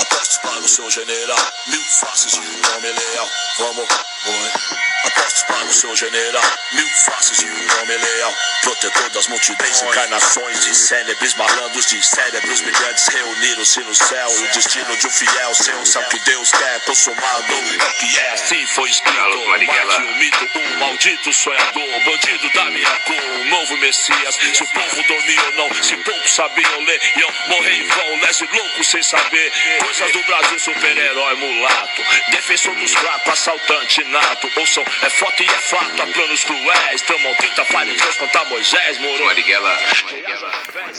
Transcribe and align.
Apostos 0.00 0.38
para 0.38 0.60
o 0.60 0.68
seu 0.68 0.90
general, 0.90 1.36
mil 1.66 1.84
faces 1.84 2.32
de 2.32 2.48
homem 2.70 2.92
leal. 2.94 3.28
Vamos, 3.58 3.88
vai. 4.24 4.87
Apostos 5.04 5.42
para 5.44 5.64
o 5.64 5.72
seu 5.72 5.94
general, 5.96 6.58
mil 6.72 6.88
faces 7.06 7.38
de 7.38 7.46
um 7.46 7.80
homem 7.80 7.96
leal. 7.96 8.34
Protetor 8.62 9.10
das 9.10 9.28
multidões, 9.28 9.82
encarnações 9.82 10.64
de 10.64 10.74
célebres 10.74 11.34
malandros, 11.34 11.86
de 11.86 12.02
cérebros 12.02 12.60
brilhantes 12.60 13.06
reuniram-se 13.06 13.80
no 13.80 13.94
céu. 13.94 14.28
O 14.28 14.48
destino 14.48 14.96
de 14.96 15.06
um 15.06 15.10
fiel 15.10 15.54
seu, 15.54 15.86
sabe 15.86 16.06
o 16.06 16.10
que 16.10 16.18
Deus 16.20 16.50
quer, 16.50 16.80
consumado. 16.80 17.52
É 17.52 17.84
o 17.84 17.92
que 17.94 18.18
é, 18.18 18.32
assim 18.32 18.66
foi 18.66 18.90
escrito. 18.90 19.18
Marte 19.18 20.02
um 20.02 20.18
mito, 20.18 20.48
um 20.58 20.78
maldito 20.78 21.32
sonhador, 21.32 22.04
bandido 22.04 22.50
da 22.50 22.64
minha 22.66 22.98
cor, 23.00 23.22
um 23.22 23.44
novo 23.50 23.76
Messias. 23.78 24.34
Se 24.34 24.62
o 24.62 24.66
povo 24.66 25.02
dormia 25.04 25.42
ou 25.44 25.52
não, 25.52 25.82
se 25.82 25.96
poucos 25.96 26.34
sabiam 26.34 26.80
ler, 26.84 27.00
iam 27.16 27.32
morrer 27.48 27.74
em 27.74 27.86
vão, 27.86 28.20
lese 28.20 28.48
louco 28.52 28.84
sem 28.84 29.02
saber. 29.02 29.52
Coisas 29.80 30.12
do 30.12 30.22
Brasil, 30.24 30.58
super-herói 30.58 31.34
mulato, 31.36 32.02
defensor 32.30 32.74
dos 32.76 32.92
fracos, 32.92 33.32
assaltante 33.32 34.04
nato. 34.04 34.50
Ouçam, 34.56 34.84
é 35.02 35.10
foto 35.10 35.42
e 35.42 35.46
é 35.46 35.48
fato, 35.48 36.02
há 36.02 36.06
planos 36.06 36.44
cruéis. 36.44 37.02
Tramam 37.02 37.34
30 37.34 37.64
fariseus 37.66 38.16
contra 38.16 38.44
Moisés, 38.46 39.00
moro. 39.00 39.24
Marighella. 39.26 39.78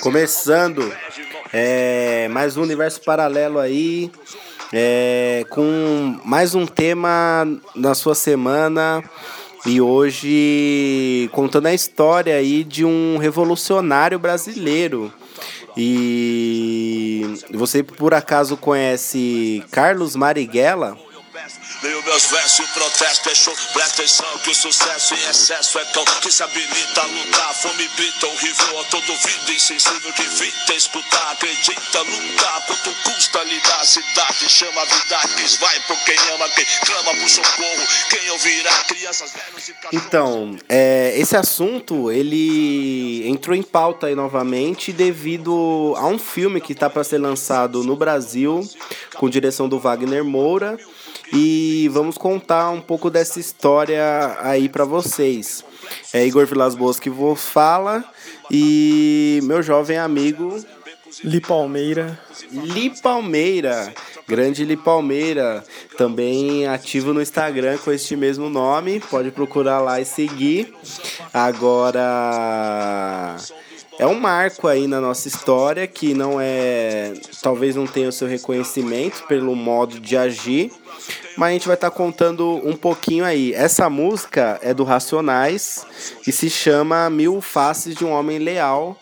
Começando 0.01 0.93
é, 1.51 2.27
mais 2.29 2.55
um 2.55 2.61
universo 2.61 3.01
paralelo 3.01 3.57
aí, 3.57 4.11
é, 4.71 5.43
com 5.49 6.19
mais 6.23 6.53
um 6.53 6.67
tema 6.67 7.47
na 7.75 7.95
sua 7.95 8.13
semana 8.13 9.03
e 9.65 9.81
hoje 9.81 11.27
contando 11.31 11.65
a 11.65 11.73
história 11.73 12.35
aí 12.35 12.63
de 12.63 12.85
um 12.85 13.17
revolucionário 13.17 14.19
brasileiro. 14.19 15.11
E 15.75 17.37
você 17.51 17.81
por 17.81 18.13
acaso 18.13 18.55
conhece 18.55 19.63
Carlos 19.71 20.15
Marighella? 20.15 21.08
Leio 21.81 22.03
meus 22.03 22.25
versos, 22.25 22.59
o 22.59 22.73
protesto 22.73 23.29
é 23.29 23.35
show. 23.35 23.55
Presta 23.71 24.01
atenção 24.01 24.37
que 24.39 24.49
o 24.49 24.53
sucesso 24.53 25.13
em 25.13 25.29
excesso 25.29 25.79
é 25.79 25.85
cão 25.85 26.03
que 26.21 26.29
se 26.29 26.43
habilita 26.43 27.01
a 27.01 27.05
lutar. 27.05 27.55
Fome 27.55 27.87
grita, 27.95 28.27
horrível 28.27 28.79
a 28.81 28.83
todo 28.83 29.09
ouvido 29.09 29.53
insensível 29.53 30.11
que 30.11 30.21
evita 30.23 30.73
escutar. 30.73 31.31
Acredita, 31.31 32.01
lutar, 32.01 32.65
quanto 32.67 32.91
custa 33.03 33.43
lidar. 33.45 33.85
Cidade 33.85 34.49
chama 34.49 34.81
a 34.81 34.85
vida, 34.85 35.19
quis 35.37 35.55
vai 35.55 35.79
por 35.87 35.97
quem 36.03 36.17
ama, 36.33 36.49
quem 36.49 36.65
clama 36.85 37.17
por 37.17 37.29
socorro. 37.29 37.87
Quem 38.09 38.29
ouvirá, 38.31 38.83
crianças, 38.83 39.31
velhos 39.31 39.69
e 39.69 39.73
cachorros. 39.73 40.05
Então, 40.05 40.57
é, 40.67 41.13
esse 41.15 41.37
assunto 41.37 42.11
ele 42.11 43.25
entrou 43.25 43.55
em 43.55 43.63
pauta 43.63 44.07
aí 44.07 44.15
novamente 44.15 44.91
devido 44.91 45.93
a 45.95 46.07
um 46.07 46.19
filme 46.19 46.59
que 46.59 46.73
está 46.73 46.89
para 46.89 47.05
ser 47.05 47.19
lançado 47.19 47.85
no 47.85 47.95
Brasil 47.95 48.67
com 49.15 49.29
direção 49.29 49.69
do 49.69 49.79
Wagner 49.79 50.25
Moura 50.25 50.77
e 51.33 51.89
vamos 51.91 52.17
contar 52.17 52.69
um 52.71 52.81
pouco 52.81 53.09
dessa 53.09 53.39
história 53.39 54.37
aí 54.41 54.69
para 54.69 54.85
vocês. 54.85 55.63
É 56.13 56.25
Igor 56.25 56.45
Vilas 56.45 56.75
Boas 56.75 56.99
que 56.99 57.09
vos 57.09 57.41
fala 57.41 58.03
e 58.49 59.39
meu 59.43 59.61
jovem 59.61 59.97
amigo 59.97 60.63
Li 61.23 61.41
Palmeira. 61.41 62.19
Li 62.51 62.89
Palmeira, 63.01 63.93
grande 64.27 64.63
Li 64.63 64.77
Palmeira, 64.77 65.63
também 65.97 66.67
ativo 66.67 67.13
no 67.13 67.21
Instagram 67.21 67.77
com 67.77 67.91
este 67.91 68.15
mesmo 68.15 68.49
nome, 68.49 68.99
pode 68.99 69.31
procurar 69.31 69.79
lá 69.79 69.99
e 69.99 70.05
seguir. 70.05 70.73
Agora 71.33 73.37
é 73.99 74.07
um 74.07 74.17
marco 74.17 74.67
aí 74.67 74.87
na 74.87 75.01
nossa 75.01 75.27
história 75.27 75.85
que 75.85 76.13
não 76.13 76.39
é, 76.39 77.13
talvez 77.41 77.75
não 77.75 77.85
tenha 77.85 78.07
o 78.07 78.13
seu 78.13 78.29
reconhecimento 78.29 79.23
pelo 79.27 79.53
modo 79.53 79.99
de 79.99 80.15
agir, 80.15 80.71
mas 81.39 81.51
a 81.51 81.53
gente 81.53 81.67
vai 81.67 81.75
estar 81.75 81.89
contando 81.89 82.59
um 82.67 82.75
pouquinho 82.75 83.23
aí. 83.23 83.53
Essa 83.53 83.89
música 83.89 84.59
é 84.61 84.73
do 84.73 84.83
Racionais 84.83 85.85
e 86.27 86.33
se 86.33 86.49
chama 86.49 87.09
Mil 87.09 87.39
Faces 87.39 87.95
de 87.95 88.03
um 88.03 88.11
Homem 88.11 88.39
Leal, 88.39 88.97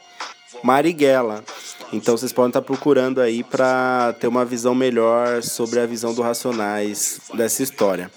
Marighella. 0.61 1.43
Então 1.91 2.15
vocês 2.15 2.31
podem 2.31 2.49
estar 2.49 2.61
procurando 2.61 3.21
aí 3.21 3.43
para 3.43 4.13
ter 4.19 4.27
uma 4.27 4.45
visão 4.45 4.75
melhor 4.75 5.41
sobre 5.41 5.79
a 5.79 5.87
visão 5.87 6.13
do 6.13 6.21
Racionais 6.21 7.21
dessa 7.33 7.63
história. 7.63 8.11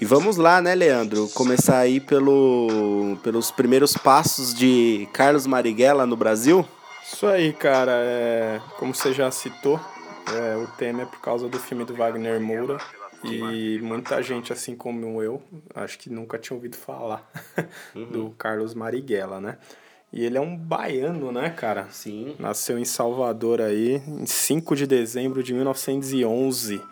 E 0.00 0.06
vamos 0.06 0.38
lá, 0.38 0.62
né, 0.62 0.74
Leandro? 0.74 1.28
Começar 1.34 1.76
aí 1.76 2.00
pelo, 2.00 3.18
pelos 3.22 3.50
primeiros 3.50 3.92
passos 3.92 4.54
de 4.54 5.06
Carlos 5.12 5.46
Marighella 5.46 6.06
no 6.06 6.16
Brasil? 6.16 6.66
Isso 7.04 7.26
aí, 7.26 7.52
cara. 7.52 7.92
É, 7.96 8.60
como 8.78 8.94
você 8.94 9.12
já 9.12 9.30
citou, 9.30 9.78
é, 10.34 10.56
o 10.56 10.66
tema 10.78 11.02
é 11.02 11.04
por 11.04 11.20
causa 11.20 11.50
do 11.50 11.58
filme 11.58 11.84
do 11.84 11.94
Wagner 11.94 12.40
Moura. 12.40 12.78
E 13.24 13.78
muita 13.80 14.22
gente, 14.22 14.52
assim 14.52 14.74
como 14.74 15.22
eu, 15.22 15.42
acho 15.74 15.98
que 15.98 16.10
nunca 16.10 16.38
tinha 16.38 16.56
ouvido 16.56 16.76
falar 16.76 17.30
do 17.94 18.30
Carlos 18.38 18.74
Marighella, 18.74 19.40
né? 19.40 19.58
E 20.12 20.24
ele 20.24 20.36
é 20.36 20.40
um 20.40 20.54
baiano, 20.54 21.32
né, 21.32 21.48
cara? 21.50 21.88
Sim. 21.90 22.36
Nasceu 22.38 22.78
em 22.78 22.84
Salvador 22.84 23.62
aí, 23.62 24.02
em 24.06 24.26
5 24.26 24.76
de 24.76 24.86
dezembro 24.86 25.42
de 25.42 25.54
1911. 25.54 26.82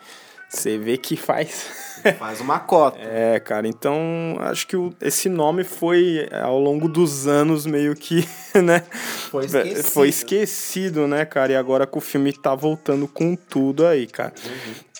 Você 0.49 0.77
vê 0.77 0.97
que 0.97 1.15
faz. 1.15 1.91
Faz 2.17 2.41
uma 2.41 2.59
cota. 2.59 2.97
É, 2.99 3.39
cara, 3.39 3.67
então 3.67 4.35
acho 4.39 4.65
que 4.65 4.75
o, 4.75 4.91
esse 4.99 5.29
nome 5.29 5.63
foi 5.63 6.27
ao 6.31 6.59
longo 6.59 6.89
dos 6.89 7.27
anos 7.27 7.65
meio 7.67 7.95
que, 7.95 8.27
né? 8.61 8.83
Foi 9.29 9.45
esquecido. 9.45 9.83
Foi 9.83 10.09
esquecido, 10.09 11.07
né, 11.07 11.25
cara? 11.25 11.53
E 11.53 11.55
agora 11.55 11.85
que 11.85 11.97
o 11.97 12.01
filme 12.01 12.33
tá 12.33 12.55
voltando 12.55 13.07
com 13.07 13.35
tudo 13.35 13.85
aí, 13.85 14.07
cara. 14.07 14.33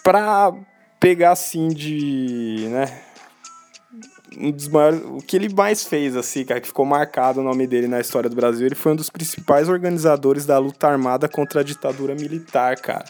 Pra 0.04 0.54
pegar 1.02 1.32
assim 1.32 1.68
de, 1.70 2.68
né? 2.70 3.02
Um 4.38 4.52
dos 4.52 4.70
maiores, 4.70 5.02
o 5.04 5.18
que 5.18 5.36
ele 5.36 5.54
mais 5.54 5.84
fez, 5.84 6.16
assim, 6.16 6.46
cara, 6.46 6.62
que 6.62 6.68
ficou 6.68 6.86
marcado 6.86 7.42
o 7.42 7.44
nome 7.44 7.68
dele 7.68 7.88
na 7.88 8.00
história 8.00 8.30
do 8.30 8.36
Brasil, 8.36 8.66
ele 8.66 8.76
foi 8.76 8.94
um 8.94 8.96
dos 8.96 9.10
principais 9.10 9.68
organizadores 9.68 10.46
da 10.46 10.58
luta 10.58 10.88
armada 10.88 11.28
contra 11.28 11.60
a 11.60 11.64
ditadura 11.64 12.16
militar, 12.16 12.80
cara. 12.80 13.06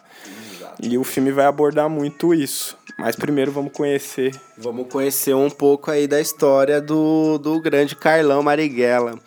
E 0.82 0.98
o 0.98 1.04
filme 1.04 1.32
vai 1.32 1.46
abordar 1.46 1.88
muito 1.88 2.34
isso. 2.34 2.76
Mas 2.98 3.16
primeiro 3.16 3.52
vamos 3.52 3.72
conhecer 3.72 4.32
Vamos 4.62 4.90
conhecer 4.90 5.34
um 5.34 5.50
pouco 5.50 5.90
aí 5.90 6.06
da 6.06 6.22
história 6.22 6.80
do, 6.80 7.40
do 7.40 7.60
grande 7.60 7.96
Carlão 7.96 8.44
Marighella. 8.44 9.18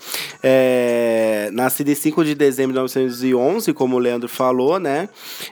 É, 0.41 1.49
nascido 1.53 1.89
em 1.89 1.95
5 1.97 2.25
de 2.25 2.37
dezembro 2.37 2.73
de 2.73 2.79
1911, 2.79 3.73
como 3.73 3.97
o 3.97 3.99
Leandro 3.99 4.29
falou, 4.29 4.79
né? 4.79 5.09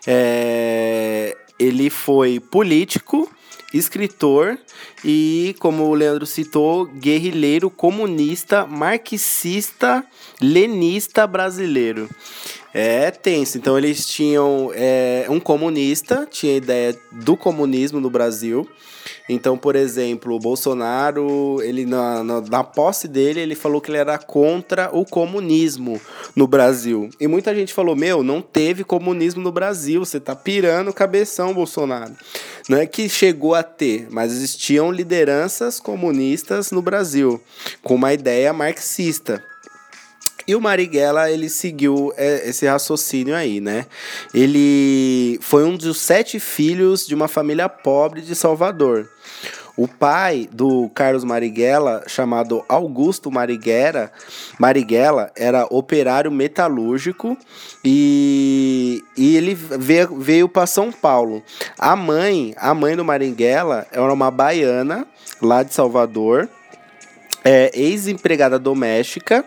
É, 0.06 1.01
ele 1.62 1.88
foi 1.90 2.40
político, 2.40 3.30
escritor 3.72 4.58
e, 5.04 5.54
como 5.58 5.84
o 5.84 5.94
Leandro 5.94 6.26
citou, 6.26 6.86
guerrilheiro 6.86 7.70
comunista, 7.70 8.66
marxista, 8.66 10.04
lenista 10.40 11.26
brasileiro. 11.26 12.08
É 12.74 13.10
tenso. 13.10 13.58
Então 13.58 13.76
eles 13.76 14.06
tinham 14.06 14.70
é, 14.74 15.26
um 15.28 15.38
comunista, 15.38 16.26
tinha 16.30 16.56
ideia 16.56 16.98
do 17.10 17.36
comunismo 17.36 18.00
no 18.00 18.08
Brasil. 18.08 18.66
Então, 19.28 19.56
por 19.56 19.76
exemplo, 19.76 20.34
o 20.34 20.38
Bolsonaro, 20.38 21.60
ele 21.62 21.84
na, 21.84 22.22
na, 22.22 22.40
na, 22.40 22.64
posse 22.64 23.06
dele, 23.06 23.40
ele 23.40 23.54
falou 23.54 23.80
que 23.80 23.90
ele 23.90 23.98
era 23.98 24.18
contra 24.18 24.90
o 24.92 25.04
comunismo 25.04 26.00
no 26.34 26.46
Brasil. 26.46 27.08
E 27.20 27.26
muita 27.26 27.54
gente 27.54 27.72
falou: 27.72 27.94
Meu, 27.94 28.22
não 28.22 28.40
teve 28.40 28.84
comunismo 28.84 29.42
no 29.42 29.52
Brasil, 29.52 30.04
você 30.04 30.18
tá 30.18 30.34
pirando 30.34 30.92
cabeção, 30.92 31.54
Bolsonaro. 31.54 32.12
Não 32.68 32.78
é 32.78 32.86
que 32.86 33.08
chegou 33.08 33.54
a 33.54 33.62
ter, 33.62 34.06
mas 34.10 34.32
existiam 34.32 34.90
lideranças 34.90 35.80
comunistas 35.80 36.70
no 36.70 36.80
Brasil, 36.82 37.40
com 37.82 37.94
uma 37.94 38.12
ideia 38.12 38.52
marxista. 38.52 39.42
E 40.46 40.54
o 40.54 40.60
Marighella, 40.60 41.30
ele 41.30 41.48
seguiu 41.48 42.12
esse 42.16 42.66
raciocínio 42.66 43.34
aí, 43.34 43.60
né? 43.60 43.86
Ele 44.34 45.38
foi 45.40 45.64
um 45.64 45.76
dos 45.76 46.00
sete 46.00 46.40
filhos 46.40 47.06
de 47.06 47.14
uma 47.14 47.28
família 47.28 47.68
pobre 47.68 48.20
de 48.20 48.34
Salvador. 48.34 49.08
O 49.74 49.88
pai 49.88 50.46
do 50.52 50.90
Carlos 50.90 51.24
Marighella, 51.24 52.04
chamado 52.06 52.62
Augusto 52.68 53.30
Marighella, 53.30 54.12
Marighella 54.58 55.32
era 55.34 55.66
operário 55.70 56.30
metalúrgico 56.30 57.38
e, 57.82 59.02
e 59.16 59.34
ele 59.34 59.54
veio, 59.54 60.16
veio 60.18 60.48
para 60.48 60.66
São 60.66 60.92
Paulo. 60.92 61.42
A 61.78 61.96
mãe, 61.96 62.52
a 62.58 62.74
mãe 62.74 62.94
do 62.94 63.04
Marighella 63.04 63.86
era 63.90 64.12
uma 64.12 64.30
baiana 64.30 65.06
lá 65.40 65.62
de 65.62 65.72
Salvador, 65.72 66.50
é, 67.42 67.70
ex-empregada 67.74 68.58
doméstica 68.58 69.42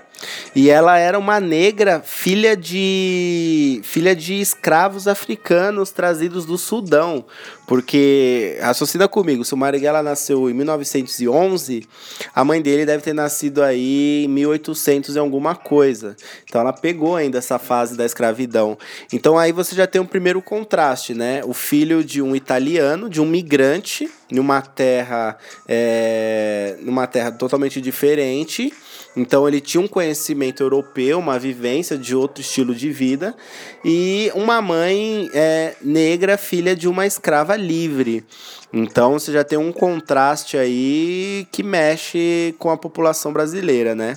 E 0.56 0.70
ela 0.70 0.98
era 0.98 1.20
uma 1.20 1.40
negra, 1.40 2.02
filha 2.02 2.56
de 2.56 3.82
filha 3.84 4.16
de 4.16 4.40
escravos 4.40 5.08
africanos 5.08 5.92
trazidos 5.92 6.46
do 6.46 6.58
Sudão. 6.58 7.26
Porque, 7.68 8.58
raciocina 8.62 9.08
comigo, 9.08 9.44
se 9.44 9.54
o 9.54 9.58
Marighella 9.58 10.04
nasceu 10.04 10.50
em 10.50 10.54
1911, 10.54 11.88
a 12.34 12.46
mãe 12.46 12.62
dele 12.62 12.86
deve 12.86 13.04
ter 13.04 13.14
nascido 13.14 13.64
aí 13.64 14.26
em 14.26 14.28
1800 14.28 15.16
e 15.16 15.20
alguma 15.20 15.56
coisa. 15.56 16.16
Então 16.48 16.62
ela 16.62 16.72
pegou 16.72 17.16
ainda 17.16 17.40
essa 17.40 17.58
fase 17.58 17.98
da 17.98 18.06
escravidão. 18.06 18.78
Então 19.12 19.38
aí 19.38 19.52
você 19.52 19.76
já 19.76 19.88
tem 19.88 20.00
um 20.00 20.06
primeiro 20.06 20.42
contraste, 20.42 21.14
né? 21.14 21.42
O 21.44 21.54
filho 21.54 22.04
de 22.04 22.22
um 22.22 22.36
italiano, 22.36 23.10
de 23.10 23.20
um 23.20 23.26
migrante, 23.26 24.10
numa 24.32 24.62
terra, 24.62 25.38
é, 25.68 26.78
numa 26.82 27.08
terra 27.08 27.32
totalmente 27.32 27.82
diferente 27.82 28.72
então 29.16 29.48
ele 29.48 29.62
tinha 29.62 29.82
um 29.82 29.88
conhecimento 29.88 30.62
europeu, 30.62 31.20
uma 31.20 31.40
vivência 31.40 31.98
de 31.98 32.16
outro 32.16 32.42
estilo 32.42 32.76
de 32.76 32.92
vida 32.92 33.36
e 33.84 34.32
uma 34.36 34.62
mãe 34.62 35.30
é, 35.34 35.76
negra, 35.82 36.38
filha 36.38 36.76
de 36.76 36.88
uma 36.88 37.06
escrava 37.06 37.56
livre. 37.56 38.26
Então 38.74 39.14
você 39.14 39.32
já 39.32 39.44
tem 39.44 39.58
um 39.58 39.72
contraste 39.72 40.58
aí 40.58 41.48
que 41.52 41.64
mexe 41.64 42.54
com 42.60 42.70
a 42.70 42.78
população 42.78 43.32
brasileira, 43.32 43.96
né? 43.96 44.16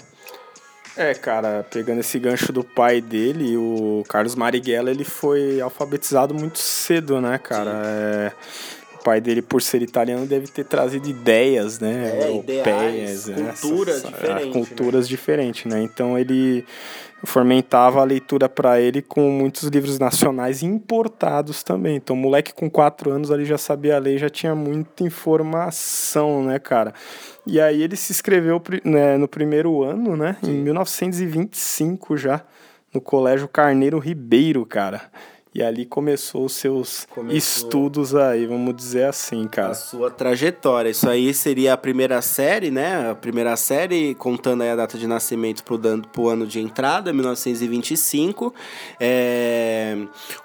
É, 0.96 1.14
cara, 1.14 1.64
pegando 1.70 2.00
esse 2.00 2.18
gancho 2.18 2.52
do 2.52 2.64
pai 2.64 3.00
dele, 3.00 3.56
o 3.56 4.02
Carlos 4.08 4.34
Marighella, 4.34 4.90
ele 4.90 5.04
foi 5.04 5.60
alfabetizado 5.60 6.34
muito 6.34 6.58
cedo, 6.58 7.20
né, 7.20 7.38
cara? 7.38 7.82
É, 7.84 8.32
pai 8.98 9.20
dele, 9.20 9.42
por 9.42 9.62
ser 9.62 9.82
italiano, 9.82 10.26
deve 10.26 10.46
ter 10.48 10.64
trazido 10.64 11.08
ideias, 11.08 11.78
né? 11.78 12.10
É, 12.12 12.28
europeias, 12.28 13.28
ideais, 13.28 13.60
culturas 13.60 13.96
essas, 13.96 14.10
diferentes. 14.10 14.52
Culturas 14.52 15.04
né? 15.04 15.08
diferentes, 15.08 15.64
né? 15.64 15.82
Então 15.82 16.18
ele 16.18 16.64
fomentava 17.24 18.00
a 18.00 18.04
leitura 18.04 18.48
para 18.48 18.80
ele 18.80 19.02
com 19.02 19.28
muitos 19.30 19.64
livros 19.64 19.98
nacionais 19.98 20.62
importados 20.62 21.62
também. 21.62 21.96
Então, 21.96 22.14
moleque 22.14 22.52
com 22.52 22.70
quatro 22.70 23.10
anos 23.10 23.30
ali 23.30 23.44
já 23.44 23.58
sabia 23.58 23.98
ler, 23.98 24.18
já 24.18 24.30
tinha 24.30 24.54
muita 24.54 25.02
informação, 25.02 26.44
né, 26.44 26.58
cara? 26.58 26.94
E 27.46 27.60
aí 27.60 27.82
ele 27.82 27.96
se 27.96 28.12
inscreveu 28.12 28.62
né, 28.84 29.16
no 29.16 29.26
primeiro 29.26 29.82
ano, 29.82 30.16
né? 30.16 30.36
Sim. 30.42 30.52
Em 30.52 30.62
1925 30.62 32.16
já, 32.16 32.42
no 32.94 33.00
Colégio 33.00 33.48
Carneiro 33.48 33.98
Ribeiro, 33.98 34.64
cara. 34.64 35.02
E 35.54 35.62
ali 35.62 35.86
começou 35.86 36.44
os 36.44 36.52
seus 36.52 37.06
começou 37.06 37.36
estudos 37.36 38.14
aí, 38.14 38.46
vamos 38.46 38.76
dizer 38.76 39.04
assim, 39.04 39.46
cara. 39.48 39.70
A 39.70 39.74
sua 39.74 40.10
trajetória. 40.10 40.90
Isso 40.90 41.08
aí 41.08 41.32
seria 41.32 41.72
a 41.72 41.76
primeira 41.76 42.20
série, 42.20 42.70
né? 42.70 43.10
A 43.10 43.14
primeira 43.14 43.56
série, 43.56 44.14
contando 44.14 44.62
aí 44.62 44.70
a 44.70 44.76
data 44.76 44.98
de 44.98 45.06
nascimento 45.06 45.64
pro, 45.64 45.78
pro 46.12 46.28
ano 46.28 46.46
de 46.46 46.60
entrada, 46.60 47.12
1925. 47.12 48.54
É... 49.00 49.96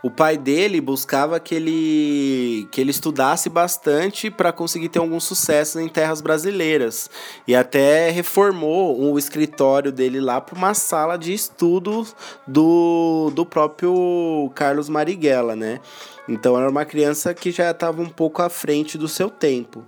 O 0.02 0.10
pai 0.10 0.38
dele 0.38 0.80
buscava 0.80 1.40
que 1.40 1.54
ele, 1.54 2.68
que 2.72 2.80
ele 2.80 2.92
estudasse 2.92 3.50
bastante 3.50 4.32
para 4.32 4.54
conseguir 4.54 4.88
ter 4.88 5.00
algum 5.00 5.20
sucesso 5.20 5.80
em 5.80 5.90
terras 5.90 6.22
brasileiras. 6.22 7.10
E 7.46 7.54
até 7.54 8.10
reformou 8.10 9.12
o 9.12 9.20
escritório 9.20 9.92
dele 9.92 10.22
lá 10.22 10.40
para 10.40 10.58
uma 10.58 10.74
sala 10.74 11.18
de 11.18 11.34
estudos 11.34 12.16
do, 12.48 13.32
do 13.36 13.46
próprio 13.46 14.50
Carlos 14.56 14.90
Marighella, 14.94 15.56
né? 15.56 15.80
Então 16.28 16.58
era 16.58 16.70
uma 16.70 16.86
criança 16.86 17.34
que 17.34 17.52
já 17.52 17.72
estava 17.72 18.02
um 18.02 18.08
pouco 18.08 18.42
à 18.42 18.50
frente 18.50 18.98
do 18.98 19.08
seu 19.08 19.30
tempo. 19.30 19.84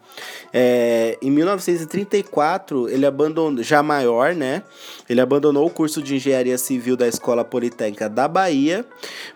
É, 0.52 1.18
em 1.22 1.32
1934, 1.32 2.90
ele 2.90 3.06
abandonou, 3.06 3.64
já 3.64 3.82
maior, 3.82 4.36
né? 4.36 4.64
Ele 5.10 5.22
abandonou 5.22 5.66
o 5.66 5.70
curso 5.70 6.02
de 6.02 6.16
engenharia 6.16 6.58
civil 6.58 6.98
da 6.98 7.08
Escola 7.08 7.46
Politécnica 7.46 8.10
da 8.10 8.28
Bahia 8.28 8.86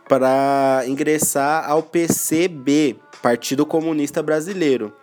para 0.09 0.83
ingressar 0.87 1.69
ao 1.69 1.81
PCB, 1.81 2.97
Partido 3.21 3.65
Comunista 3.65 4.21
Brasileiro. 4.21 4.93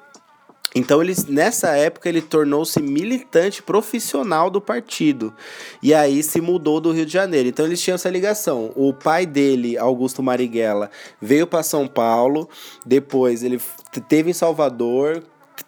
Então, 0.76 1.02
ele, 1.02 1.14
nessa 1.28 1.70
época, 1.70 2.06
ele 2.06 2.20
tornou-se 2.20 2.82
militante 2.82 3.62
profissional 3.62 4.50
do 4.50 4.60
partido. 4.60 5.32
E 5.82 5.94
aí 5.94 6.22
se 6.22 6.38
mudou 6.38 6.82
do 6.82 6.92
Rio 6.92 7.06
de 7.06 7.12
Janeiro. 7.14 7.48
Então, 7.48 7.64
eles 7.64 7.80
tinham 7.80 7.94
essa 7.94 8.10
ligação. 8.10 8.72
O 8.76 8.92
pai 8.92 9.24
dele, 9.24 9.78
Augusto 9.78 10.22
Marighella, 10.22 10.90
veio 11.18 11.46
para 11.46 11.62
São 11.62 11.88
Paulo. 11.88 12.46
Depois, 12.84 13.42
ele 13.42 13.58
teve 14.06 14.28
em 14.28 14.34
Salvador, 14.34 15.22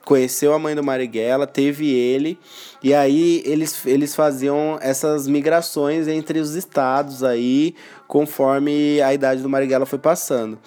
conheceu 0.05 0.53
a 0.53 0.59
mãe 0.59 0.75
do 0.75 0.85
Marighella, 0.85 1.47
teve 1.47 1.91
ele. 1.91 2.39
E 2.83 2.93
aí, 2.93 3.43
eles, 3.47 3.87
eles 3.87 4.15
faziam 4.15 4.79
essas 4.83 5.27
migrações 5.27 6.07
entre 6.07 6.39
os 6.39 6.55
estados 6.55 7.25
aí, 7.25 7.75
conforme 8.07 9.01
a 9.01 9.15
idade 9.15 9.41
do 9.41 9.49
Marighella 9.49 9.87
foi 9.87 9.99
passando. 9.99 10.59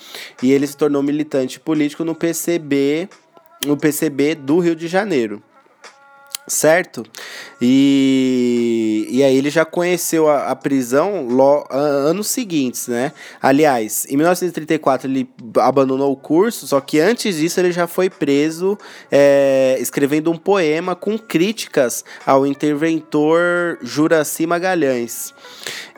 E 0.42 0.52
ele 0.52 0.66
se 0.66 0.76
tornou 0.76 1.04
militante 1.04 1.60
político 1.60 2.04
no 2.04 2.16
PCB 2.16 3.08
no 3.66 3.78
PCB 3.78 4.36
do 4.36 4.60
Rio 4.60 4.76
de 4.76 4.88
Janeiro. 4.88 5.42
Certo? 6.48 7.06
E, 7.62 9.08
e 9.10 9.24
aí 9.24 9.38
ele 9.38 9.52
já 9.52 9.64
conheceu 9.64 10.28
a, 10.28 10.48
a 10.48 10.56
prisão 10.56 11.28
lo, 11.28 11.66
a, 11.70 11.78
anos 11.78 12.28
seguintes, 12.28 12.88
né? 12.88 13.14
Aliás, 13.40 14.08
em 14.10 14.18
1934 14.18 15.08
ele 15.10 15.30
abandonou 15.60 16.12
o 16.12 16.16
curso, 16.16 16.66
só 16.66 16.82
que 16.82 17.00
antes 17.00 17.36
disso 17.38 17.60
ele 17.60 17.72
já 17.72 17.86
foi 17.86 18.10
preso 18.10 18.76
é, 19.12 19.78
escrevendo 19.80 20.32
um 20.32 20.38
poema 20.38 20.96
com 20.96 21.18
críticas 21.18 22.04
ao 22.26 22.46
interventor 22.46 23.78
Juraci 23.84 24.48
Magalhães. 24.48 25.36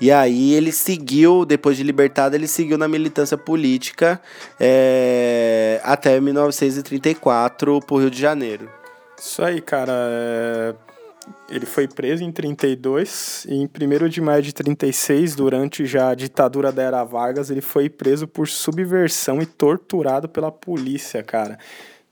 E 0.01 0.11
aí 0.11 0.53
ele 0.53 0.73
seguiu, 0.73 1.45
depois 1.45 1.77
de 1.77 1.83
libertado, 1.83 2.35
ele 2.35 2.47
seguiu 2.47 2.77
na 2.77 2.89
militância 2.89 3.37
política 3.37 4.21
é, 4.59 5.79
até 5.85 6.19
1934 6.19 7.79
pro 7.79 7.97
Rio 7.97 8.11
de 8.11 8.19
Janeiro. 8.19 8.82
Isso 9.25 9.41
aí, 9.41 9.61
cara. 9.61 9.93
É... 9.93 10.75
Ele 11.49 11.65
foi 11.65 11.87
preso 11.87 12.21
em 12.25 12.31
32 12.31 13.45
e 13.47 13.55
em 13.55 13.63
1 13.65 14.09
de 14.09 14.19
maio 14.19 14.41
de 14.41 14.53
36, 14.53 15.35
durante 15.35 15.85
já 15.85 16.09
a 16.09 16.15
ditadura 16.15 16.69
da 16.69 16.83
Era 16.83 17.03
Vargas, 17.05 17.49
ele 17.49 17.61
foi 17.61 17.89
preso 17.89 18.27
por 18.27 18.49
subversão 18.49 19.41
e 19.41 19.45
torturado 19.45 20.27
pela 20.27 20.51
polícia, 20.51 21.23
cara. 21.23 21.57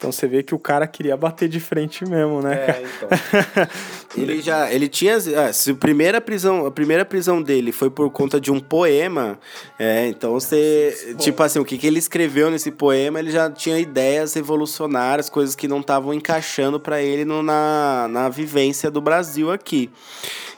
Então 0.02 0.12
você 0.12 0.28
vê 0.28 0.42
que 0.42 0.56
o 0.56 0.58
cara 0.58 0.88
queria 0.88 1.16
bater 1.16 1.48
de 1.48 1.60
frente 1.60 2.04
mesmo, 2.10 2.42
né? 2.42 2.56
É, 2.56 2.84
então. 2.84 3.10
ele 4.18 4.42
já, 4.42 4.74
ele 4.74 4.88
tinha, 4.88 5.16
ah, 5.16 5.54
se 5.54 5.70
a 5.70 5.76
primeira 5.76 6.20
prisão, 6.20 6.66
a 6.66 6.72
primeira 6.72 7.06
prisão 7.06 7.40
dele 7.40 7.72
foi 7.72 7.92
por 7.92 8.10
conta 8.10 8.42
de 8.42 8.52
um 8.52 8.60
poema, 8.60 9.38
é, 9.78 10.08
então 10.08 10.32
você, 10.34 11.16
tipo 11.20 11.44
assim, 11.44 11.60
o 11.60 11.66
que, 11.66 11.78
que 11.78 11.86
ele 11.86 12.00
escreveu 12.00 12.50
nesse 12.50 12.72
poema, 12.72 13.20
ele 13.20 13.30
já 13.30 13.48
tinha 13.52 13.78
ideias 13.78 14.34
revolucionárias, 14.34 15.30
coisas 15.30 15.56
que 15.56 15.68
não 15.68 15.82
estavam 15.82 16.16
encaixando 16.16 16.80
para 16.80 17.00
ele 17.00 17.24
no, 17.24 17.44
na, 17.44 18.08
na 18.10 18.28
vivência 18.28 18.90
do 18.90 19.02
Brasil 19.02 19.52
aqui. 19.52 19.88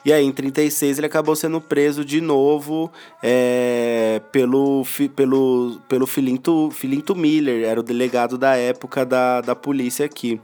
E 0.05 0.11
aí, 0.11 0.25
em 0.25 0.33
36, 0.33 0.97
ele 0.97 1.07
acabou 1.07 1.33
sendo 1.33 1.61
preso 1.61 2.03
de 2.03 2.19
novo 2.19 2.91
é, 3.21 4.21
pelo, 4.33 4.85
pelo, 5.15 5.79
pelo 5.87 6.05
Filinto, 6.05 6.69
Filinto 6.71 7.15
Miller, 7.15 7.63
era 7.63 7.79
o 7.79 7.83
delegado 7.83 8.37
da 8.37 8.57
época 8.57 9.05
da, 9.05 9.32
da 9.41 9.55
polícia 9.55 10.05
aqui. 10.05 10.39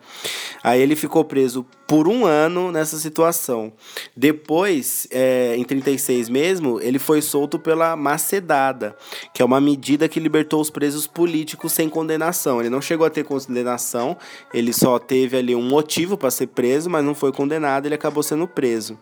Aí 0.64 0.82
ele 0.82 0.96
ficou 0.96 1.24
preso 1.24 1.66
por 1.90 2.08
um 2.08 2.24
ano 2.24 2.72
nessa 2.72 3.00
situação. 3.00 3.74
Depois, 4.16 5.08
é, 5.10 5.56
em 5.58 5.64
36 5.64 6.30
mesmo, 6.30 6.80
ele 6.80 7.00
foi 7.00 7.20
solto 7.20 7.58
pela 7.58 7.96
macedada, 7.96 8.96
que 9.34 9.42
é 9.42 9.46
uma 9.46 9.60
medida 9.60 10.08
que 10.08 10.20
libertou 10.20 10.62
os 10.62 10.70
presos 10.70 11.08
políticos 11.08 11.72
sem 11.72 11.90
condenação. 11.90 12.60
Ele 12.60 12.70
não 12.70 12.80
chegou 12.80 13.08
a 13.08 13.10
ter 13.10 13.24
condenação, 13.24 14.16
ele 14.54 14.72
só 14.72 15.00
teve 15.00 15.36
ali 15.36 15.56
um 15.56 15.64
motivo 15.64 16.16
para 16.16 16.30
ser 16.30 16.48
preso, 16.48 16.92
mas 16.92 17.04
não 17.04 17.16
foi 17.16 17.32
condenado, 17.32 17.88
ele 17.88 17.96
acabou 17.96 18.22
sendo 18.22 18.48
preso. 18.48 18.96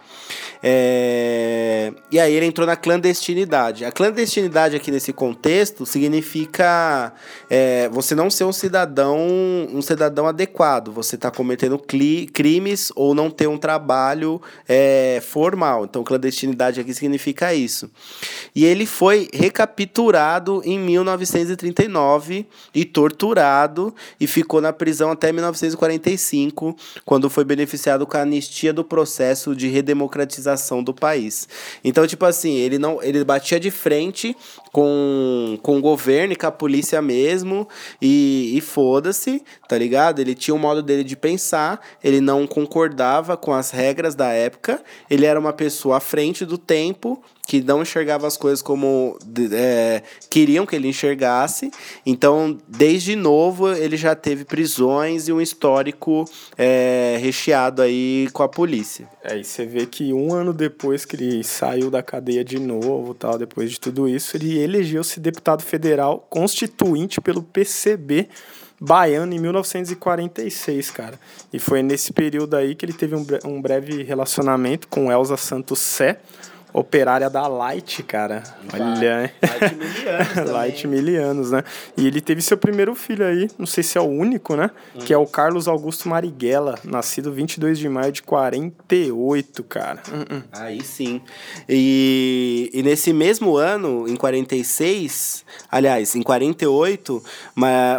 É... 0.64 1.92
E 2.10 2.18
aí 2.18 2.34
ele 2.34 2.46
entrou 2.46 2.66
na 2.66 2.78
clandestinidade. 2.78 3.84
A 3.84 3.92
clandestinidade 3.92 4.78
aqui 4.78 4.92
nesse 4.92 5.12
contexto 5.12 5.86
significa 5.86 7.14
é, 7.50 7.90
você 7.90 8.16
não 8.16 8.30
ser 8.30 8.46
um 8.46 8.54
cidadão, 8.54 9.18
um 9.78 9.82
cidadão 9.82 10.28
adequado. 10.28 10.92
Você 10.92 11.16
está 11.16 11.32
cometendo 11.32 11.82
crimes 12.34 12.92
ou 12.96 13.14
não 13.14 13.30
ter 13.30 13.48
um 13.48 13.58
trabalho 13.58 14.42
é, 14.68 15.22
formal. 15.26 15.86
Então 15.86 16.04
clandestinidade 16.04 16.80
aqui 16.80 16.94
significa 16.94 17.54
isso. 17.54 17.90
E 18.56 18.66
ele 18.66 18.86
foi 18.86 19.30
recapturado 19.34 20.62
em 20.66 20.80
1939 20.80 22.46
e 22.74 22.86
torturado 22.86 23.94
e 24.20 24.28
ficou 24.28 24.62
na 24.62 24.74
prisão 24.74 25.12
até 25.12 25.32
1945, 25.32 26.76
quando 27.06 27.30
foi 27.30 27.44
beneficiado 27.44 28.06
com 28.06 28.18
a 28.18 28.22
anistia 28.22 28.74
do 28.74 28.84
processo 28.84 29.56
de 29.56 29.68
redemocratização 29.68 30.18
democratização 30.18 30.84
do 30.84 30.94
país. 30.94 31.48
Então, 31.84 32.08
tipo 32.08 32.26
assim, 32.26 32.54
ele 32.56 32.78
não 32.78 33.02
ele 33.02 33.24
batia 33.24 33.60
de 33.60 33.72
frente 33.72 34.36
com, 34.72 35.58
com 35.62 35.78
o 35.78 35.82
governo 35.82 36.34
e 36.34 36.36
com 36.36 36.48
a 36.48 36.52
polícia 36.52 37.02
mesmo 37.02 37.68
e, 38.02 38.54
e 38.56 38.62
foda-se, 38.62 39.44
tá 39.68 39.78
ligado? 39.78 40.20
Ele 40.20 40.36
tinha 40.36 40.54
um 40.54 40.60
modo 40.60 40.82
dele 40.82 41.04
de 41.04 41.16
pensar, 41.16 41.80
ele 42.04 42.22
não 42.22 42.46
concordava 42.46 43.38
com 43.38 43.54
as 43.54 43.72
regras 43.72 44.16
da 44.16 44.32
época, 44.32 44.82
ele 45.10 45.26
era 45.26 45.40
uma 45.40 45.54
pessoa 45.54 45.98
à 45.98 46.00
frente 46.00 46.46
do 46.46 46.58
tempo, 46.58 47.22
que 47.48 47.62
não 47.62 47.82
enxergava 47.82 48.28
as 48.28 48.36
coisas 48.36 48.62
como 48.62 49.18
é, 49.54 50.04
queriam 50.30 50.66
que 50.66 50.76
ele 50.76 50.90
enxergasse. 50.90 51.72
Então, 52.06 52.58
desde 52.68 53.16
novo, 53.16 53.70
ele 53.72 53.96
já 53.96 54.14
teve 54.14 54.44
prisões 54.44 55.30
e 55.30 55.34
um 55.34 55.40
histórico 55.40 56.26
é, 56.58 57.18
recheado 57.22 57.82
aí 57.82 58.28
com 58.34 58.44
a 58.44 58.50
polícia. 58.50 59.08
É, 59.24 59.38
e 59.38 59.46
você 59.46 59.66
vê 59.66 59.86
que 59.86 60.12
um 60.12 60.34
ano 60.34 60.52
depois 60.52 61.06
que 61.06 61.16
ele 61.16 61.42
saiu 61.42 61.90
da 61.90 62.04
cadeia 62.04 62.44
de 62.44 62.60
novo, 62.60 63.14
tal, 63.14 63.38
depois 63.38 63.72
de 63.72 63.80
tudo 63.80 64.10
isso, 64.10 64.36
ele 64.36 64.60
elegeu-se 64.60 65.18
deputado 65.18 65.64
federal 65.64 66.28
constituinte 66.30 67.22
pelo 67.22 67.42
PCB 67.42 68.28
baiano 68.80 69.34
em 69.34 69.40
1946, 69.40 70.92
cara. 70.92 71.20
E 71.52 71.60
foi 71.60 71.82
nesse 71.82 72.12
período 72.14 72.56
aí 72.56 72.76
que 72.76 72.86
ele 72.86 72.94
teve 72.94 73.16
um, 73.16 73.26
um 73.46 73.62
breve 73.62 74.04
relacionamento 74.04 74.88
com 74.88 75.12
Elza 75.12 75.38
Santos 75.38 75.80
Sé, 75.80 76.20
operária 76.78 77.28
da 77.30 77.48
Light, 77.48 78.04
cara. 78.04 78.44
Olha, 78.72 79.32
Light 79.42 79.76
Milianos. 79.76 80.52
Light 80.54 80.88
Milianos, 80.88 81.52
né? 81.52 81.64
E 81.98 82.06
ele 82.06 82.22
teve 82.22 82.42
seu 82.42 82.58
primeiro 82.58 82.94
filho 82.94 83.26
aí, 83.26 83.50
não 83.58 83.66
sei 83.66 83.84
se 83.84 83.98
é 83.98 84.02
o 84.02 84.06
único, 84.06 84.56
né? 84.56 84.70
Hum. 84.96 85.00
Que 85.00 85.12
é 85.12 85.18
o 85.18 85.26
Carlos 85.26 85.68
Augusto 85.68 86.08
Marighella, 86.08 86.78
nascido 86.84 87.32
22 87.32 87.80
de 87.80 87.90
maio 87.90 88.12
de 88.12 88.22
48, 88.22 89.64
cara. 89.64 90.04
Uh 90.08 90.36
-uh. 90.36 90.44
Aí 90.52 90.84
sim. 90.84 91.22
E, 91.68 92.70
e 92.72 92.84
nesse 92.84 93.12
mesmo 93.12 93.58
ano, 93.58 94.08
em 94.08 94.16
46, 94.16 95.44
aliás, 95.72 96.16
em 96.16 96.22
48, 96.22 97.24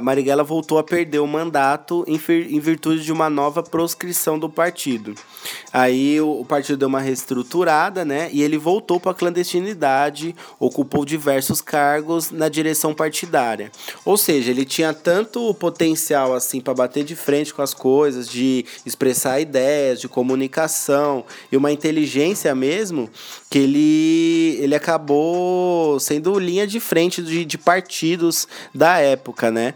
Marighella 0.00 0.44
voltou 0.44 0.78
a 0.78 0.84
perder 0.84 1.18
o 1.18 1.26
mandato 1.26 2.04
em, 2.06 2.20
em 2.54 2.60
virtude 2.60 3.02
de 3.02 3.12
uma 3.12 3.28
nova 3.28 3.62
proscrição 3.62 4.38
do 4.38 4.48
partido. 4.48 5.14
Aí 5.72 6.20
o, 6.20 6.44
partido 6.44 6.78
deu 6.78 6.88
uma 6.88 7.00
reestruturada, 7.00 8.04
né? 8.04 8.30
E 8.32 8.42
ele 8.42 8.56
voltou 8.56 8.98
para 8.98 9.12
a 9.12 9.14
clandestinidade, 9.14 10.34
ocupou 10.58 11.04
diversos 11.04 11.60
cargos 11.60 12.30
na 12.30 12.48
direção 12.48 12.94
partidária. 12.94 13.70
Ou 14.04 14.16
seja, 14.16 14.50
ele 14.50 14.64
tinha 14.64 14.92
tanto 14.92 15.52
potencial 15.54 16.34
assim 16.34 16.60
para 16.60 16.74
bater 16.74 17.04
de 17.04 17.14
frente 17.14 17.52
com 17.52 17.62
as 17.62 17.74
coisas, 17.74 18.28
de 18.28 18.64
expressar 18.84 19.40
ideias, 19.40 20.00
de 20.00 20.08
comunicação 20.08 21.24
e 21.52 21.56
uma 21.56 21.70
inteligência 21.70 22.54
mesmo, 22.54 23.10
que 23.50 23.58
ele, 23.58 24.58
ele 24.62 24.74
acabou 24.74 26.00
sendo 26.00 26.38
linha 26.38 26.66
de 26.66 26.80
frente 26.80 27.22
de, 27.22 27.44
de 27.44 27.58
partidos 27.58 28.48
da 28.74 28.98
época, 28.98 29.50
né? 29.50 29.74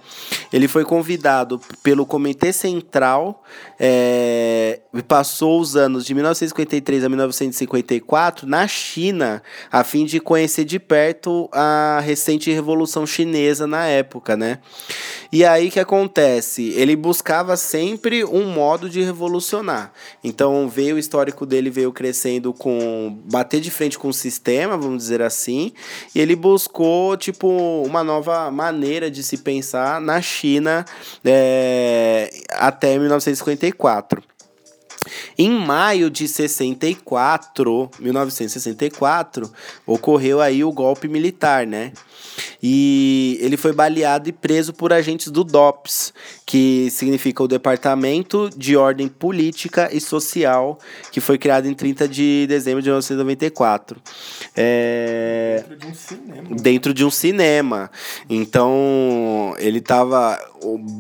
Ele 0.53 0.69
foi 0.69 0.85
convidado 0.85 1.61
pelo 1.83 2.07
Comitê 2.07 2.53
Central 2.53 3.43
é, 3.85 4.81
passou 5.09 5.62
os 5.63 5.77
anos 5.77 6.05
de 6.05 6.15
1953 6.15 7.05
a 7.05 7.09
1954 7.09 8.47
na 8.47 8.67
China, 8.67 9.43
a 9.71 9.83
fim 9.83 10.05
de 10.05 10.21
conhecer 10.21 10.65
de 10.65 10.79
perto 10.79 11.49
a 11.53 12.01
recente 12.05 12.51
Revolução 12.51 13.07
Chinesa 13.07 13.67
na 13.67 13.87
época, 13.87 14.37
né? 14.37 14.59
E 15.33 15.45
aí 15.45 15.71
que 15.71 15.81
acontece? 15.81 16.71
Ele 16.77 16.95
buscava 16.95 17.57
sempre 17.57 18.25
um 18.25 18.45
modo 18.53 18.91
de 18.91 19.01
revolucionar. 19.01 19.93
Então 20.23 20.69
veio 20.69 20.97
o 20.97 20.99
histórico 20.99 21.47
dele 21.47 21.71
veio 21.71 21.93
crescendo 21.93 22.53
com 22.53 23.19
bater 23.31 23.61
de 23.61 23.71
frente 23.71 23.99
com 23.99 24.09
o 24.09 24.13
sistema, 24.13 24.77
vamos 24.77 24.99
dizer 24.99 25.23
assim, 25.23 25.73
e 26.15 26.21
ele 26.21 26.37
buscou 26.37 27.17
tipo 27.17 27.49
uma 27.87 28.05
nova 28.05 28.51
maneira 28.51 29.11
de 29.11 29.23
se 29.23 29.39
pensar 29.39 30.01
na 30.01 30.21
China 30.21 30.85
é, 31.25 32.31
até 32.51 32.99
1954. 32.99 34.23
Em 35.37 35.51
maio 35.51 36.11
de 36.11 36.29
64, 36.29 37.91
1964, 37.99 39.51
ocorreu 39.87 40.41
aí 40.41 40.63
o 40.65 40.73
golpe 40.73 41.09
militar, 41.09 41.67
né? 41.67 41.93
E 42.63 43.39
ele 43.41 43.57
foi 43.57 43.73
baleado 43.73 44.29
e 44.29 44.33
preso 44.33 44.73
por 44.73 44.93
agentes 44.93 45.29
do 45.29 45.43
DOPS, 45.43 46.13
que 46.47 46.89
significa 46.91 47.43
o 47.43 47.49
Departamento 47.49 48.49
de 48.57 48.77
Ordem 48.77 49.09
Política 49.09 49.89
e 49.93 50.01
Social, 50.01 50.79
que 51.11 51.21
foi 51.21 51.39
criado 51.39 51.67
em 51.67 51.75
30 51.75 52.07
de 52.09 52.47
dezembro 52.49 52.81
de 52.81 52.89
1994. 52.89 54.01
É... 54.57 55.65
Dentro 55.67 55.77
de 55.77 55.87
um 55.87 55.95
cinema. 55.95 56.57
Dentro 56.57 56.95
de 56.95 57.05
um 57.05 57.11
cinema. 57.11 57.91
Então, 58.31 59.55
ele 59.59 59.79
estava 59.79 60.39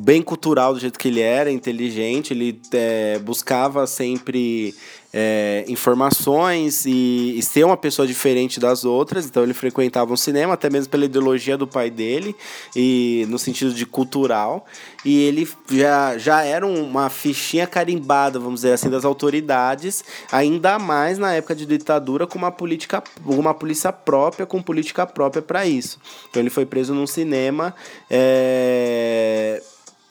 bem 0.02 0.22
cultural 0.22 0.74
do 0.74 0.80
jeito 0.80 0.98
que 0.98 1.08
ele 1.08 1.20
era, 1.20 1.50
inteligente, 1.50 2.32
ele 2.32 2.60
é, 2.72 3.18
buscava 3.20 3.86
sempre 3.86 4.74
é, 5.12 5.64
informações 5.68 6.86
e, 6.86 7.34
e, 7.36 7.42
ser 7.42 7.64
uma 7.64 7.76
pessoa 7.76 8.06
diferente 8.06 8.58
das 8.58 8.84
outras. 8.84 9.26
Então 9.26 9.42
ele 9.42 9.52
frequentava 9.52 10.12
um 10.12 10.16
cinema, 10.16 10.54
até 10.54 10.70
mesmo 10.70 10.90
pela 10.90 11.04
ideologia 11.04 11.56
do 11.56 11.66
pai 11.66 11.90
dele, 11.90 12.34
e 12.74 13.26
no 13.28 13.38
sentido 13.38 13.74
de 13.74 13.84
cultural. 13.84 14.64
E 15.04 15.22
ele 15.24 15.48
já, 15.70 16.16
já 16.16 16.42
era 16.44 16.66
uma 16.66 17.10
fichinha 17.10 17.66
carimbada, 17.66 18.38
vamos 18.38 18.60
dizer 18.60 18.72
assim, 18.72 18.88
das 18.88 19.04
autoridades, 19.04 20.04
ainda 20.30 20.78
mais 20.78 21.18
na 21.18 21.34
época 21.34 21.54
de 21.54 21.66
ditadura, 21.66 22.26
com 22.26 22.38
uma 22.38 22.50
política, 22.50 23.02
uma 23.24 23.52
polícia 23.52 23.92
própria, 23.92 24.46
com 24.46 24.62
política 24.62 25.06
própria 25.06 25.42
para 25.42 25.66
isso. 25.66 26.00
Então 26.30 26.40
ele 26.40 26.50
foi 26.50 26.64
preso 26.64 26.94
num 26.94 27.06
cinema. 27.06 27.74
É 28.08 29.62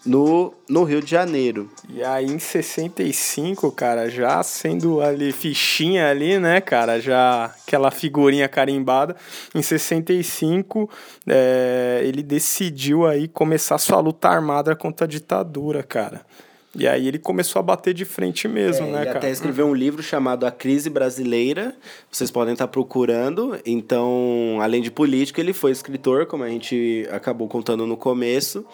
no, 0.06 0.54
no 0.68 0.84
Rio 0.84 1.02
de 1.02 1.12
Janeiro. 1.12 1.70
E 1.90 2.04
aí 2.04 2.26
em 2.26 2.40
65, 2.40 3.72
cara, 3.72 4.10
já 4.10 4.42
sendo 4.44 5.02
ali 5.02 5.32
fichinha 5.32 6.10
ali, 6.10 6.40
né, 6.40 6.60
cara, 6.60 7.00
já 7.00 7.46
aquela 7.46 7.92
figurinha 7.92 8.48
carimbada, 8.48 9.16
em 9.54 9.62
65 9.62 10.90
é, 11.28 12.02
ele 12.04 12.24
decidiu 12.24 13.06
aí 13.06 13.28
começar 13.28 13.78
sua 13.78 14.00
luta 14.00 14.30
armada 14.30 14.76
contra 14.76 15.06
a 15.06 15.10
ditadura, 15.10 15.84
cara. 15.84 16.26
E 16.74 16.88
aí 16.88 17.06
ele 17.06 17.20
começou 17.20 17.60
a 17.60 17.64
bater 17.64 17.94
de 17.94 18.06
frente 18.06 18.48
mesmo, 18.48 18.88
é, 18.88 18.92
né, 18.92 18.98
ele 19.00 19.06
cara? 19.08 19.18
até 19.20 19.30
escreveu 19.30 19.68
um 19.68 19.74
livro 19.74 20.02
chamado 20.02 20.46
A 20.46 20.52
Crise 20.52 20.90
Brasileira. 20.90 21.76
Vocês 22.10 22.32
podem 22.32 22.54
estar 22.54 22.68
procurando. 22.68 23.60
Então, 23.66 24.58
além 24.62 24.82
de 24.82 24.90
político, 24.90 25.42
ele 25.42 25.52
foi 25.52 25.72
escritor, 25.72 26.26
como 26.28 26.44
a 26.44 26.50
gente 26.50 27.06
acabou 27.12 27.50
contando 27.50 27.86
no 27.86 27.98
começo. 27.98 28.66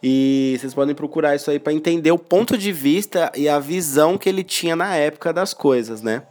E 0.00 0.56
vocês 0.60 0.72
podem 0.72 0.94
procurar 0.94 1.34
isso 1.34 1.50
aí 1.50 1.58
para 1.58 1.72
entender 1.72 2.12
o 2.12 2.18
ponto 2.18 2.56
de 2.56 2.70
vista 2.70 3.32
e 3.36 3.48
a 3.48 3.58
visão 3.58 4.16
que 4.16 4.28
ele 4.28 4.44
tinha 4.44 4.76
na 4.76 4.94
época 4.94 5.32
das 5.32 5.52
coisas, 5.52 6.02
né? 6.02 6.22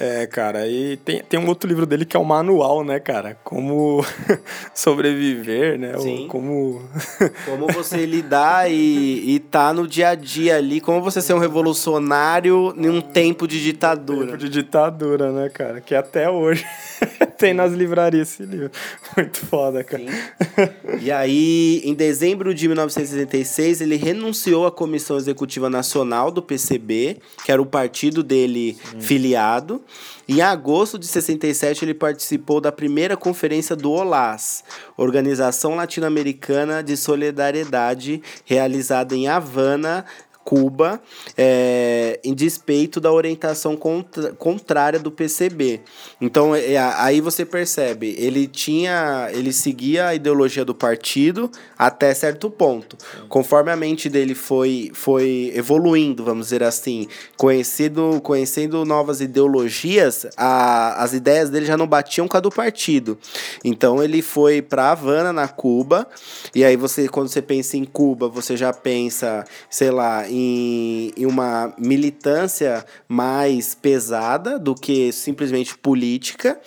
É, 0.00 0.28
cara, 0.28 0.68
e 0.68 0.96
tem, 0.98 1.20
tem 1.24 1.40
um 1.40 1.48
outro 1.48 1.68
livro 1.68 1.84
dele 1.84 2.04
que 2.04 2.16
é 2.16 2.20
o 2.20 2.24
manual, 2.24 2.84
né, 2.84 3.00
cara? 3.00 3.36
Como 3.42 4.04
sobreviver, 4.72 5.76
né? 5.76 5.98
Sim. 5.98 6.22
Ou 6.22 6.28
como. 6.28 6.82
como 7.44 7.66
você 7.66 8.06
lidar 8.06 8.70
e, 8.70 9.34
e 9.34 9.40
tá 9.40 9.72
no 9.72 9.88
dia 9.88 10.10
a 10.10 10.14
dia 10.14 10.56
ali, 10.56 10.80
como 10.80 11.02
você 11.02 11.20
ser 11.20 11.34
um 11.34 11.40
revolucionário 11.40 12.72
em 12.76 12.88
um 12.88 13.00
tempo 13.00 13.48
de 13.48 13.60
ditadura. 13.60 14.26
Tempo 14.26 14.38
de 14.38 14.48
ditadura, 14.48 15.32
né, 15.32 15.48
cara? 15.48 15.80
Que 15.80 15.96
até 15.96 16.30
hoje 16.30 16.64
tem 17.36 17.52
nas 17.52 17.72
livrarias 17.72 18.28
esse 18.28 18.44
livro. 18.44 18.70
Muito 19.16 19.44
foda, 19.46 19.82
cara. 19.82 20.04
Sim. 20.04 20.98
E 21.00 21.10
aí, 21.10 21.82
em 21.84 21.94
dezembro 21.94 22.54
de 22.54 22.68
1966, 22.68 23.80
ele 23.80 23.96
renunciou 23.96 24.64
à 24.64 24.70
Comissão 24.70 25.16
Executiva 25.16 25.68
Nacional 25.68 26.30
do 26.30 26.40
PCB, 26.40 27.16
que 27.44 27.50
era 27.50 27.60
o 27.60 27.66
partido 27.66 28.22
dele 28.22 28.76
hum. 28.94 29.00
filiado. 29.00 29.82
Em 30.28 30.40
agosto 30.42 30.98
de 30.98 31.06
67, 31.06 31.84
ele 31.84 31.94
participou 31.94 32.60
da 32.60 32.70
primeira 32.70 33.16
conferência 33.16 33.74
do 33.74 33.90
OLAS, 33.90 34.62
Organização 34.96 35.74
Latino-Americana 35.74 36.82
de 36.82 36.96
Solidariedade, 36.96 38.22
realizada 38.44 39.14
em 39.14 39.28
Havana, 39.28 40.04
Cuba, 40.48 40.98
é, 41.36 42.18
em 42.24 42.32
despeito 42.32 43.02
da 43.02 43.12
orientação 43.12 43.76
contra, 43.76 44.32
contrária 44.32 44.98
do 44.98 45.10
PCB. 45.10 45.82
Então, 46.22 46.54
é, 46.54 46.74
aí 46.96 47.20
você 47.20 47.44
percebe, 47.44 48.16
ele 48.18 48.46
tinha, 48.46 49.28
ele 49.30 49.52
seguia 49.52 50.06
a 50.06 50.14
ideologia 50.14 50.64
do 50.64 50.74
partido 50.74 51.50
até 51.76 52.14
certo 52.14 52.48
ponto. 52.48 52.96
Conforme 53.28 53.70
a 53.70 53.76
mente 53.76 54.08
dele 54.08 54.34
foi, 54.34 54.90
foi 54.94 55.52
evoluindo, 55.54 56.24
vamos 56.24 56.46
dizer 56.46 56.62
assim, 56.62 57.06
conhecendo, 57.36 58.18
conhecendo 58.22 58.86
novas 58.86 59.20
ideologias, 59.20 60.26
a, 60.34 61.04
as 61.04 61.12
ideias 61.12 61.50
dele 61.50 61.66
já 61.66 61.76
não 61.76 61.86
batiam 61.86 62.26
com 62.26 62.38
a 62.38 62.40
do 62.40 62.50
partido. 62.50 63.18
Então, 63.62 64.02
ele 64.02 64.22
foi 64.22 64.62
para 64.62 64.92
Havana, 64.92 65.30
na 65.30 65.46
Cuba, 65.46 66.08
e 66.54 66.64
aí 66.64 66.74
você, 66.74 67.06
quando 67.06 67.28
você 67.28 67.42
pensa 67.42 67.76
em 67.76 67.84
Cuba, 67.84 68.30
você 68.30 68.56
já 68.56 68.72
pensa, 68.72 69.44
sei 69.68 69.90
lá, 69.90 70.26
em 70.26 70.37
em, 70.38 71.12
em 71.16 71.26
uma 71.26 71.74
militância 71.78 72.84
mais 73.08 73.74
pesada 73.74 74.58
do 74.58 74.74
que 74.74 75.12
simplesmente 75.12 75.76
política. 75.76 76.60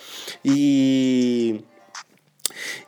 E. 0.44 1.60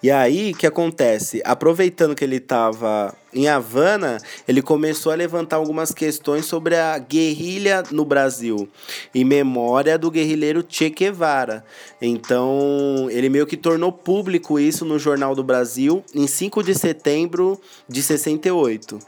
E 0.03 0.11
aí, 0.11 0.53
o 0.53 0.57
que 0.57 0.67
acontece? 0.67 1.41
Aproveitando 1.45 2.15
que 2.15 2.25
ele 2.25 2.37
estava 2.37 3.15
em 3.35 3.49
Havana, 3.49 4.19
ele 4.47 4.63
começou 4.63 5.11
a 5.11 5.15
levantar 5.15 5.57
algumas 5.57 5.93
questões 5.93 6.47
sobre 6.47 6.77
a 6.77 6.97
guerrilha 6.99 7.83
no 7.91 8.05
Brasil, 8.05 8.69
em 9.15 9.25
memória 9.25 9.99
do 9.99 10.11
guerrilheiro 10.11 10.65
Che 10.69 10.89
Guevara. 10.89 11.65
Então, 12.01 13.09
ele 13.11 13.29
meio 13.29 13.47
que 13.47 13.57
tornou 13.57 13.91
público 13.91 14.59
isso 14.61 14.85
no 14.85 14.99
Jornal 14.99 15.35
do 15.35 15.43
Brasil 15.43 16.05
em 16.15 16.27
5 16.27 16.63
de 16.63 16.75
setembro 16.75 17.61
de 17.89 18.03
68. 18.03 18.99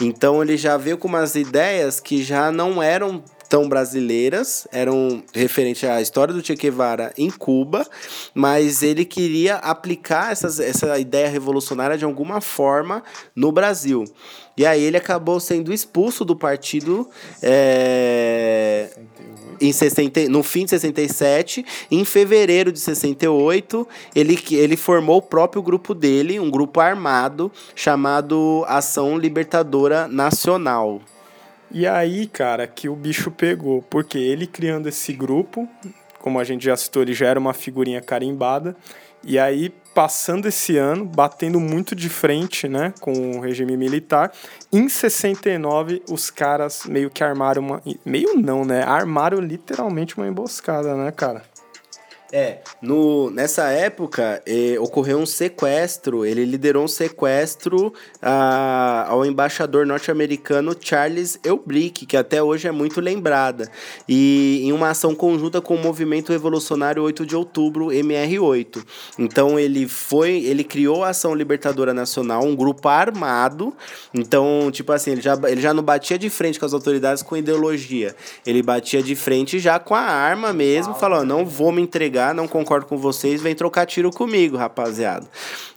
Então, 0.00 0.42
ele 0.42 0.56
já 0.56 0.76
veio 0.76 0.96
com 0.96 1.08
umas 1.08 1.34
ideias 1.34 2.00
que 2.00 2.22
já 2.22 2.50
não 2.50 2.82
eram 2.82 3.22
tão 3.48 3.68
brasileiras, 3.68 4.66
eram 4.72 5.22
referente 5.32 5.86
à 5.86 6.00
história 6.00 6.34
do 6.34 6.44
Che 6.44 6.54
Guevara 6.54 7.12
em 7.16 7.30
Cuba, 7.30 7.86
mas 8.34 8.82
ele 8.82 9.04
queria 9.04 9.56
aplicar 9.56 10.32
essas, 10.32 10.60
essa 10.60 10.98
ideia 10.98 11.28
revolucionária 11.28 11.96
de 11.96 12.04
alguma 12.04 12.40
forma 12.40 13.02
no 13.34 13.50
Brasil. 13.52 14.04
E 14.56 14.64
aí 14.64 14.82
ele 14.82 14.96
acabou 14.96 15.38
sendo 15.38 15.72
expulso 15.72 16.24
do 16.24 16.34
partido 16.34 17.08
é, 17.42 18.88
em 19.60 19.70
60, 19.70 20.28
no 20.28 20.42
fim 20.42 20.64
de 20.64 20.70
67. 20.70 21.64
Em 21.90 22.04
fevereiro 22.04 22.72
de 22.72 22.80
68, 22.80 23.86
ele, 24.14 24.38
ele 24.52 24.76
formou 24.76 25.18
o 25.18 25.22
próprio 25.22 25.62
grupo 25.62 25.94
dele, 25.94 26.40
um 26.40 26.50
grupo 26.50 26.80
armado 26.80 27.52
chamado 27.74 28.64
Ação 28.66 29.18
Libertadora 29.18 30.08
Nacional. 30.08 31.02
E 31.70 31.86
aí, 31.86 32.26
cara, 32.26 32.66
que 32.66 32.88
o 32.88 32.94
bicho 32.94 33.30
pegou, 33.30 33.82
porque 33.82 34.18
ele 34.18 34.46
criando 34.46 34.88
esse 34.88 35.12
grupo, 35.12 35.68
como 36.20 36.38
a 36.38 36.44
gente 36.44 36.64
já 36.64 36.76
citou, 36.76 37.02
ele 37.02 37.14
já 37.14 37.26
era 37.26 37.38
uma 37.38 37.52
figurinha 37.52 38.00
carimbada, 38.00 38.76
e 39.22 39.38
aí 39.38 39.72
passando 39.96 40.46
esse 40.46 40.76
ano, 40.76 41.06
batendo 41.06 41.58
muito 41.58 41.94
de 41.94 42.10
frente, 42.10 42.68
né, 42.68 42.92
com 43.00 43.38
o 43.38 43.40
regime 43.40 43.76
militar. 43.76 44.30
Em 44.70 44.88
69, 44.90 46.02
os 46.10 46.30
caras 46.30 46.84
meio 46.84 47.08
que 47.08 47.24
armaram 47.24 47.62
uma, 47.62 47.82
meio 48.04 48.34
não, 48.36 48.62
né, 48.64 48.82
armaram 48.82 49.40
literalmente 49.40 50.16
uma 50.18 50.28
emboscada, 50.28 50.94
né, 50.94 51.10
cara? 51.10 51.42
É, 52.32 52.58
no, 52.82 53.30
nessa 53.30 53.68
época 53.68 54.42
eh, 54.44 54.76
ocorreu 54.80 55.18
um 55.18 55.26
sequestro, 55.26 56.26
ele 56.26 56.44
liderou 56.44 56.82
um 56.82 56.88
sequestro 56.88 57.94
ah, 58.20 59.06
ao 59.08 59.24
embaixador 59.24 59.86
norte-americano 59.86 60.74
Charles 60.78 61.38
Elbrick, 61.44 62.04
que 62.04 62.16
até 62.16 62.42
hoje 62.42 62.66
é 62.66 62.72
muito 62.72 63.00
lembrada, 63.00 63.70
e 64.08 64.60
em 64.64 64.72
uma 64.72 64.90
ação 64.90 65.14
conjunta 65.14 65.60
com 65.60 65.76
o 65.76 65.78
Movimento 65.78 66.32
Revolucionário 66.32 67.00
8 67.04 67.24
de 67.24 67.36
Outubro, 67.36 67.86
MR8. 67.86 68.84
Então 69.18 69.58
ele 69.58 69.86
foi, 69.86 70.38
ele 70.44 70.64
criou 70.64 71.04
a 71.04 71.10
Ação 71.10 71.32
Libertadora 71.32 71.94
Nacional, 71.94 72.42
um 72.42 72.56
grupo 72.56 72.88
armado, 72.88 73.72
então, 74.12 74.68
tipo 74.72 74.90
assim, 74.90 75.12
ele 75.12 75.20
já, 75.20 75.38
ele 75.44 75.60
já 75.60 75.72
não 75.72 75.82
batia 75.82 76.18
de 76.18 76.28
frente 76.28 76.58
com 76.58 76.66
as 76.66 76.72
autoridades 76.72 77.22
com 77.22 77.36
ideologia, 77.36 78.16
ele 78.44 78.62
batia 78.64 79.00
de 79.00 79.14
frente 79.14 79.60
já 79.60 79.78
com 79.78 79.94
a 79.94 80.00
arma 80.00 80.52
mesmo, 80.52 80.92
falando, 80.94 81.28
não 81.28 81.46
vou 81.46 81.70
me 81.70 81.80
entregar 81.80 82.15
não 82.34 82.48
concordo 82.48 82.86
com 82.86 82.96
vocês, 82.96 83.40
vem 83.40 83.54
trocar 83.54 83.86
tiro 83.86 84.10
comigo, 84.10 84.56
rapaziada. 84.56 85.26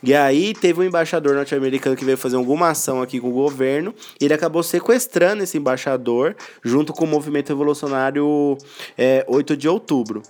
E 0.02 0.14
aí 0.14 0.54
teve 0.54 0.82
um 0.82 0.84
embaixador 0.84 1.36
norte-americano 1.36 1.96
que 1.96 2.06
veio 2.06 2.18
fazer 2.18 2.36
alguma 2.36 2.70
ação 2.70 3.02
aqui 3.02 3.20
com 3.20 3.30
o 3.30 3.34
governo, 3.34 3.94
e 4.20 4.26
ele 4.26 4.34
acabou 4.34 4.64
sequestrando 4.64 5.44
esse 5.44 5.58
embaixador 5.58 6.36
junto 6.64 6.94
com 6.94 7.06
o 7.06 7.08
movimento 7.08 7.50
revolucionário 7.50 8.58
é, 8.98 9.26
8 9.28 9.58
de 9.58 9.68
outubro. 9.68 10.22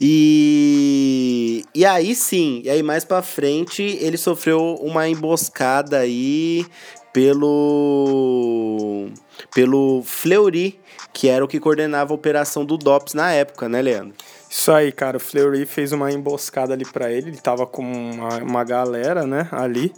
E, 0.00 1.64
e 1.74 1.84
aí 1.84 2.14
sim, 2.14 2.62
e 2.64 2.70
aí 2.70 2.82
mais 2.82 3.04
para 3.04 3.22
frente 3.22 3.82
ele 3.82 4.16
sofreu 4.16 4.76
uma 4.80 5.08
emboscada 5.08 5.98
aí 5.98 6.64
pelo 7.12 9.08
pelo 9.52 10.02
Fleury, 10.04 10.78
que 11.12 11.28
era 11.28 11.44
o 11.44 11.48
que 11.48 11.58
coordenava 11.58 12.12
a 12.12 12.14
operação 12.14 12.64
do 12.64 12.76
DOPS 12.76 13.14
na 13.14 13.32
época, 13.32 13.68
né, 13.68 13.82
Leandro? 13.82 14.14
Isso 14.48 14.72
aí, 14.72 14.90
cara. 14.90 15.16
O 15.16 15.20
Fleury 15.20 15.66
fez 15.66 15.92
uma 15.92 16.10
emboscada 16.10 16.72
ali 16.72 16.84
para 16.84 17.10
ele. 17.10 17.30
Ele 17.30 17.36
tava 17.38 17.66
com 17.66 17.82
uma, 17.82 18.38
uma 18.38 18.64
galera, 18.64 19.26
né, 19.26 19.48
ali. 19.52 19.92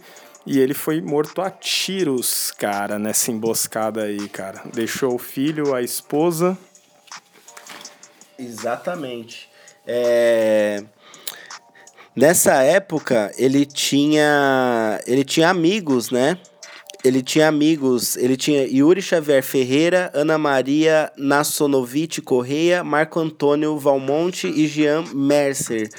E 0.45 0.59
ele 0.59 0.73
foi 0.73 0.99
morto 1.01 1.41
a 1.41 1.51
tiros, 1.51 2.51
cara, 2.51 2.97
nessa 2.97 3.31
emboscada 3.31 4.03
aí, 4.03 4.27
cara. 4.27 4.61
Deixou 4.73 5.13
o 5.13 5.19
filho, 5.19 5.75
a 5.75 5.81
esposa. 5.81 6.57
Exatamente. 8.37 9.49
É... 9.85 10.83
Nessa 12.15 12.55
época, 12.63 13.31
ele 13.37 13.65
tinha 13.65 14.99
ele 15.05 15.23
tinha 15.23 15.49
amigos, 15.49 16.11
né? 16.11 16.37
Ele 17.03 17.21
tinha 17.21 17.47
amigos, 17.47 18.15
ele 18.15 18.37
tinha 18.37 18.65
Yuri 18.67 19.01
Xavier 19.01 19.41
Ferreira, 19.43 20.11
Ana 20.13 20.37
Maria 20.37 21.11
Nassonovitch 21.17 22.19
Correia, 22.19 22.83
Marco 22.83 23.19
Antônio 23.19 23.77
Valmonte 23.77 24.47
e 24.47 24.67
Jean 24.67 25.03
Mercer, 25.13 25.89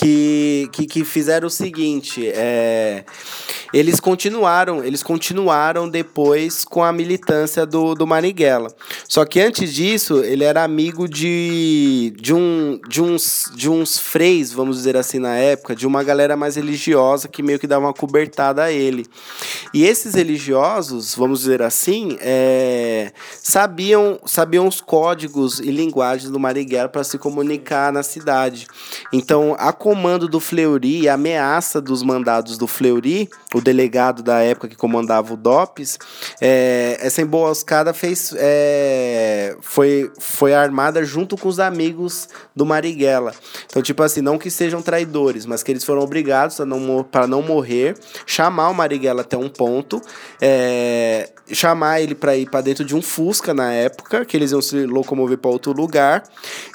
que, 0.00 0.70
que, 0.72 0.86
que 0.86 1.04
fizeram 1.04 1.46
o 1.46 1.50
seguinte, 1.50 2.26
é, 2.26 3.04
eles 3.70 4.00
continuaram, 4.00 4.82
eles 4.82 5.02
continuaram 5.02 5.90
depois 5.90 6.64
com 6.64 6.82
a 6.82 6.90
militância 6.90 7.66
do, 7.66 7.94
do 7.94 8.06
Marighella. 8.06 8.74
Só 9.06 9.26
que 9.26 9.38
antes 9.38 9.74
disso, 9.74 10.24
ele 10.24 10.42
era 10.42 10.64
amigo 10.64 11.06
de, 11.06 12.14
de, 12.18 12.32
um, 12.32 12.80
de, 12.88 13.02
uns, 13.02 13.50
de 13.54 13.68
uns 13.68 13.98
freis, 13.98 14.50
vamos 14.50 14.78
dizer 14.78 14.96
assim, 14.96 15.18
na 15.18 15.34
época, 15.36 15.76
de 15.76 15.86
uma 15.86 16.02
galera 16.02 16.34
mais 16.34 16.56
religiosa 16.56 17.28
que 17.28 17.42
meio 17.42 17.58
que 17.58 17.66
dava 17.66 17.84
uma 17.84 17.92
cobertada 17.92 18.64
a 18.64 18.72
ele. 18.72 19.04
E 19.74 19.84
esses 19.84 20.14
religiosos, 20.14 21.14
vamos 21.14 21.40
dizer 21.40 21.60
assim, 21.60 22.16
é, 22.22 23.12
sabiam, 23.42 24.18
sabiam 24.24 24.66
os 24.66 24.80
códigos 24.80 25.60
e 25.60 25.70
linguagens 25.70 26.30
do 26.30 26.40
Marighella 26.40 26.88
para 26.88 27.04
se 27.04 27.18
comunicar 27.18 27.92
na 27.92 28.02
cidade. 28.02 28.66
Então, 29.12 29.54
a 29.58 29.74
comando 29.90 30.28
do 30.28 30.38
Fleury, 30.38 31.08
a 31.08 31.14
ameaça 31.14 31.80
dos 31.80 32.00
mandados 32.04 32.56
do 32.56 32.68
Fleury, 32.68 33.28
o 33.52 33.60
delegado 33.60 34.22
da 34.22 34.38
época 34.38 34.68
que 34.68 34.76
comandava 34.76 35.34
o 35.34 35.36
DOPS, 35.36 35.98
é, 36.40 36.96
essa 37.00 37.20
emboscada 37.20 37.92
fez, 37.92 38.32
é, 38.38 39.56
foi, 39.60 40.08
foi 40.20 40.54
armada 40.54 41.04
junto 41.04 41.36
com 41.36 41.48
os 41.48 41.58
amigos 41.58 42.28
do 42.54 42.64
Marighella. 42.64 43.34
Então, 43.66 43.82
tipo 43.82 44.00
assim, 44.04 44.20
não 44.20 44.38
que 44.38 44.48
sejam 44.48 44.80
traidores, 44.80 45.44
mas 45.44 45.64
que 45.64 45.72
eles 45.72 45.82
foram 45.82 46.02
obrigados 46.02 46.54
para 46.54 46.66
não, 46.66 47.04
não 47.28 47.42
morrer, 47.42 47.98
chamar 48.24 48.68
o 48.68 48.74
Marighella 48.74 49.22
até 49.22 49.36
um 49.36 49.48
ponto, 49.48 50.00
é, 50.40 51.30
chamar 51.50 52.00
ele 52.00 52.14
para 52.14 52.36
ir 52.36 52.48
para 52.48 52.60
dentro 52.60 52.84
de 52.84 52.94
um 52.94 53.02
Fusca 53.02 53.52
na 53.52 53.72
época, 53.72 54.24
que 54.24 54.36
eles 54.36 54.52
iam 54.52 54.62
se 54.62 54.86
locomover 54.86 55.38
para 55.38 55.50
outro 55.50 55.72
lugar. 55.72 56.22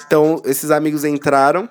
Então, 0.06 0.42
esses 0.44 0.70
amigos 0.70 1.02
entraram 1.02 1.66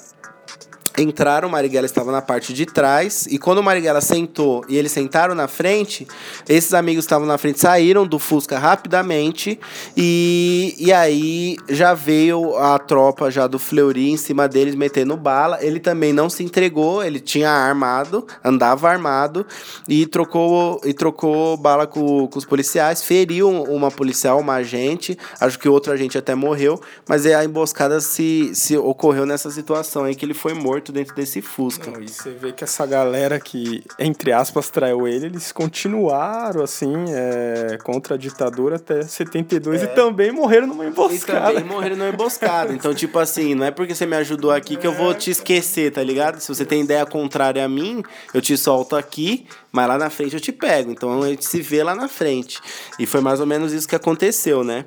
entraram, 0.98 1.50
Marighella 1.50 1.86
estava 1.86 2.12
na 2.12 2.22
parte 2.22 2.54
de 2.54 2.66
trás, 2.66 3.28
e 3.30 3.38
quando 3.38 3.60
o 3.60 3.64
Marighella 3.64 4.02
sentou 4.02 4.64
e 4.68 4.78
eles 4.78 4.92
sentaram 4.92 5.36
na 5.36 5.48
frente, 5.48 6.08
esses 6.48 6.74
amigos 6.74 7.04
que 7.04 7.08
estavam 7.08 7.28
na 7.28 7.38
frente 7.38 7.60
saíram 7.60 8.06
do 8.06 8.20
Fusca 8.20 8.58
rapidamente, 8.58 9.60
e, 9.96 10.76
e 10.78 10.94
aí 10.94 11.58
já 11.70 11.94
veio 11.94 12.56
a 12.58 12.78
tropa 12.80 13.30
já 13.30 13.48
do 13.48 13.60
Fleury 13.60 14.10
em 14.12 14.18
cima 14.18 14.48
deles, 14.48 14.76
metendo 14.76 15.18
bala, 15.18 15.60
ele 15.62 15.80
também 15.80 16.14
não 16.14 16.30
se 16.30 16.44
entregou, 16.44 17.04
ele 17.04 17.20
tinha 17.20 17.50
armado, 17.50 18.26
andava 18.44 18.90
armado, 18.90 19.46
e 19.88 20.06
trocou, 20.06 20.80
e 20.84 20.94
trocou 20.94 21.58
bala 21.58 21.86
com, 21.88 22.28
com 22.28 22.40
os 22.40 22.46
policiais, 22.46 23.04
feriu 23.04 23.50
uma 23.50 23.92
policial, 23.92 24.40
uma 24.40 24.56
agente, 24.56 25.18
acho 25.40 25.60
que 25.60 25.68
outro 25.68 25.92
agente 25.92 26.18
até 26.18 26.36
morreu, 26.36 26.80
mas 27.08 27.26
a 27.26 27.44
emboscada 27.44 28.00
se, 28.00 28.52
se 28.54 28.78
ocorreu 28.78 29.26
nessa 29.26 29.50
situação 29.52 30.04
aí 30.04 30.16
que 30.16 30.26
ele 30.26 30.34
foi 30.34 30.54
morto 30.54 30.85
morto 30.86 30.92
dentro 30.92 31.16
desse 31.16 31.42
Fusca. 31.42 31.92
Não, 31.92 32.02
e 32.02 32.08
você 32.08 32.32
vê 32.32 32.52
que 32.52 32.64
essa 32.64 32.86
galera 32.86 33.40
que, 33.40 33.84
entre 33.98 34.32
aspas, 34.32 34.70
traiu 34.70 35.08
ele, 35.08 35.28
eles 35.28 35.52
continuaram, 35.52 36.64
assim, 36.64 36.94
é, 37.10 37.78
contra 37.84 38.16
a 38.16 38.18
ditadura 38.18 38.76
até 38.76 39.02
72 39.02 39.82
é. 39.82 39.86
e 39.86 39.88
também 39.90 40.32
morreram 40.32 40.68
numa 40.68 40.86
emboscada. 40.86 41.52
E 41.52 41.56
também 41.56 41.70
morreram 41.70 41.96
numa 41.96 42.10
emboscada. 42.10 42.74
Então, 42.74 42.94
tipo 42.94 43.18
assim, 43.18 43.56
não 43.56 43.66
é 43.66 43.72
porque 43.72 43.96
você 43.96 44.06
me 44.06 44.16
ajudou 44.18 44.52
aqui 44.52 44.76
que 44.76 44.86
eu 44.86 44.94
vou 44.94 45.14
te 45.14 45.32
esquecer, 45.32 45.92
tá 45.92 46.04
ligado? 46.04 46.40
Se 46.40 46.48
você 46.48 46.66
tem 46.66 46.82
ideia 46.82 47.06
contrária 47.06 47.64
a 47.64 47.70
mim, 47.70 48.04
eu 48.34 48.42
te 48.42 48.56
solto 48.58 48.96
aqui, 48.96 49.48
mas 49.72 49.88
lá 49.88 49.98
na 49.98 50.10
frente 50.10 50.34
eu 50.34 50.40
te 50.40 50.52
pego. 50.52 50.92
Então 50.92 51.22
a 51.22 51.28
gente 51.30 51.46
se 51.46 51.62
vê 51.62 51.84
lá 51.84 51.96
na 51.96 52.08
frente. 52.08 52.60
E 53.00 53.06
foi 53.06 53.22
mais 53.22 53.40
ou 53.40 53.46
menos 53.46 53.74
isso 53.74 53.88
que 53.88 53.96
aconteceu, 53.96 54.64
né? 54.64 54.86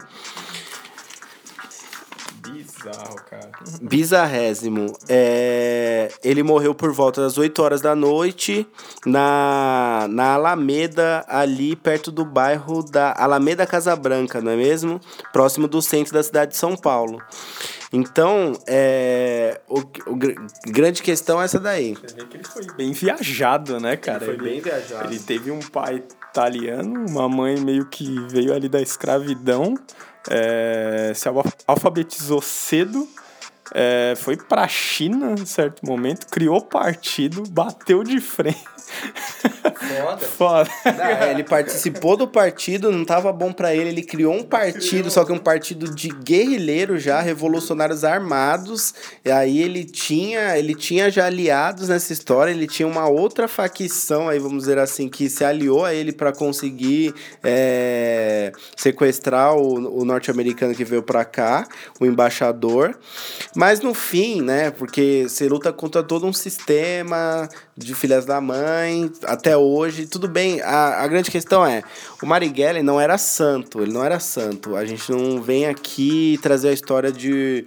Bizarro, 2.85 3.17
cara. 3.29 3.51
Bizarrésimo. 3.83 4.93
É, 5.09 6.09
ele 6.23 6.43
morreu 6.43 6.75
por 6.75 6.93
volta 6.93 7.21
das 7.21 7.37
8 7.39 7.63
horas 7.63 7.81
da 7.81 7.95
noite 7.95 8.67
na, 9.05 10.07
na 10.11 10.35
Alameda, 10.35 11.25
ali 11.29 11.75
perto 11.77 12.11
do 12.13 12.25
bairro 12.25 12.83
da 12.83 13.15
Alameda 13.17 13.67
Casa 13.67 13.95
Branca, 13.97 14.41
não 14.41 14.53
é 14.53 14.57
mesmo? 14.57 15.01
Próximo 15.33 15.67
do 15.69 15.83
centro 15.83 16.13
da 16.15 16.23
cidade 16.23 16.53
de 16.53 16.57
São 16.57 16.77
Paulo. 16.77 17.21
Então, 17.93 18.53
é, 18.67 19.61
o, 19.67 19.79
o 20.11 20.15
gr- 20.17 20.35
grande 20.67 21.03
questão 21.03 21.41
é 21.41 21.47
essa 21.47 21.59
daí. 21.59 21.95
Você 21.95 22.15
vê 22.15 22.25
que 22.27 22.37
ele 22.37 22.45
foi 22.45 22.67
bem 22.77 22.93
viajado, 22.93 23.81
né, 23.81 23.97
cara? 23.97 24.25
Ele 24.25 24.37
foi 24.37 24.45
bem 24.51 24.61
viajado. 24.61 25.07
Ele 25.09 25.19
teve 25.19 25.51
um 25.51 25.61
pai 25.61 26.03
italiano, 26.31 27.07
uma 27.09 27.27
mãe 27.29 27.59
meio 27.59 27.87
que 27.87 28.15
veio 28.29 28.53
ali 28.53 28.69
da 28.69 28.81
escravidão, 28.83 29.75
é, 30.31 31.13
se 31.15 31.29
alfa- 31.29 31.53
alfabetizou 31.67 32.41
cedo, 32.43 33.09
é, 33.75 34.15
foi 34.17 34.37
pra 34.37 34.67
China 34.69 35.35
em 35.39 35.47
certo 35.47 35.85
momento, 35.85 36.27
criou 36.27 36.61
partido, 36.61 37.43
bateu 37.49 38.03
de 38.03 38.21
frente. 38.21 38.65
Foda. 39.79 40.19
Foda. 40.39 40.71
É, 40.85 41.31
ele 41.31 41.45
participou 41.45 42.17
do 42.17 42.27
partido, 42.27 42.91
não 42.91 43.05
tava 43.05 43.33
bom 43.33 43.53
pra 43.53 43.75
ele, 43.75 43.91
ele 43.91 44.03
criou 44.03 44.35
um 44.35 44.43
partido, 44.43 45.11
só 45.11 45.25
que 45.25 45.33
um 45.33 45.39
partido 45.39 45.95
de 45.95 46.09
guerrilheiros 46.09 47.03
já, 47.03 47.21
revolucionários 47.21 48.05
armados. 48.05 48.95
E 49.25 49.31
aí 49.31 49.61
ele 49.61 49.85
tinha, 49.85 50.59
ele 50.59 50.75
tinha 50.75 51.11
já 51.11 51.27
aliados 51.27 51.89
nessa 51.89 52.13
história, 52.13 52.51
ele 52.51 52.67
tinha 52.67 52.89
uma 52.89 53.09
outra 53.09 53.47
facção 53.47 54.29
aí, 54.29 54.39
vamos 54.39 54.65
dizer 54.65 54.79
assim, 54.79 55.09
que 55.09 55.29
se 55.29 55.45
aliou 55.45 55.85
a 55.85 55.95
ele 55.95 56.13
pra 56.13 56.33
conseguir 56.33 57.15
é, 57.43 58.53
sequestrar 58.77 59.55
o, 59.55 60.01
o 60.01 60.05
norte-americano 60.05 60.75
que 60.75 60.85
veio 60.85 61.03
pra 61.03 61.25
cá, 61.25 61.67
o 62.01 62.07
embaixador. 62.07 62.99
Mas 63.59 63.81
no 63.81 63.93
fim, 63.93 64.41
né, 64.41 64.71
porque 64.71 65.27
você 65.29 65.49
luta 65.49 65.73
contra 65.73 66.01
todo 66.01 66.25
um 66.25 66.33
sistema 66.33 67.49
de 67.77 67.93
filhas 67.93 68.25
da 68.25 68.41
mãe, 68.41 69.11
até 69.25 69.57
hoje, 69.57 70.07
tudo 70.07 70.29
bem. 70.29 70.61
A, 70.61 71.03
a 71.03 71.09
grande 71.09 71.29
questão 71.29 71.67
é, 71.67 71.83
o 72.23 72.27
Marighella 72.27 72.81
não 72.85 73.01
era 73.01 73.19
santo, 73.19 73.83
ele 73.83 73.93
não 73.93 74.05
era 74.05 74.21
santo. 74.21 74.77
A 74.77 74.85
gente 74.85 75.11
não 75.11 75.43
vem 75.43 75.67
aqui 75.67 76.39
trazer 76.41 76.69
a 76.69 76.73
história 76.73 77.11
de, 77.11 77.67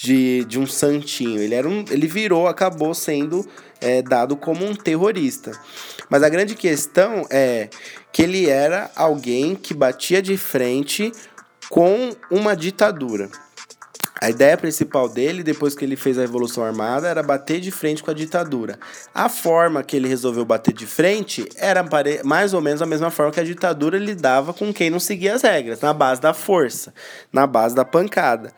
de, 0.00 0.46
de 0.46 0.58
um 0.58 0.66
santinho. 0.66 1.38
Ele, 1.38 1.54
era 1.54 1.68
um, 1.68 1.84
ele 1.90 2.06
virou, 2.06 2.48
acabou 2.48 2.94
sendo 2.94 3.46
é, 3.78 4.00
dado 4.00 4.34
como 4.38 4.64
um 4.64 4.74
terrorista. 4.74 5.52
Mas 6.08 6.22
a 6.22 6.30
grande 6.30 6.54
questão 6.54 7.26
é 7.28 7.68
que 8.10 8.22
ele 8.22 8.48
era 8.48 8.90
alguém 8.96 9.54
que 9.54 9.74
batia 9.74 10.22
de 10.22 10.38
frente 10.38 11.12
com 11.68 12.16
uma 12.30 12.56
ditadura. 12.56 13.28
A 14.22 14.28
ideia 14.28 14.54
principal 14.56 15.08
dele, 15.08 15.42
depois 15.42 15.74
que 15.74 15.82
ele 15.82 15.96
fez 15.96 16.18
a 16.18 16.20
Revolução 16.20 16.62
Armada, 16.62 17.08
era 17.08 17.22
bater 17.22 17.58
de 17.58 17.70
frente 17.70 18.02
com 18.02 18.10
a 18.10 18.14
ditadura. 18.14 18.78
A 19.14 19.30
forma 19.30 19.82
que 19.82 19.96
ele 19.96 20.08
resolveu 20.08 20.44
bater 20.44 20.74
de 20.74 20.86
frente 20.86 21.48
era 21.56 21.82
mais 22.22 22.52
ou 22.52 22.60
menos 22.60 22.82
a 22.82 22.86
mesma 22.86 23.10
forma 23.10 23.32
que 23.32 23.40
a 23.40 23.44
ditadura 23.44 23.96
lidava 23.96 24.52
com 24.52 24.74
quem 24.74 24.90
não 24.90 25.00
seguia 25.00 25.34
as 25.34 25.42
regras, 25.42 25.80
na 25.80 25.94
base 25.94 26.20
da 26.20 26.34
força, 26.34 26.92
na 27.32 27.46
base 27.46 27.74
da 27.74 27.84
pancada. 27.84 28.52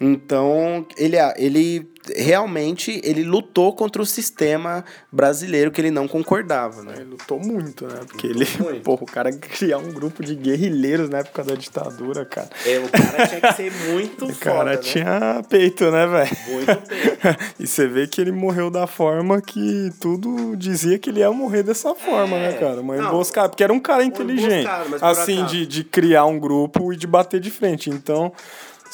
Então, 0.00 0.86
ele, 0.96 1.16
ele 1.36 1.88
realmente 2.14 3.00
ele 3.02 3.24
lutou 3.24 3.72
contra 3.72 4.00
o 4.00 4.06
sistema 4.06 4.84
brasileiro 5.10 5.70
que 5.70 5.80
ele 5.80 5.90
não 5.90 6.06
concordava, 6.06 6.82
né? 6.82 6.94
Ele 6.96 7.10
lutou 7.10 7.40
muito, 7.40 7.86
né? 7.86 8.00
Porque 8.06 8.26
ele, 8.26 8.46
muito. 8.60 8.82
porra, 8.82 9.02
o 9.02 9.06
cara 9.06 9.32
criar 9.32 9.78
um 9.78 9.92
grupo 9.92 10.22
de 10.22 10.34
guerrilheiros 10.34 11.08
na 11.08 11.18
época 11.18 11.42
da 11.42 11.54
ditadura, 11.54 12.24
cara. 12.24 12.50
É, 12.64 12.78
o 12.78 12.88
cara 12.88 13.26
tinha 13.26 13.40
que 13.40 13.52
ser 13.54 13.72
muito 13.90 14.26
O 14.36 14.36
cara 14.36 14.76
tinha 14.76 15.42
peito, 15.48 15.90
né, 15.90 16.06
velho? 16.06 16.36
Muito 16.48 16.88
peito. 16.88 17.38
e 17.58 17.66
você 17.66 17.86
vê 17.86 18.06
que 18.06 18.20
ele 18.20 18.32
morreu 18.32 18.70
da 18.70 18.86
forma 18.86 19.40
que 19.40 19.90
tudo 20.00 20.54
dizia 20.56 20.98
que 20.98 21.10
ele 21.10 21.20
ia 21.20 21.32
morrer 21.32 21.62
dessa 21.62 21.94
forma, 21.94 22.38
né, 22.38 22.52
cara? 22.52 22.80
Uma 22.80 22.96
emboscada. 22.96 23.48
Porque 23.48 23.64
era 23.64 23.72
um 23.72 23.80
cara 23.80 24.04
inteligente. 24.04 24.68
por 24.90 25.04
Assim, 25.04 25.44
de, 25.46 25.66
de 25.66 25.84
criar 25.84 26.26
um 26.26 26.38
grupo 26.38 26.92
e 26.92 26.96
de 26.96 27.06
bater 27.06 27.40
de 27.40 27.50
frente. 27.50 27.90
Então. 27.90 28.32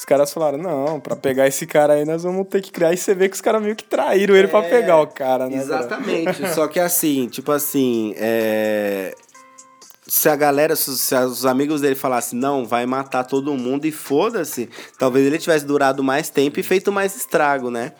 Os 0.03 0.05
caras 0.05 0.33
falaram, 0.33 0.57
não, 0.57 0.99
pra 0.99 1.15
pegar 1.15 1.47
esse 1.47 1.65
cara 1.65 1.93
aí 1.93 2.03
nós 2.03 2.23
vamos 2.23 2.45
ter 2.49 2.61
que 2.61 2.73
criar. 2.73 2.91
E 2.91 2.97
você 2.97 3.15
vê 3.15 3.29
que 3.29 3.35
os 3.35 3.39
caras 3.39 3.61
meio 3.61 3.73
que 3.73 3.85
traíram 3.85 4.35
ele 4.35 4.49
pra 4.49 4.59
É, 4.59 4.69
pegar 4.69 4.99
o 4.99 5.07
cara, 5.07 5.47
né? 5.47 5.55
Exatamente. 5.55 6.45
Só 6.53 6.67
que 6.67 6.77
assim, 6.77 7.29
tipo 7.29 7.53
assim, 7.53 8.13
é... 8.17 9.15
se 10.15 10.29
a 10.29 10.35
galera, 10.35 10.75
se, 10.75 11.15
os 11.15 11.43
amigos 11.43 11.81
dele 11.81 11.95
falassem, 11.95 12.37
não, 12.37 12.67
vai 12.67 12.85
matar 12.85 13.23
todo 13.23 13.51
mundo 13.55 13.85
e 13.85 13.91
foda-se, 13.91 14.69
talvez 14.95 15.25
ele 15.25 15.39
tivesse 15.39 15.65
durado 15.65 16.03
mais 16.03 16.29
tempo 16.29 16.59
e 16.59 16.63
feito 16.63 16.91
mais 16.91 17.15
estrago, 17.15 17.71
né? 17.71 17.93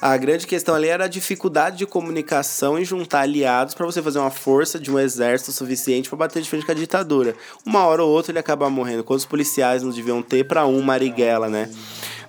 A 0.00 0.16
grande 0.16 0.48
questão 0.48 0.74
ali 0.74 0.88
era 0.88 1.04
a 1.04 1.08
dificuldade 1.08 1.76
de 1.76 1.86
comunicação 1.86 2.76
e 2.76 2.84
juntar 2.84 3.20
aliados 3.20 3.72
pra 3.72 3.86
você 3.86 4.02
fazer 4.02 4.18
uma 4.18 4.32
força 4.32 4.80
de 4.80 4.90
um 4.90 4.98
exército 4.98 5.52
suficiente 5.52 6.08
pra 6.08 6.18
bater 6.18 6.42
de 6.42 6.50
frente 6.50 6.66
com 6.66 6.72
a 6.72 6.74
ditadura. 6.74 7.36
Uma 7.64 7.86
hora 7.86 8.02
ou 8.02 8.10
outra 8.10 8.32
ele 8.32 8.40
acaba 8.40 8.68
morrendo. 8.68 9.04
Quantos 9.04 9.24
policiais 9.24 9.84
não 9.84 9.92
deviam 9.92 10.20
ter 10.22 10.42
pra 10.48 10.66
um 10.66 10.82
Marighella, 10.82 11.48
né? 11.48 11.70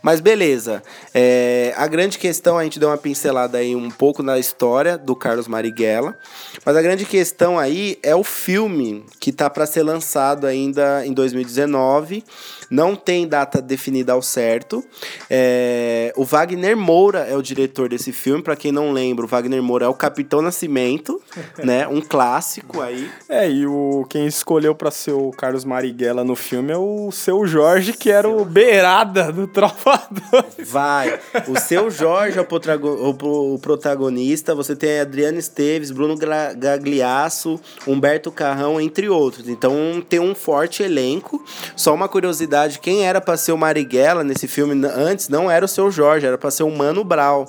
Mas 0.06 0.22
beleza. 0.22 0.84
É, 1.16 1.74
a 1.76 1.88
grande 1.88 2.20
questão, 2.20 2.60
a 2.60 2.64
gente 2.64 2.78
deu 2.78 2.90
uma 2.90 2.98
pincelada 2.98 3.58
aí 3.58 3.76
um 3.76 3.90
pouco 3.90 4.22
na 4.22 4.38
história 4.38 5.00
do 5.00 5.16
Carlos 5.16 5.48
Marighella. 5.48 6.16
Mas 6.64 6.78
a 6.78 6.82
grande 6.84 7.06
questão 7.06 7.58
aí 7.58 7.98
é 8.04 8.16
o 8.16 8.24
filme 8.24 9.04
que 9.20 9.32
tá 9.32 9.50
para 9.50 9.66
ser 9.66 9.82
lançado 9.82 10.46
ainda 10.46 11.04
em 11.08 11.12
2019. 11.12 12.24
Não 12.70 12.96
tem 12.96 13.28
data 13.28 13.62
definida 13.62 14.14
ao 14.14 14.22
certo. 14.22 14.84
É, 15.30 16.14
o 16.16 16.24
Wagner 16.24 16.76
Moura 16.76 17.20
é 17.20 17.36
o 17.36 17.42
diretor 17.42 17.90
desse 17.90 18.12
filme. 18.12 18.44
Para 18.44 18.56
quem 18.56 18.72
não 18.72 18.92
lembra, 18.92 19.26
o 19.26 19.28
Wagner 19.28 19.62
Moura 19.62 19.86
é 19.86 19.90
o 19.90 19.94
Capitão 19.94 20.42
Nascimento, 20.42 21.22
né? 21.64 21.88
Um 21.88 22.02
clássico 22.02 22.82
aí. 22.82 23.10
É, 23.30 23.50
e 23.50 23.66
o, 23.66 24.06
quem 24.10 24.26
escolheu 24.26 24.76
pra 24.76 24.92
ser 24.92 25.12
o 25.12 25.32
Carlos 25.32 25.66
Marighella 25.66 26.24
no 26.24 26.36
filme 26.36 26.72
é 26.72 26.78
o 26.78 27.12
seu 27.12 27.46
Jorge, 27.46 27.94
que 27.94 28.10
era 28.10 28.30
o 28.30 28.44
beirada 28.44 29.32
do 29.32 29.48
Tropa 29.48 30.08
2. 30.58 30.70
Vai. 30.70 31.20
O 31.48 31.60
seu 31.60 31.90
Jorge 31.90 32.38
é 32.38 32.42
o, 32.42 33.60
protagonista. 33.60 34.56
Você 34.56 34.76
tem 34.76 35.00
Adriano 35.00 35.38
Esteves, 35.38 35.92
Bruno 35.92 36.16
Gagliasso, 36.58 37.60
Humberto 37.88 38.32
Carrão, 38.32 38.80
entre 38.80 39.10
outros. 39.10 39.48
Então 39.48 40.04
tem 40.08 40.20
um 40.20 40.36
forte 40.36 40.84
elenco. 40.84 41.44
Só 41.76 41.94
uma 41.94 42.08
curiosidade: 42.08 42.55
quem 42.82 43.06
era 43.06 43.22
pra 43.22 43.38
ser 43.38 43.52
o 43.52 43.58
Marighella 43.58 44.24
nesse 44.24 44.48
filme 44.48 44.86
antes 44.88 45.30
não 45.30 45.50
era 45.50 45.66
o 45.66 45.68
seu 45.68 45.90
Jorge, 45.92 46.26
era 46.26 46.38
pra 46.38 46.52
ser 46.52 46.64
o 46.64 46.72
Mano 46.72 47.04
Brown. 47.04 47.46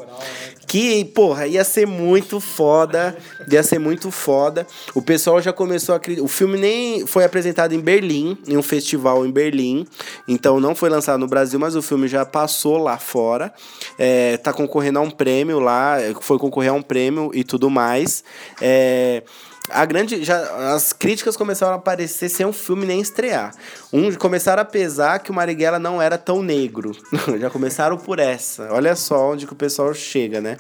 Que, 0.67 1.05
porra, 1.05 1.47
ia 1.47 1.63
ser 1.63 1.87
muito 1.87 2.41
foda. 2.41 3.17
Ia 3.51 3.63
ser 3.63 3.79
muito 3.79 4.11
foda. 4.11 4.67
O 4.95 5.01
pessoal 5.01 5.41
já 5.41 5.53
começou 5.53 5.95
a. 5.95 6.01
O 6.21 6.27
filme 6.27 6.59
nem 6.59 7.07
foi 7.07 7.25
apresentado 7.25 7.73
em 7.73 7.81
Berlim, 7.81 8.37
em 8.49 8.57
um 8.57 8.63
festival 8.63 9.25
em 9.25 9.31
Berlim. 9.31 9.87
Então 10.27 10.59
não 10.59 10.75
foi 10.75 10.91
lançado 10.91 11.21
no 11.21 11.29
Brasil, 11.29 11.61
mas 11.61 11.77
o 11.77 11.83
filme 11.83 12.09
já 12.09 12.27
passou 12.27 12.79
lá 12.79 12.99
fora. 12.99 13.53
É, 13.97 14.37
tá 14.39 14.53
concorrendo 14.53 14.99
a 14.99 15.03
um 15.03 15.11
prêmio 15.11 15.61
lá. 15.61 15.99
Foi 16.21 16.39
concorrer 16.39 16.71
a 16.71 16.75
um 16.75 16.83
prêmio 16.83 17.31
e 17.33 17.45
tudo 17.45 17.71
mais. 17.71 18.25
É. 18.61 19.23
A 19.71 19.85
grande. 19.85 20.23
Já, 20.25 20.75
as 20.75 20.93
críticas 20.93 21.37
começaram 21.37 21.73
a 21.73 21.77
aparecer 21.77 22.29
sem 22.29 22.47
um 22.47 22.53
filme 22.53 22.87
nem 22.87 23.01
estrear. 23.01 23.53
Um, 23.97 24.13
começaram 24.15 24.61
a 24.61 24.65
pesar 24.65 25.21
que 25.21 25.31
o 25.31 25.35
Marighella 25.35 25.79
não 25.79 26.03
era 26.03 26.19
tão 26.19 26.43
negro. 26.43 26.93
já 27.41 27.49
começaram 27.49 27.97
por 27.97 28.19
essa. 28.19 28.69
Olha 28.71 28.95
só 28.95 29.31
onde 29.31 29.47
que 29.47 29.53
o 29.55 29.57
pessoal 29.57 29.95
chega, 29.95 30.39
né? 30.39 30.59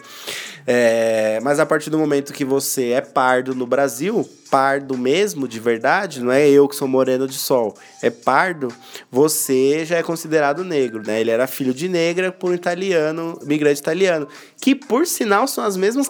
É, 0.67 1.39
mas 1.43 1.61
a 1.61 1.67
partir 1.67 1.91
do 1.91 1.99
momento 1.99 2.33
que 2.33 2.45
você 2.45 2.91
é 2.91 3.01
pardo 3.01 3.55
no 3.55 3.67
Brasil, 3.67 4.29
pardo 4.51 4.97
mesmo, 4.99 5.47
de 5.47 5.61
verdade, 5.61 6.21
não 6.21 6.33
é 6.33 6.49
eu 6.49 6.67
que 6.69 6.75
sou 6.75 6.89
moreno 6.89 7.29
de 7.29 7.35
sol, 7.35 7.77
é 8.03 8.11
pardo, 8.11 8.69
você 9.11 9.85
já 9.85 9.97
é 9.99 10.03
considerado 10.03 10.65
negro, 10.65 11.03
né? 11.07 11.21
Ele 11.21 11.31
era 11.31 11.47
filho 11.47 11.73
de 11.73 11.89
negra 11.89 12.33
por 12.33 12.51
um 12.51 12.55
italiano, 12.55 13.39
migrante 13.45 13.81
italiano, 13.81 14.27
que 14.61 14.75
por 14.75 15.07
sinal 15.07 15.47
são 15.47 15.63
as 15.63 15.77
mesmas 15.77 16.09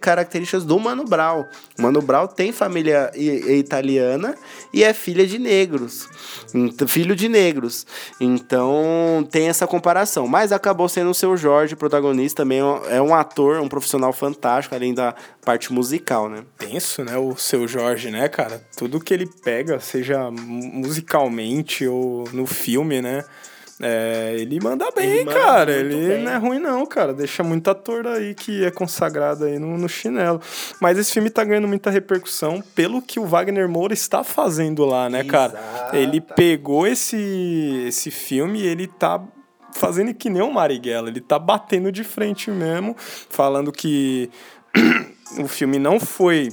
características 0.00 0.64
do 0.64 0.78
Mano 0.78 1.04
Brown. 1.04 1.44
O 1.78 1.82
Mano 1.82 2.00
Brown 2.00 2.26
tem 2.26 2.50
família 2.50 3.10
italiana 3.14 4.34
e 4.72 4.84
é 4.84 4.92
filha 4.94 5.26
de 5.26 5.38
negros, 5.38 6.08
Ent- 6.54 6.67
filho 6.86 7.14
de 7.16 7.28
negros. 7.28 7.86
Então 8.20 9.26
tem 9.30 9.48
essa 9.48 9.66
comparação, 9.66 10.26
mas 10.26 10.52
acabou 10.52 10.88
sendo 10.88 11.10
o 11.10 11.14
seu 11.14 11.36
Jorge, 11.36 11.76
protagonista, 11.76 12.42
também 12.42 12.60
é 12.88 13.00
um 13.00 13.14
ator, 13.14 13.60
um 13.60 13.68
profissional 13.68 14.12
fantástico, 14.12 14.74
além 14.74 14.94
da 14.94 15.14
parte 15.44 15.72
musical, 15.72 16.28
né? 16.28 16.42
Tenso, 16.58 17.04
né? 17.04 17.16
O 17.16 17.36
seu 17.36 17.66
Jorge, 17.66 18.10
né, 18.10 18.28
cara? 18.28 18.62
Tudo 18.76 19.00
que 19.00 19.12
ele 19.12 19.26
pega, 19.42 19.80
seja 19.80 20.30
mu- 20.30 20.72
musicalmente 20.74 21.86
ou 21.86 22.24
no 22.32 22.46
filme, 22.46 23.00
né? 23.02 23.24
É, 23.80 24.34
ele 24.36 24.58
manda 24.60 24.90
bem, 24.90 25.08
Ele 25.08 25.24
manda 25.24 25.38
cara. 25.38 25.72
Ele 25.72 26.08
bem. 26.08 26.24
não 26.24 26.32
é 26.32 26.36
ruim, 26.36 26.58
não, 26.58 26.84
cara. 26.84 27.14
Deixa 27.14 27.44
muito 27.44 27.70
ator 27.70 28.06
aí 28.06 28.34
que 28.34 28.64
é 28.64 28.70
consagrado 28.70 29.44
aí 29.44 29.58
no, 29.58 29.78
no 29.78 29.88
chinelo. 29.88 30.40
Mas 30.80 30.98
esse 30.98 31.12
filme 31.12 31.30
tá 31.30 31.44
ganhando 31.44 31.68
muita 31.68 31.90
repercussão 31.90 32.62
pelo 32.74 33.00
que 33.00 33.20
o 33.20 33.26
Wagner 33.26 33.68
Moura 33.68 33.94
está 33.94 34.24
fazendo 34.24 34.84
lá, 34.84 35.08
né, 35.08 35.22
cara? 35.24 35.90
Ele 35.92 36.20
pegou 36.20 36.86
esse, 36.86 37.84
esse 37.86 38.10
filme 38.10 38.60
e 38.60 38.66
ele 38.66 38.88
tá 38.88 39.22
fazendo 39.74 40.12
que 40.12 40.28
nem 40.28 40.42
o 40.42 40.52
Marighella. 40.52 41.08
Ele 41.08 41.20
tá 41.20 41.38
batendo 41.38 41.92
de 41.92 42.02
frente 42.02 42.50
mesmo, 42.50 42.96
falando 42.98 43.70
que 43.70 44.28
o 45.38 45.46
filme 45.46 45.78
não 45.78 46.00
foi 46.00 46.48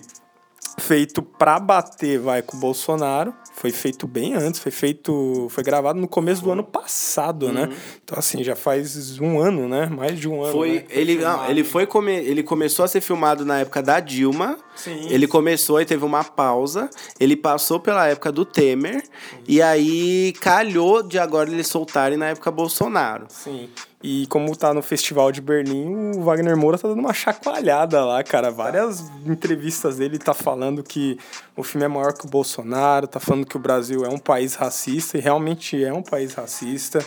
feito 0.78 1.22
pra 1.22 1.60
bater, 1.60 2.20
vai, 2.20 2.42
com 2.42 2.58
o 2.58 2.60
Bolsonaro. 2.60 3.34
Foi 3.54 3.72
feito 3.72 4.06
bem 4.08 4.34
antes, 4.34 4.60
foi 4.60 4.72
feito. 4.72 5.48
Foi 5.50 5.64
gravado 5.64 6.00
no 6.00 6.08
começo 6.08 6.44
do 6.44 6.52
ano 6.52 6.64
passado, 6.64 7.52
né? 7.52 7.70
Então, 8.04 8.20
assim, 8.20 8.44
já 8.44 8.56
faz 8.56 9.20
um 9.20 9.40
ano, 9.40 9.68
né? 9.68 9.86
Mais 9.86 10.20
de 10.20 10.28
um 10.28 10.44
ano. 10.44 10.52
Foi, 10.52 10.76
né, 10.76 10.86
ele, 10.90 11.16
não, 11.18 11.50
ele 11.50 11.64
foi 11.64 11.88
come, 11.88 12.12
ele 12.12 12.44
começou 12.44 12.84
a 12.84 12.88
ser 12.88 13.02
filmado 13.02 13.46
na 13.46 13.60
época 13.60 13.82
da 13.82 14.00
Dilma. 14.00 14.58
Sim. 14.76 15.08
Ele 15.10 15.28
começou 15.28 15.80
e 15.82 15.86
teve 15.86 16.04
uma 16.04 16.24
pausa. 16.24 16.90
Ele 17.20 17.36
passou 17.36 17.80
pela 17.80 18.08
época 18.08 18.32
do 18.32 18.46
Temer. 18.46 19.04
E 19.48 19.62
aí 19.62 20.34
calhou 20.40 21.02
de 21.02 21.18
agora 21.18 21.50
eles 21.50 21.68
soltarem 21.68 22.18
na 22.18 22.28
época 22.28 22.52
Bolsonaro. 22.52 23.26
Sim. 23.30 23.70
E 24.08 24.28
como 24.28 24.56
tá 24.56 24.72
no 24.72 24.84
Festival 24.84 25.32
de 25.32 25.42
Berlim, 25.42 26.18
o 26.18 26.22
Wagner 26.22 26.56
Moura 26.56 26.78
tá 26.78 26.88
dando 26.88 27.00
uma 27.00 27.12
chacoalhada 27.12 28.06
lá, 28.06 28.24
cara. 28.24 28.52
Várias 28.52 29.12
entrevistas 29.26 29.98
dele 29.98 30.20
tá 30.20 30.32
falando 30.32 30.84
que 30.84 31.18
o 31.58 31.64
filme 31.64 31.86
é 31.86 31.88
maior 31.88 32.14
que 32.14 32.24
o 32.24 32.30
Bolsonaro, 32.30 33.08
tá 33.08 33.20
falando 33.20 33.48
que 33.48 33.58
o 33.58 33.60
Brasil 33.60 34.06
é 34.06 34.10
um 34.10 34.20
país 34.20 34.54
racista, 34.54 35.18
e 35.18 35.22
realmente 35.22 35.84
é 35.84 35.92
um 35.92 36.04
país 36.04 36.36
racista. 36.36 37.04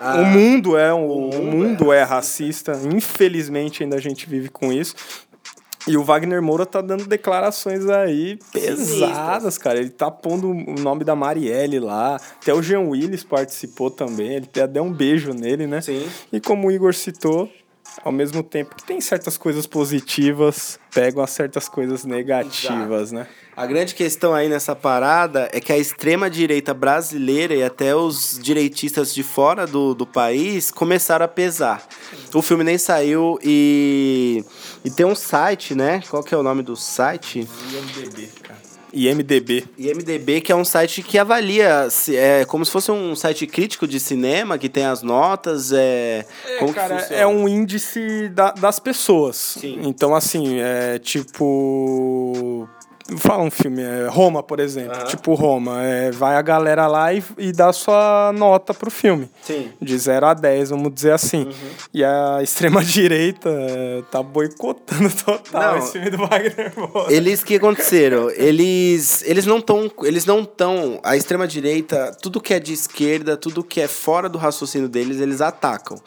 o 0.00 0.24
mundo 0.24 0.78
é 0.78 0.94
um, 0.94 1.28
o 1.28 1.44
mundo, 1.44 1.92
é. 1.92 2.02
racista, 2.02 2.80
infelizmente 2.90 3.82
ainda 3.82 3.96
a 3.96 4.00
gente 4.00 4.26
vive 4.26 4.48
com 4.48 4.72
isso. 4.72 4.94
E 5.86 5.96
o 5.96 6.04
Wagner 6.04 6.42
Moura 6.42 6.66
tá 6.66 6.80
dando 6.80 7.06
declarações 7.06 7.88
aí 7.88 8.38
pesadas, 8.52 9.56
cara. 9.56 9.78
Ele 9.78 9.90
tá 9.90 10.10
pondo 10.10 10.50
o 10.50 10.74
nome 10.80 11.04
da 11.04 11.14
Marielle 11.14 11.78
lá. 11.78 12.20
Até 12.40 12.52
o 12.52 12.62
Jean 12.62 12.80
Willis 12.80 13.24
participou 13.24 13.90
também. 13.90 14.36
Ele 14.36 14.46
até 14.46 14.66
deu 14.66 14.82
um 14.82 14.92
beijo 14.92 15.32
nele, 15.32 15.66
né? 15.66 15.80
Sim. 15.80 16.06
E 16.32 16.40
como 16.40 16.68
o 16.68 16.70
Igor 16.70 16.94
citou, 16.94 17.50
ao 18.04 18.12
mesmo 18.12 18.42
tempo 18.42 18.74
que 18.76 18.84
tem 18.84 19.00
certas 19.00 19.36
coisas 19.36 19.66
positivas, 19.66 20.78
pegam 20.92 21.22
as 21.22 21.30
certas 21.30 21.68
coisas 21.68 22.04
negativas, 22.04 23.12
né? 23.12 23.26
A 23.56 23.66
grande 23.66 23.94
questão 23.94 24.32
aí 24.32 24.48
nessa 24.48 24.76
parada 24.76 25.48
é 25.52 25.60
que 25.60 25.72
a 25.72 25.76
extrema-direita 25.76 26.72
brasileira 26.72 27.54
e 27.54 27.62
até 27.62 27.94
os 27.94 28.38
direitistas 28.40 29.12
de 29.12 29.24
fora 29.24 29.66
do, 29.66 29.94
do 29.94 30.06
país 30.06 30.70
começaram 30.70 31.24
a 31.24 31.28
pesar. 31.28 31.82
O 32.32 32.40
filme 32.40 32.62
nem 32.62 32.78
saiu 32.78 33.38
e, 33.42 34.44
e 34.84 34.90
tem 34.90 35.04
um 35.04 35.14
site, 35.14 35.74
né? 35.74 36.00
Qual 36.08 36.22
que 36.22 36.32
é 36.34 36.38
o 36.38 36.42
nome 36.42 36.62
do 36.62 36.76
site? 36.76 37.48
IMDB, 37.72 38.28
cara. 38.42 38.77
IMDB. 38.92 39.64
IMDB, 39.78 40.40
que 40.40 40.50
é 40.52 40.56
um 40.56 40.64
site 40.64 41.02
que 41.02 41.18
avalia, 41.18 41.88
se- 41.90 42.16
é 42.16 42.44
como 42.44 42.64
se 42.64 42.70
fosse 42.70 42.90
um 42.90 43.14
site 43.14 43.46
crítico 43.46 43.86
de 43.86 44.00
cinema, 44.00 44.56
que 44.58 44.68
tem 44.68 44.84
as 44.86 45.02
notas, 45.02 45.72
é... 45.72 46.24
como 46.58 46.72
que 46.72 46.78
cara, 46.78 46.94
é 47.10 47.26
um 47.26 47.48
índice 47.48 48.28
da- 48.30 48.52
das 48.52 48.78
pessoas. 48.78 49.36
Sim. 49.60 49.78
Então, 49.82 50.14
assim, 50.14 50.58
é 50.60 50.98
tipo. 50.98 52.68
Fala 53.16 53.42
um 53.42 53.50
filme, 53.50 53.82
é 53.82 54.06
Roma, 54.06 54.42
por 54.42 54.60
exemplo. 54.60 55.02
Tipo 55.06 55.32
Roma. 55.32 55.82
é, 55.82 56.10
vai 56.10 56.36
a 56.36 56.42
galera 56.42 56.86
lá 56.86 57.12
e, 57.14 57.22
e 57.38 57.52
dá 57.52 57.72
sua 57.72 58.32
nota 58.36 58.74
pro 58.74 58.90
filme. 58.90 59.30
Sim. 59.42 59.70
De 59.80 59.96
0 59.96 60.26
a 60.26 60.34
10, 60.34 60.70
vamos 60.70 60.92
dizer 60.92 61.12
assim. 61.12 61.44
Uhum. 61.44 61.52
E 61.94 62.04
a 62.04 62.40
extrema-direita 62.42 63.48
é, 63.48 64.02
tá 64.10 64.22
boicotando 64.22 65.10
total 65.24 65.72
Não. 65.72 65.78
esse 65.78 65.92
filme 65.92 66.10
do 66.10 66.18
Wagner 66.18 66.72
Moura. 66.76 67.12
Eles 67.12 67.42
que 67.42 67.54
aconteceram? 67.54 68.30
Eles 68.30 69.22
eles 69.26 69.46
não 69.46 69.58
estão 69.58 69.90
eles 70.02 70.26
não 70.26 70.42
estão 70.42 71.00
a 71.02 71.16
extrema 71.16 71.48
direita, 71.48 72.14
tudo 72.20 72.40
que 72.40 72.52
é 72.52 72.60
de 72.60 72.74
esquerda, 72.74 73.36
tudo 73.36 73.64
que 73.64 73.80
é 73.80 73.88
fora 73.88 74.28
do 74.28 74.36
raciocínio 74.36 74.88
deles, 74.88 75.18
eles 75.18 75.40
atacam. 75.40 75.98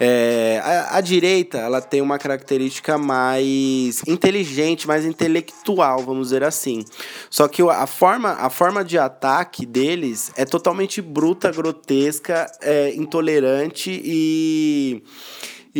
É, 0.00 0.60
a, 0.64 0.96
a 0.96 1.00
direita, 1.00 1.58
ela 1.58 1.80
tem 1.80 2.00
uma 2.00 2.18
característica 2.18 2.96
mais 2.96 4.00
inteligente, 4.06 4.86
mais 4.86 5.04
intelectual, 5.04 6.04
vamos 6.04 6.28
dizer 6.28 6.37
assim. 6.44 6.84
Só 7.30 7.48
que 7.48 7.62
a 7.62 7.86
forma 7.86 8.30
a 8.32 8.50
forma 8.50 8.84
de 8.84 8.98
ataque 8.98 9.66
deles 9.66 10.30
é 10.36 10.44
totalmente 10.44 11.00
bruta, 11.00 11.50
grotesca, 11.50 12.50
é, 12.60 12.94
intolerante 12.94 13.90
e 14.04 15.02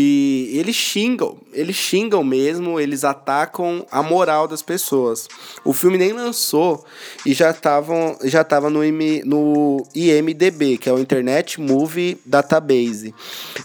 e 0.00 0.52
eles 0.54 0.76
xingam, 0.76 1.36
eles 1.52 1.74
xingam 1.74 2.22
mesmo, 2.22 2.78
eles 2.78 3.02
atacam 3.02 3.84
a 3.90 4.00
moral 4.00 4.46
das 4.46 4.62
pessoas. 4.62 5.26
O 5.64 5.72
filme 5.72 5.98
nem 5.98 6.12
lançou 6.12 6.84
e 7.26 7.32
já 7.32 7.50
estavam 7.50 8.16
já 8.22 8.44
tava 8.44 8.70
no, 8.70 8.84
IM, 8.84 9.22
no 9.24 9.84
IMDB, 9.92 10.78
que 10.78 10.88
é 10.88 10.92
o 10.92 11.00
Internet 11.00 11.60
Movie 11.60 12.16
Database. 12.24 13.12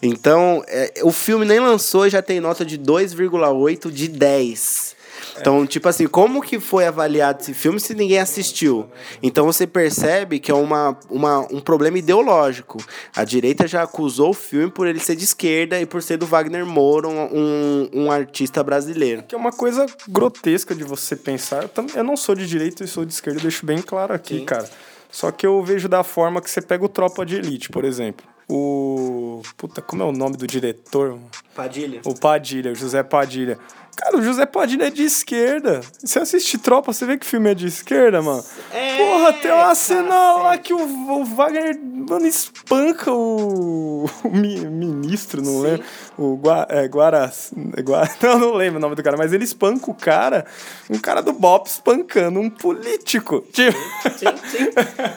Então, 0.01 0.63
é, 0.67 1.01
o 1.03 1.11
filme 1.11 1.45
nem 1.45 1.59
lançou 1.59 2.07
e 2.07 2.09
já 2.09 2.21
tem 2.21 2.39
nota 2.39 2.65
de 2.65 2.79
2,8 2.79 3.91
de 3.91 4.07
10. 4.07 5.02
Então, 5.39 5.65
tipo 5.65 5.87
assim, 5.89 6.07
como 6.07 6.41
que 6.41 6.59
foi 6.59 6.85
avaliado 6.85 7.41
esse 7.41 7.53
filme 7.53 7.79
se 7.79 7.93
ninguém 7.95 8.19
assistiu? 8.19 8.87
Então 9.21 9.45
você 9.45 9.65
percebe 9.65 10.39
que 10.39 10.51
é 10.51 10.53
uma, 10.53 10.97
uma, 11.09 11.39
um 11.51 11.59
problema 11.59 11.97
ideológico. 11.97 12.77
A 13.15 13.23
direita 13.23 13.67
já 13.67 13.83
acusou 13.83 14.29
o 14.29 14.33
filme 14.33 14.69
por 14.71 14.85
ele 14.87 14.99
ser 14.99 15.15
de 15.15 15.23
esquerda 15.23 15.79
e 15.79 15.85
por 15.85 16.03
ser 16.03 16.17
do 16.17 16.25
Wagner 16.25 16.65
Moura, 16.65 17.07
um, 17.07 17.23
um, 17.23 17.89
um 17.93 18.11
artista 18.11 18.63
brasileiro. 18.63 19.23
Que 19.23 19.33
é 19.35 19.37
uma 19.37 19.51
coisa 19.51 19.85
grotesca 20.07 20.75
de 20.75 20.83
você 20.83 21.15
pensar. 21.15 21.63
Eu, 21.63 21.69
tam- 21.69 21.87
eu 21.95 22.03
não 22.03 22.15
sou 22.15 22.35
de 22.35 22.45
direita 22.47 22.83
e 22.83 22.87
sou 22.87 23.03
de 23.03 23.13
esquerda, 23.13 23.39
deixo 23.39 23.65
bem 23.65 23.81
claro 23.81 24.13
aqui, 24.13 24.39
Sim. 24.39 24.45
cara. 24.45 24.69
Só 25.11 25.31
que 25.31 25.45
eu 25.45 25.63
vejo 25.63 25.87
da 25.87 26.03
forma 26.03 26.41
que 26.41 26.49
você 26.49 26.61
pega 26.61 26.83
o 26.85 26.89
Tropa 26.89 27.25
de 27.25 27.35
Elite, 27.35 27.69
por 27.69 27.85
exemplo. 27.85 28.25
O. 28.49 29.41
Puta, 29.55 29.81
como 29.81 30.03
é 30.03 30.05
o 30.05 30.11
nome 30.11 30.35
do 30.37 30.45
diretor? 30.45 31.17
Padilha. 31.55 32.01
O 32.05 32.13
Padilha, 32.13 32.71
o 32.71 32.75
José 32.75 33.01
Padilha. 33.03 33.57
Cara, 33.95 34.17
o 34.17 34.21
José 34.23 34.45
Padilha 34.45 34.85
é 34.87 34.89
de 34.89 35.03
esquerda. 35.03 35.81
Você 36.03 36.19
assiste 36.19 36.57
Tropa, 36.57 36.91
você 36.91 37.05
vê 37.05 37.15
que 37.17 37.25
o 37.25 37.29
filme 37.29 37.51
é 37.51 37.53
de 37.53 37.67
esquerda, 37.67 38.21
mano. 38.21 38.43
É, 38.71 38.97
Porra, 38.97 39.33
tem 39.33 39.51
uma 39.51 39.75
cena 39.75 40.33
lá 40.37 40.57
que 40.57 40.73
o, 40.73 40.79
o 40.81 41.23
Wagner, 41.23 41.79
mano, 41.79 42.25
espanca 42.25 43.11
o, 43.11 44.09
o 44.25 44.29
mi- 44.29 44.59
ministro, 44.65 45.41
não 45.41 45.53
Sim. 45.53 45.61
lembro. 45.61 45.85
O 46.17 46.35
Gua, 46.37 46.65
é, 46.69 46.87
Guaras, 46.87 47.51
é 47.77 47.81
Gua- 47.81 48.09
não, 48.21 48.39
não 48.39 48.53
lembro 48.55 48.77
o 48.77 48.81
nome 48.81 48.95
do 48.95 49.03
cara, 49.03 49.15
mas 49.15 49.31
ele 49.31 49.43
espanca 49.43 49.89
o 49.89 49.93
cara, 49.93 50.45
um 50.89 50.97
cara 50.97 51.21
do 51.21 51.31
Bop 51.31 51.69
espancando 51.69 52.39
um 52.39 52.49
político. 52.49 53.41
Tipo, 53.53 53.77
Sim, 54.17 54.25
sim. 54.49 54.69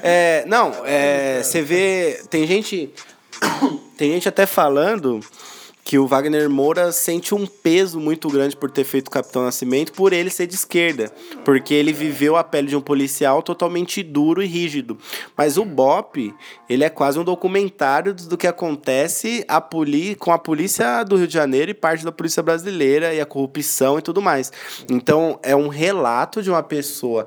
É, 0.02 0.44
não, 0.46 0.72
é, 0.84 1.42
você 1.42 1.62
vê. 1.62 2.20
Tem 2.30 2.46
gente. 2.46 2.92
Tem 3.96 4.12
gente 4.12 4.28
até 4.28 4.44
falando 4.44 5.20
que 5.86 6.00
o 6.00 6.06
Wagner 6.08 6.50
Moura 6.50 6.90
sente 6.90 7.32
um 7.32 7.46
peso 7.46 8.00
muito 8.00 8.28
grande 8.28 8.56
por 8.56 8.68
ter 8.68 8.82
feito 8.82 9.08
Capitão 9.08 9.44
Nascimento, 9.44 9.92
por 9.92 10.12
ele 10.12 10.30
ser 10.30 10.48
de 10.48 10.56
esquerda. 10.56 11.12
Porque 11.44 11.72
ele 11.72 11.92
viveu 11.92 12.34
a 12.34 12.42
pele 12.42 12.66
de 12.66 12.76
um 12.76 12.80
policial 12.80 13.40
totalmente 13.40 14.02
duro 14.02 14.42
e 14.42 14.46
rígido. 14.46 14.98
Mas 15.36 15.56
o 15.56 15.64
Bop, 15.64 16.34
ele 16.68 16.82
é 16.82 16.90
quase 16.90 17.20
um 17.20 17.24
documentário 17.24 18.12
do 18.12 18.36
que 18.36 18.48
acontece 18.48 19.44
a 19.46 19.60
poli 19.60 20.16
com 20.16 20.32
a 20.32 20.38
polícia 20.40 21.04
do 21.04 21.14
Rio 21.14 21.28
de 21.28 21.34
Janeiro 21.34 21.70
e 21.70 21.74
parte 21.74 22.04
da 22.04 22.10
polícia 22.10 22.42
brasileira 22.42 23.14
e 23.14 23.20
a 23.20 23.24
corrupção 23.24 23.96
e 23.96 24.02
tudo 24.02 24.20
mais. 24.20 24.52
Então, 24.90 25.38
é 25.40 25.54
um 25.54 25.68
relato 25.68 26.42
de 26.42 26.50
uma 26.50 26.64
pessoa 26.64 27.26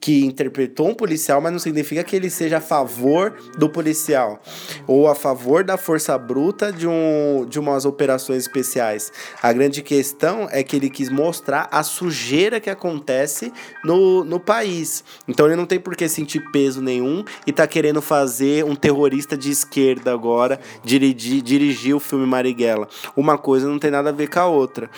que 0.00 0.24
interpretou 0.24 0.88
um 0.88 0.94
policial, 0.94 1.40
mas 1.40 1.52
não 1.52 1.60
significa 1.60 2.02
que 2.02 2.16
ele 2.16 2.28
seja 2.28 2.56
a 2.56 2.60
favor 2.60 3.36
do 3.56 3.70
policial 3.70 4.42
ou 4.88 5.06
a 5.06 5.14
favor 5.14 5.62
da 5.62 5.76
força 5.76 6.18
bruta 6.18 6.72
de, 6.72 6.88
um, 6.88 7.46
de 7.48 7.60
umas 7.60 7.84
especiais. 8.08 9.12
A 9.42 9.52
grande 9.52 9.82
questão 9.82 10.48
é 10.50 10.62
que 10.62 10.76
ele 10.76 10.90
quis 10.90 11.08
mostrar 11.08 11.68
a 11.70 11.82
sujeira 11.82 12.60
que 12.60 12.70
acontece 12.70 13.52
no, 13.84 14.24
no 14.24 14.38
país. 14.40 15.04
Então 15.26 15.46
ele 15.46 15.56
não 15.56 15.66
tem 15.66 15.78
por 15.78 15.96
que 15.96 16.08
sentir 16.08 16.40
peso 16.50 16.80
nenhum 16.80 17.24
e 17.46 17.52
tá 17.52 17.66
querendo 17.66 18.00
fazer 18.00 18.64
um 18.64 18.74
terrorista 18.74 19.36
de 19.36 19.50
esquerda 19.50 20.12
agora 20.12 20.60
dirigir, 20.84 21.42
dirigir 21.42 21.94
o 21.94 22.00
filme 22.00 22.26
Marighella. 22.26 22.88
Uma 23.16 23.36
coisa 23.36 23.68
não 23.68 23.78
tem 23.78 23.90
nada 23.90 24.10
a 24.10 24.12
ver 24.12 24.28
com 24.28 24.40
a 24.40 24.46
outra. 24.46 24.90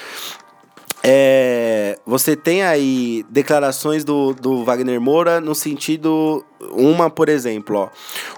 É, 1.04 1.98
você 2.06 2.36
tem 2.36 2.62
aí 2.62 3.24
declarações 3.28 4.04
do, 4.04 4.32
do 4.34 4.64
Wagner 4.64 5.00
Moura 5.00 5.40
no 5.40 5.54
sentido. 5.54 6.44
Uma, 6.70 7.10
por 7.10 7.28
exemplo, 7.28 7.76
ó. 7.76 7.88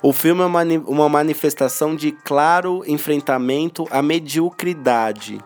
O 0.02 0.10
filme 0.10 0.40
é 0.40 0.46
uma, 0.46 0.62
uma 0.86 1.08
manifestação 1.10 1.94
de 1.94 2.10
claro 2.10 2.82
enfrentamento 2.86 3.86
à 3.90 4.00
mediocridade. 4.00 5.38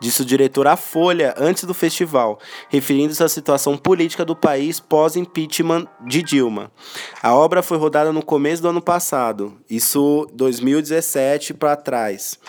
disse 0.00 0.22
o 0.22 0.24
diretor 0.24 0.66
à 0.66 0.76
Folha 0.76 1.34
antes 1.38 1.62
do 1.62 1.72
festival, 1.72 2.40
referindo-se 2.68 3.22
à 3.22 3.28
situação 3.28 3.76
política 3.76 4.24
do 4.24 4.34
país 4.34 4.80
pós-impeachment 4.80 5.86
de 6.04 6.20
Dilma. 6.20 6.72
A 7.22 7.32
obra 7.32 7.62
foi 7.62 7.78
rodada 7.78 8.12
no 8.12 8.24
começo 8.24 8.60
do 8.60 8.68
ano 8.68 8.82
passado, 8.82 9.56
isso 9.70 10.26
2017 10.32 11.54
para 11.54 11.76
trás, 11.76 12.40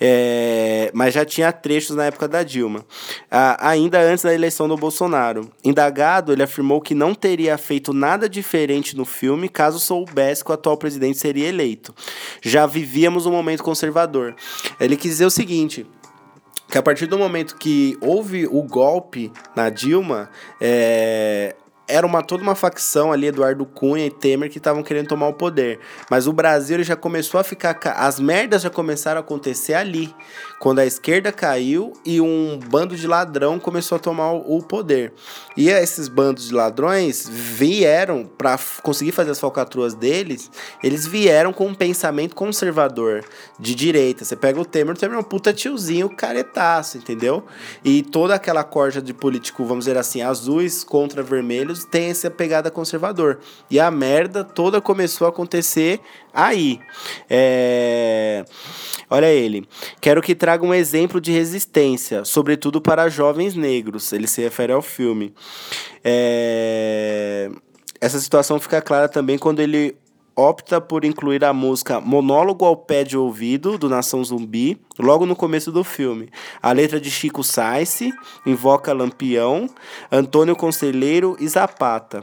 é, 0.00 0.90
mas 0.94 1.12
já 1.12 1.24
tinha 1.24 1.50
trechos 1.52 1.96
na 1.96 2.04
época 2.04 2.28
da 2.28 2.44
Dilma, 2.44 2.84
ainda 3.58 4.00
antes 4.00 4.24
da 4.24 4.34
eleição 4.34 4.68
do 4.68 4.76
Bolsonaro. 4.76 5.50
Indagado, 5.64 6.32
ele 6.32 6.42
afirmou 6.42 6.80
que 6.80 6.94
não 6.94 7.14
teria 7.14 7.56
feito 7.58 7.92
nada 7.92 8.28
diferente 8.28 8.96
no 8.96 9.04
filme 9.04 9.48
caso 9.48 9.78
soubesse 9.78 10.44
que 10.44 10.50
o 10.50 10.54
atual 10.54 10.76
presidente 10.76 11.18
seria 11.18 11.48
eleito. 11.48 11.94
Já 12.42 12.66
vivíamos 12.66 13.26
um 13.26 13.32
momento 13.32 13.62
conservador. 13.62 14.34
Ele 14.80 14.96
quis 14.96 15.12
dizer 15.12 15.26
o 15.26 15.30
seguinte 15.30 15.86
que 16.68 16.78
a 16.78 16.82
partir 16.82 17.06
do 17.06 17.18
momento 17.18 17.56
que 17.56 17.96
houve 18.00 18.46
o 18.46 18.62
golpe 18.62 19.32
na 19.54 19.70
Dilma, 19.70 20.28
é, 20.60 21.54
era 21.88 22.06
uma 22.06 22.22
toda 22.22 22.42
uma 22.42 22.54
facção 22.54 23.12
ali, 23.12 23.26
Eduardo 23.26 23.64
Cunha 23.64 24.06
e 24.06 24.10
Temer, 24.10 24.50
que 24.50 24.58
estavam 24.58 24.82
querendo 24.82 25.08
tomar 25.08 25.28
o 25.28 25.34
poder. 25.34 25.78
Mas 26.10 26.26
o 26.26 26.32
Brasil 26.32 26.82
já 26.82 26.96
começou 26.96 27.38
a 27.38 27.44
ficar. 27.44 27.78
As 27.96 28.18
merdas 28.18 28.62
já 28.62 28.70
começaram 28.70 29.18
a 29.18 29.20
acontecer 29.20 29.74
ali. 29.74 30.12
Quando 30.58 30.78
a 30.78 30.86
esquerda 30.86 31.30
caiu 31.30 31.92
e 32.04 32.20
um 32.20 32.58
bando 32.70 32.96
de 32.96 33.06
ladrão 33.06 33.58
começou 33.58 33.96
a 33.96 33.98
tomar 33.98 34.32
o 34.32 34.62
poder. 34.62 35.12
E 35.56 35.68
esses 35.68 36.08
bandos 36.08 36.48
de 36.48 36.54
ladrões 36.54 37.28
vieram, 37.28 38.24
para 38.24 38.58
conseguir 38.82 39.12
fazer 39.12 39.30
as 39.30 39.38
falcatruas 39.38 39.94
deles, 39.94 40.50
eles 40.82 41.06
vieram 41.06 41.52
com 41.52 41.66
um 41.66 41.74
pensamento 41.74 42.34
conservador, 42.34 43.24
de 43.60 43.74
direita. 43.74 44.24
Você 44.24 44.34
pega 44.34 44.58
o 44.58 44.64
Temer, 44.64 44.94
o 44.94 44.98
Temer 44.98 45.16
é 45.16 45.20
um 45.20 45.22
puta 45.22 45.52
tiozinho 45.52 46.08
caretaço, 46.08 46.96
entendeu? 46.96 47.44
E 47.84 48.02
toda 48.02 48.34
aquela 48.34 48.64
corja 48.64 49.02
de 49.02 49.12
político, 49.12 49.64
vamos 49.64 49.84
dizer 49.84 49.98
assim, 49.98 50.22
azuis 50.22 50.82
contra 50.82 51.22
vermelhos 51.22 51.75
tem 51.84 52.10
essa 52.10 52.30
pegada 52.30 52.70
conservador. 52.70 53.38
E 53.70 53.78
a 53.78 53.90
merda 53.90 54.42
toda 54.44 54.80
começou 54.80 55.26
a 55.26 55.30
acontecer 55.30 56.00
aí. 56.32 56.80
É... 57.28 58.44
Olha 59.08 59.26
ele. 59.26 59.68
Quero 60.00 60.22
que 60.22 60.34
traga 60.34 60.64
um 60.64 60.74
exemplo 60.74 61.20
de 61.20 61.30
resistência, 61.30 62.24
sobretudo 62.24 62.80
para 62.80 63.08
jovens 63.08 63.54
negros. 63.54 64.12
Ele 64.12 64.26
se 64.26 64.42
refere 64.42 64.72
ao 64.72 64.82
filme. 64.82 65.34
É... 66.04 67.50
Essa 68.00 68.18
situação 68.20 68.60
fica 68.60 68.82
clara 68.82 69.08
também 69.08 69.38
quando 69.38 69.60
ele 69.60 69.96
opta 70.36 70.80
por 70.80 71.04
incluir 71.04 71.42
a 71.44 71.52
música 71.54 71.98
Monólogo 71.98 72.66
ao 72.66 72.76
Pé 72.76 73.02
de 73.02 73.16
Ouvido, 73.16 73.78
do 73.78 73.88
Nação 73.88 74.22
Zumbi, 74.22 74.78
logo 74.98 75.24
no 75.24 75.34
começo 75.34 75.72
do 75.72 75.82
filme. 75.82 76.28
A 76.62 76.70
letra 76.72 77.00
de 77.00 77.10
Chico 77.10 77.42
Sainz 77.42 78.00
invoca 78.44 78.92
Lampião, 78.92 79.66
Antônio 80.12 80.54
Conselheiro 80.54 81.36
e 81.40 81.48
Zapata. 81.48 82.22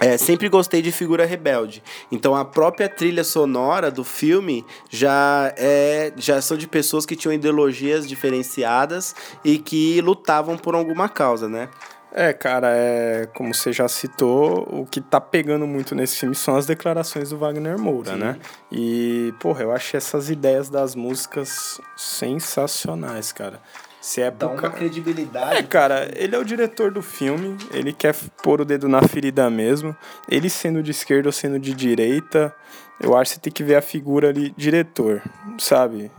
É, 0.00 0.18
sempre 0.18 0.48
gostei 0.48 0.82
de 0.82 0.90
figura 0.90 1.24
rebelde. 1.24 1.82
Então 2.10 2.34
a 2.34 2.44
própria 2.44 2.88
trilha 2.88 3.22
sonora 3.22 3.90
do 3.92 4.02
filme 4.02 4.66
já 4.90 5.54
é 5.56 6.12
já 6.16 6.42
são 6.42 6.56
de 6.56 6.66
pessoas 6.66 7.06
que 7.06 7.14
tinham 7.14 7.32
ideologias 7.32 8.06
diferenciadas 8.06 9.14
e 9.44 9.56
que 9.56 10.00
lutavam 10.00 10.58
por 10.58 10.74
alguma 10.74 11.08
causa, 11.08 11.48
né? 11.48 11.68
É, 12.16 12.32
cara, 12.32 12.68
é 12.70 13.26
como 13.34 13.52
você 13.52 13.72
já 13.72 13.88
citou, 13.88 14.68
o 14.70 14.86
que 14.86 15.00
tá 15.00 15.20
pegando 15.20 15.66
muito 15.66 15.96
nesse 15.96 16.16
filme 16.16 16.36
são 16.36 16.54
as 16.54 16.64
declarações 16.64 17.30
do 17.30 17.36
Wagner 17.36 17.76
Moura, 17.76 18.12
Sim. 18.12 18.18
né? 18.18 18.36
E, 18.70 19.34
porra, 19.40 19.64
eu 19.64 19.72
achei 19.72 19.98
essas 19.98 20.30
ideias 20.30 20.68
das 20.68 20.94
músicas 20.94 21.80
sensacionais, 21.96 23.32
cara. 23.32 23.60
Se 24.00 24.20
é 24.20 24.30
Dá 24.30 24.46
uma 24.46 24.70
credibilidade. 24.70 25.56
É, 25.56 25.62
cara, 25.62 26.08
ele 26.14 26.36
é 26.36 26.38
o 26.38 26.44
diretor 26.44 26.92
do 26.92 27.02
filme, 27.02 27.56
ele 27.72 27.92
quer 27.92 28.14
pôr 28.42 28.60
o 28.60 28.64
dedo 28.64 28.86
na 28.86 29.02
ferida 29.02 29.50
mesmo. 29.50 29.96
Ele 30.28 30.48
sendo 30.48 30.82
de 30.84 30.92
esquerda 30.92 31.30
ou 31.30 31.32
sendo 31.32 31.58
de 31.58 31.74
direita, 31.74 32.54
eu 33.00 33.16
acho 33.16 33.30
que 33.30 33.34
você 33.36 33.40
tem 33.40 33.52
que 33.52 33.64
ver 33.64 33.74
a 33.74 33.82
figura 33.82 34.28
ali, 34.28 34.54
diretor, 34.56 35.20
sabe? 35.58 36.12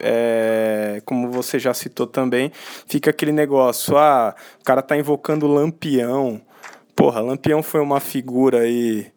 É, 0.00 1.02
como 1.04 1.30
você 1.30 1.58
já 1.58 1.72
citou 1.74 2.06
também, 2.06 2.50
fica 2.86 3.10
aquele 3.10 3.32
negócio, 3.32 3.96
ah, 3.96 4.34
o 4.60 4.64
cara 4.64 4.82
tá 4.82 4.96
invocando 4.96 5.46
Lampião. 5.46 6.40
Porra, 6.94 7.20
Lampião 7.20 7.62
foi 7.62 7.80
uma 7.80 8.00
figura 8.00 8.60
aí 8.60 9.12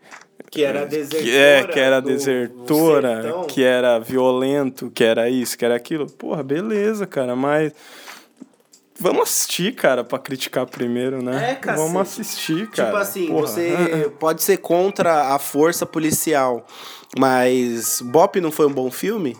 que 0.50 0.64
era 0.64 0.86
desertora. 0.86 1.24
Que, 1.24 1.38
é, 1.38 1.64
que 1.66 1.80
era 1.80 2.00
do, 2.00 2.08
desertora, 2.08 3.22
do 3.24 3.46
que 3.48 3.64
era 3.64 4.00
violento, 4.00 4.90
que 4.90 5.04
era 5.04 5.30
isso, 5.30 5.58
que 5.58 5.66
era 5.66 5.76
aquilo. 5.76 6.08
Porra, 6.08 6.42
beleza, 6.42 7.06
cara, 7.06 7.36
mas 7.36 7.74
Vamos 9.00 9.30
assistir, 9.30 9.76
cara, 9.76 10.04
pra 10.04 10.18
criticar 10.18 10.66
primeiro, 10.66 11.22
né? 11.22 11.52
É, 11.52 11.56
cara. 11.56 11.78
Vamos 11.78 12.02
assistir, 12.02 12.62
tipo 12.62 12.78
cara. 12.78 12.90
Tipo 12.90 13.02
assim, 13.02 13.28
Porra. 13.28 13.48
você 13.48 14.12
pode 14.20 14.42
ser 14.42 14.58
contra 14.58 15.36
a 15.36 15.40
força 15.40 15.86
policial, 15.86 16.66
mas 17.18 18.02
Bop 18.02 18.42
não 18.42 18.52
foi 18.52 18.66
um 18.66 18.74
bom 18.74 18.90
filme? 18.90 19.38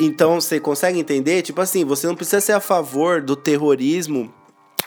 Então 0.00 0.40
você 0.40 0.60
consegue 0.60 0.98
entender? 0.98 1.42
Tipo 1.42 1.60
assim, 1.60 1.84
você 1.84 2.06
não 2.06 2.14
precisa 2.14 2.40
ser 2.40 2.52
a 2.52 2.60
favor 2.60 3.20
do 3.20 3.34
terrorismo. 3.34 4.32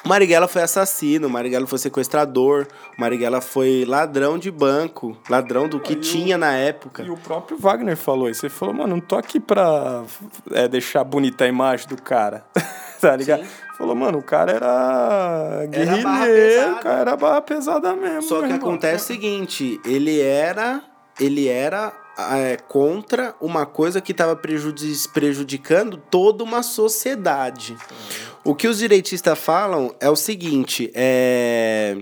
Marighella 0.04 0.48
foi 0.48 0.64
assassino, 0.64 1.30
Marighella 1.30 1.68
foi 1.68 1.78
sequestrador, 1.78 2.66
Marighella 2.98 3.40
foi 3.40 3.86
ladrão 3.88 4.38
de 4.38 4.50
banco, 4.50 5.16
ladrão 5.30 5.68
do 5.68 5.80
que 5.80 5.96
tinha 5.96 6.38
o, 6.38 6.40
na 6.40 6.54
época. 6.54 7.04
E 7.04 7.10
o 7.10 7.18
próprio 7.18 7.58
Wagner 7.58 7.96
falou 7.96 8.30
isso. 8.30 8.46
Ele 8.46 8.54
falou, 8.54 8.74
mano, 8.74 8.96
não 8.96 9.00
tô 9.00 9.16
aqui 9.16 9.40
pra 9.40 10.04
é, 10.52 10.68
deixar 10.68 11.04
bonita 11.04 11.44
a 11.44 11.48
imagem 11.48 11.88
do 11.88 12.02
cara. 12.02 12.44
tá 13.00 13.16
ligado? 13.16 13.44
Sim. 13.44 13.50
Falou, 13.78 13.96
mano, 13.96 14.20
o 14.20 14.24
cara 14.24 14.52
era 14.52 15.66
guerrilheiro, 15.68 16.74
o 16.74 16.80
cara 16.80 17.00
era 17.00 17.16
barra 17.16 17.42
pesada 17.42 17.96
mesmo. 17.96 18.24
Só 18.24 18.40
que 18.40 18.46
irmão. 18.46 18.58
acontece 18.58 19.04
o 19.04 19.08
seguinte, 19.08 19.80
ele 19.86 20.20
era. 20.20 20.82
Ele 21.20 21.48
era 21.48 21.94
é, 22.34 22.58
contra 22.58 23.36
uma 23.42 23.66
coisa 23.66 24.02
que 24.02 24.12
estava 24.12 24.36
prejudicando 24.36 25.98
toda 26.10 26.44
uma 26.44 26.64
sociedade. 26.64 27.76
O 28.44 28.56
que 28.56 28.68
os 28.68 28.80
direitistas 28.80 29.38
falam 29.38 29.94
é 30.00 30.10
o 30.10 30.16
seguinte, 30.16 30.92
é 30.96 31.98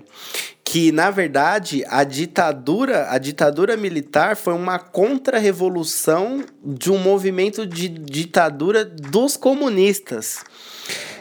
que 0.72 0.92
na 0.92 1.10
verdade 1.10 1.84
a 1.88 2.04
ditadura, 2.04 3.08
a 3.10 3.18
ditadura 3.18 3.76
militar 3.76 4.38
foi 4.38 4.54
uma 4.54 4.78
contra-revolução 4.78 6.44
de 6.64 6.92
um 6.92 7.00
movimento 7.00 7.66
de 7.66 7.90
ditadura 7.90 8.86
dos 8.86 9.36
comunistas. 9.36 10.44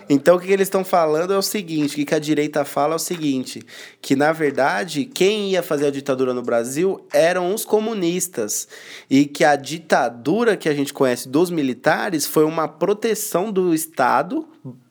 Então 0.09 0.37
o 0.37 0.41
que 0.41 0.51
eles 0.51 0.67
estão 0.67 0.85
falando 0.85 1.33
é 1.33 1.39
o 1.39 1.43
seguinte, 1.43 2.01
o 2.01 2.07
que 2.07 2.15
a 2.15 2.19
direita 2.19 2.65
fala 2.65 2.95
é 2.95 2.97
o 2.97 2.99
seguinte, 2.99 3.63
que 4.01 4.17
na 4.17 4.33
verdade 4.33 5.05
quem 5.05 5.51
ia 5.51 5.63
fazer 5.63 5.87
a 5.87 5.91
ditadura 5.91 6.33
no 6.33 6.43
Brasil 6.43 7.07
eram 7.13 7.55
os 7.55 7.65
comunistas. 7.65 8.67
E 9.11 9.27
que 9.27 9.45
a 9.45 9.57
ditadura 9.57 10.57
que 10.57 10.69
a 10.69 10.75
gente 10.75 10.93
conhece 10.93 11.29
dos 11.29 11.51
militares 11.51 12.27
foi 12.27 12.45
uma 12.45 12.67
proteção 12.67 13.53
do 13.53 13.75
Estado 13.75 14.49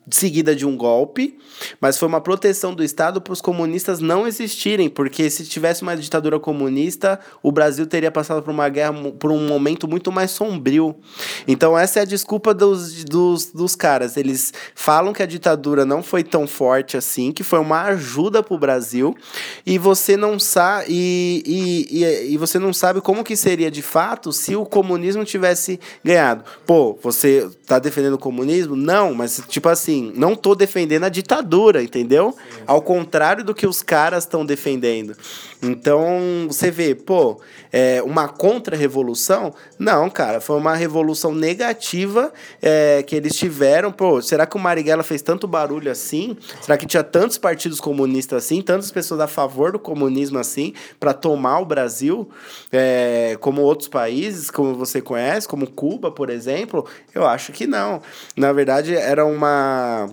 seguida 0.10 0.56
de 0.56 0.66
um 0.66 0.78
golpe, 0.78 1.38
mas 1.82 1.98
foi 1.98 2.08
uma 2.08 2.22
proteção 2.22 2.74
do 2.74 2.84
Estado 2.84 3.20
para 3.20 3.34
os 3.34 3.42
comunistas 3.42 4.00
não 4.00 4.26
existirem, 4.26 4.90
porque 4.90 5.30
se 5.30 5.46
tivesse 5.46 5.82
uma 5.82 5.98
ditadura 5.98 6.40
comunista, 6.40 7.20
o 7.44 7.52
Brasil 7.52 7.86
teria 7.86 8.12
passado 8.12 8.42
por 8.42 8.52
uma 8.52 8.70
guerra, 8.70 8.94
por 9.20 9.32
um 9.32 9.48
momento 9.48 9.88
muito 9.88 10.12
mais 10.12 10.32
sombrio. 10.32 10.96
Então 11.48 11.78
essa 11.78 12.00
é 12.00 12.02
a 12.04 12.06
desculpa 12.06 12.54
dos, 12.54 13.04
dos, 13.04 13.48
dos 13.48 13.76
caras. 13.76 14.16
Eles 14.16 14.54
falam 14.74 15.12
que 15.12 15.22
a 15.22 15.26
ditadura 15.26 15.86
não 15.86 16.02
foi 16.02 16.24
tão 16.24 16.48
forte 16.48 16.96
assim, 16.96 17.32
que 17.32 17.44
foi 17.44 17.60
uma 17.60 17.82
ajuda 17.84 18.42
para 18.42 18.56
o 18.56 18.60
Brasil, 18.60 19.16
e 19.66 19.78
você 19.78 20.16
não 20.16 20.40
sabe 20.40 20.86
e, 20.90 21.86
e, 21.90 22.34
e, 22.34 22.38
você 22.38 22.58
não 22.60 22.72
sabe 22.72 23.02
como 23.02 23.24
que 23.24 23.36
seria 23.36 23.70
de 23.70 23.82
fato 23.82 24.32
se 24.32 24.56
o 24.56 24.66
comunismo 24.66 25.26
tivesse 25.26 25.80
ganhado. 26.04 26.44
Pô, 26.66 26.98
você 27.02 27.50
está 27.62 27.78
defendendo 27.80 28.14
o 28.14 28.20
comunismo? 28.20 28.76
Não, 28.76 29.14
mas 29.14 29.42
tipo 29.48 29.68
assim 29.68 29.97
assim, 29.98 30.14
não 30.16 30.36
tô 30.36 30.56
defendendo 30.56 31.04
a 31.04 31.10
ditadura, 31.10 31.82
entendeu? 31.82 32.36
Sim. 32.38 32.62
Ao 32.66 32.82
contrário 32.82 33.44
do 33.44 33.54
que 33.54 33.66
os 33.66 33.82
caras 33.82 34.24
estão 34.24 34.46
defendendo. 34.46 35.16
Então, 35.62 36.48
você 36.48 36.70
vê, 36.70 36.94
pô, 36.94 37.42
é 37.72 38.02
uma 38.04 38.28
contra-revolução? 38.28 39.54
Não, 39.80 40.10
cara, 40.10 40.40
foi 40.40 40.56
uma 40.56 40.76
revolução 40.76 41.34
negativa 41.34 42.32
é, 42.62 43.04
que 43.04 43.16
eles 43.16 43.36
tiveram. 43.36 43.92
Pô, 43.92 44.22
será 44.22 44.46
que 44.46 44.56
o 44.56 44.60
Marighella 44.60 45.04
fez 45.04 45.22
tanto 45.22 45.48
barulho 45.48 45.92
assim? 45.92 46.38
Será 46.62 46.78
que 46.78 46.86
tinha 46.86 47.04
tantos 47.04 47.38
partidos 47.38 47.80
comunistas 47.80 48.46
assim, 48.46 48.62
tantas 48.62 48.92
pessoas 48.92 49.20
a 49.22 49.28
favor 49.28 49.72
do 49.72 49.80
comunismo 49.80 50.38
assim, 50.38 50.74
para 51.00 51.14
tomar 51.14 51.60
o 51.60 51.66
Brasil, 51.66 52.30
é, 52.72 53.36
como 53.40 53.62
outros 53.62 53.88
países, 53.88 54.52
como 54.52 54.76
você 54.76 55.02
conhece, 55.02 55.48
como 55.48 55.68
Cuba, 55.70 56.12
por 56.12 56.30
exemplo? 56.30 56.86
Eu 57.14 57.26
acho 57.26 57.52
que 57.52 57.66
não. 57.66 58.02
Na 58.36 58.54
verdade, 58.54 58.96
era 58.96 59.26
uma 59.26 60.08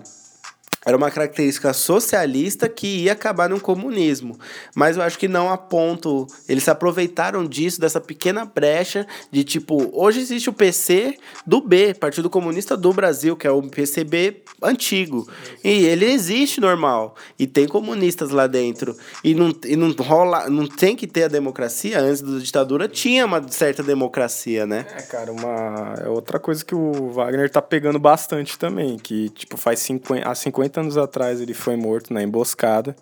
era 0.85 0.95
uma 0.95 1.09
característica 1.09 1.73
socialista 1.73 2.69
que 2.69 3.03
ia 3.03 3.13
acabar 3.13 3.49
no 3.49 3.59
comunismo. 3.59 4.37
Mas 4.75 4.95
eu 4.95 5.01
acho 5.03 5.17
que 5.17 5.27
não 5.27 5.49
a 5.49 5.57
ponto. 5.57 6.27
Eles 6.47 6.63
se 6.63 6.69
aproveitaram 6.69 7.43
disso, 7.43 7.81
dessa 7.81 7.99
pequena 7.99 8.45
brecha 8.45 9.07
de 9.31 9.43
tipo, 9.43 9.89
hoje 9.93 10.19
existe 10.19 10.47
o 10.47 10.53
PC 10.53 11.17
do 11.45 11.59
B, 11.59 11.95
Partido 11.95 12.29
Comunista 12.29 12.77
do 12.77 12.93
Brasil, 12.93 13.35
que 13.35 13.47
é 13.47 13.51
o 13.51 13.63
PCB 13.63 14.43
antigo. 14.61 15.27
E 15.63 15.85
ele 15.85 16.05
existe 16.05 16.61
normal. 16.61 17.15
E 17.39 17.47
tem 17.47 17.67
comunistas 17.67 18.29
lá 18.29 18.45
dentro. 18.45 18.95
E 19.23 19.33
não, 19.33 19.51
e 19.65 19.75
não 19.75 19.91
rola. 19.91 20.49
Não 20.49 20.67
tem 20.67 20.95
que 20.95 21.07
ter 21.07 21.23
a 21.23 21.27
democracia. 21.27 21.99
Antes 21.99 22.21
da 22.21 22.37
ditadura 22.37 22.87
tinha 22.87 23.25
uma 23.25 23.45
certa 23.47 23.81
democracia, 23.81 24.67
né? 24.67 24.85
É, 24.95 25.01
cara, 25.01 25.31
uma. 25.31 25.95
É 25.99 26.07
outra 26.07 26.39
coisa 26.39 26.63
que 26.63 26.75
o 26.75 27.09
Wagner 27.11 27.49
tá 27.49 27.61
pegando 27.61 27.97
bastante 27.97 28.57
também. 28.59 28.97
Que, 28.97 29.29
tipo, 29.29 29.57
faz 29.57 29.79
50, 29.79 30.29
há 30.29 30.35
50 30.35 30.74
anos 30.79 30.97
atrás 30.97 31.41
ele 31.41 31.53
foi 31.53 31.75
morto 31.75 32.13
na 32.13 32.21
emboscada. 32.21 32.95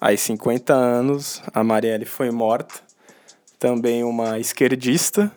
Aí, 0.00 0.16
50 0.16 0.74
anos, 0.74 1.42
a 1.52 1.64
Marielle 1.64 2.04
foi 2.04 2.30
morta. 2.30 2.74
Também 3.58 4.04
uma 4.04 4.38
esquerdista 4.38 5.32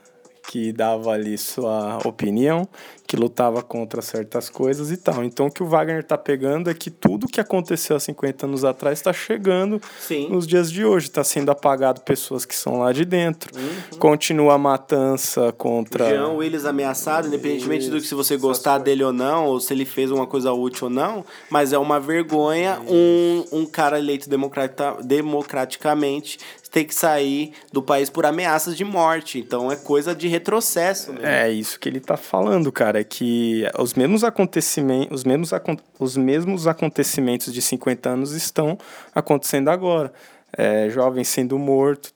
que 0.49 0.73
dava 0.73 1.11
ali 1.11 1.37
sua 1.37 1.99
opinião, 2.03 2.67
que 3.05 3.15
lutava 3.15 3.61
contra 3.61 4.01
certas 4.01 4.49
coisas 4.49 4.89
e 4.89 4.97
tal. 4.97 5.23
Então 5.23 5.45
o 5.45 5.51
que 5.51 5.61
o 5.61 5.65
Wagner 5.67 6.03
tá 6.03 6.17
pegando 6.17 6.71
é 6.71 6.73
que 6.73 6.89
tudo 6.89 7.27
que 7.27 7.39
aconteceu 7.39 7.95
há 7.95 7.99
50 7.99 8.47
anos 8.47 8.65
atrás 8.65 8.97
está 8.97 9.13
chegando 9.13 9.79
Sim. 9.99 10.27
nos 10.29 10.47
dias 10.47 10.71
de 10.71 10.83
hoje, 10.83 11.05
está 11.05 11.23
sendo 11.23 11.51
apagado 11.51 12.01
pessoas 12.01 12.45
que 12.45 12.55
são 12.55 12.79
lá 12.79 12.91
de 12.91 13.05
dentro. 13.05 13.51
Continua 13.99 14.55
a 14.55 14.57
matança 14.57 15.51
contra 15.51 16.09
Jean 16.09 16.29
Willis 16.29 16.65
ameaçado, 16.65 17.27
independentemente 17.27 17.87
do 17.87 18.01
que 18.01 18.07
se 18.07 18.15
você 18.15 18.35
gostar 18.35 18.79
dele 18.79 19.03
ou 19.03 19.13
não, 19.13 19.45
ou 19.45 19.59
se 19.59 19.71
ele 19.71 19.85
fez 19.85 20.09
uma 20.09 20.25
coisa 20.25 20.51
útil 20.51 20.87
ou 20.87 20.89
não, 20.89 21.23
mas 21.47 21.73
é 21.73 21.77
uma 21.77 21.99
vergonha 21.99 22.79
um, 22.87 23.45
um 23.51 23.65
cara 23.67 23.99
eleito 23.99 24.27
democrata, 24.27 24.97
democraticamente 25.03 26.39
ter 26.71 26.85
que 26.85 26.93
sair 26.93 27.53
do 27.71 27.81
país 27.81 28.09
por 28.09 28.25
ameaças 28.25 28.77
de 28.77 28.85
morte. 28.85 29.39
Então 29.39 29.71
é 29.71 29.75
coisa 29.75 30.15
de 30.15 30.27
retrocesso. 30.27 31.11
Mesmo. 31.13 31.25
É 31.25 31.49
isso 31.49 31.79
que 31.79 31.89
ele 31.89 31.99
tá 31.99 32.17
falando, 32.17 32.71
cara, 32.71 32.99
é 32.99 33.03
que 33.03 33.63
os 33.77 33.93
mesmos 33.93 34.23
acontecimentos, 34.23 35.19
os 35.19 35.23
mesmos, 35.23 35.51
os 35.99 36.17
mesmos 36.17 36.67
acontecimentos 36.67 37.53
de 37.53 37.61
50 37.61 38.09
anos 38.09 38.31
estão 38.33 38.77
acontecendo 39.13 39.69
agora. 39.69 40.13
É, 40.55 40.89
jovem 40.89 41.23
sendo 41.23 41.59
morto. 41.59 42.11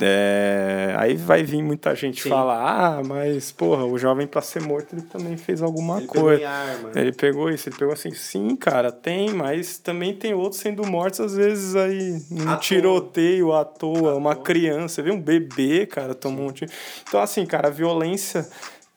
É, 0.00 0.94
aí 0.98 1.14
vai 1.16 1.42
vir 1.42 1.62
muita 1.62 1.94
gente 1.94 2.22
Sim. 2.22 2.28
falar, 2.28 2.98
ah, 2.98 3.02
mas 3.04 3.50
porra, 3.52 3.84
o 3.84 3.96
jovem 3.98 4.26
para 4.26 4.42
ser 4.42 4.60
morto 4.62 4.94
ele 4.94 5.02
também 5.02 5.36
fez 5.36 5.62
alguma 5.62 5.98
Ele 5.98 6.06
pegou 6.06 6.22
coisa. 6.24 6.48
arma. 6.48 6.90
Ele 6.94 7.12
pegou 7.12 7.50
isso, 7.50 7.68
ele 7.68 7.76
pegou 7.76 7.92
assim, 7.94 8.10
sim, 8.12 8.54
cara, 8.56 8.92
tem, 8.92 9.30
mas 9.32 9.78
também 9.78 10.14
tem 10.14 10.34
outros 10.34 10.60
sendo 10.60 10.86
mortos, 10.86 11.20
às 11.20 11.34
vezes 11.36 11.74
aí, 11.76 12.20
num 12.30 12.50
À 12.50 12.56
tiroteio 12.56 13.52
à 13.52 13.64
toa, 13.64 14.14
uma 14.14 14.36
criança, 14.36 15.02
vê 15.02 15.10
um 15.10 15.20
bebê, 15.20 15.86
cara, 15.86 16.14
tomou 16.14 16.48
um 16.48 16.52
tiro. 16.52 16.70
Então, 17.08 17.20
assim, 17.20 17.44
cara, 17.46 17.68
a 17.68 17.70
violência 17.70 18.46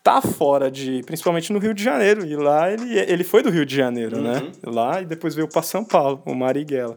tá 0.02 0.20
fora 0.20 0.70
de. 0.70 1.02
Principalmente 1.04 1.52
no 1.52 1.58
Rio 1.58 1.74
de 1.74 1.82
Janeiro. 1.82 2.24
E 2.26 2.36
lá 2.36 2.70
ele, 2.70 2.98
ele 2.98 3.24
foi 3.24 3.42
do 3.42 3.50
Rio 3.50 3.66
de 3.66 3.74
Janeiro, 3.74 4.20
né? 4.20 4.50
Lá 4.64 5.00
e 5.00 5.06
depois 5.06 5.34
veio 5.34 5.48
para 5.48 5.62
São 5.62 5.84
Paulo, 5.84 6.22
o 6.24 6.34
Marighella. 6.34 6.96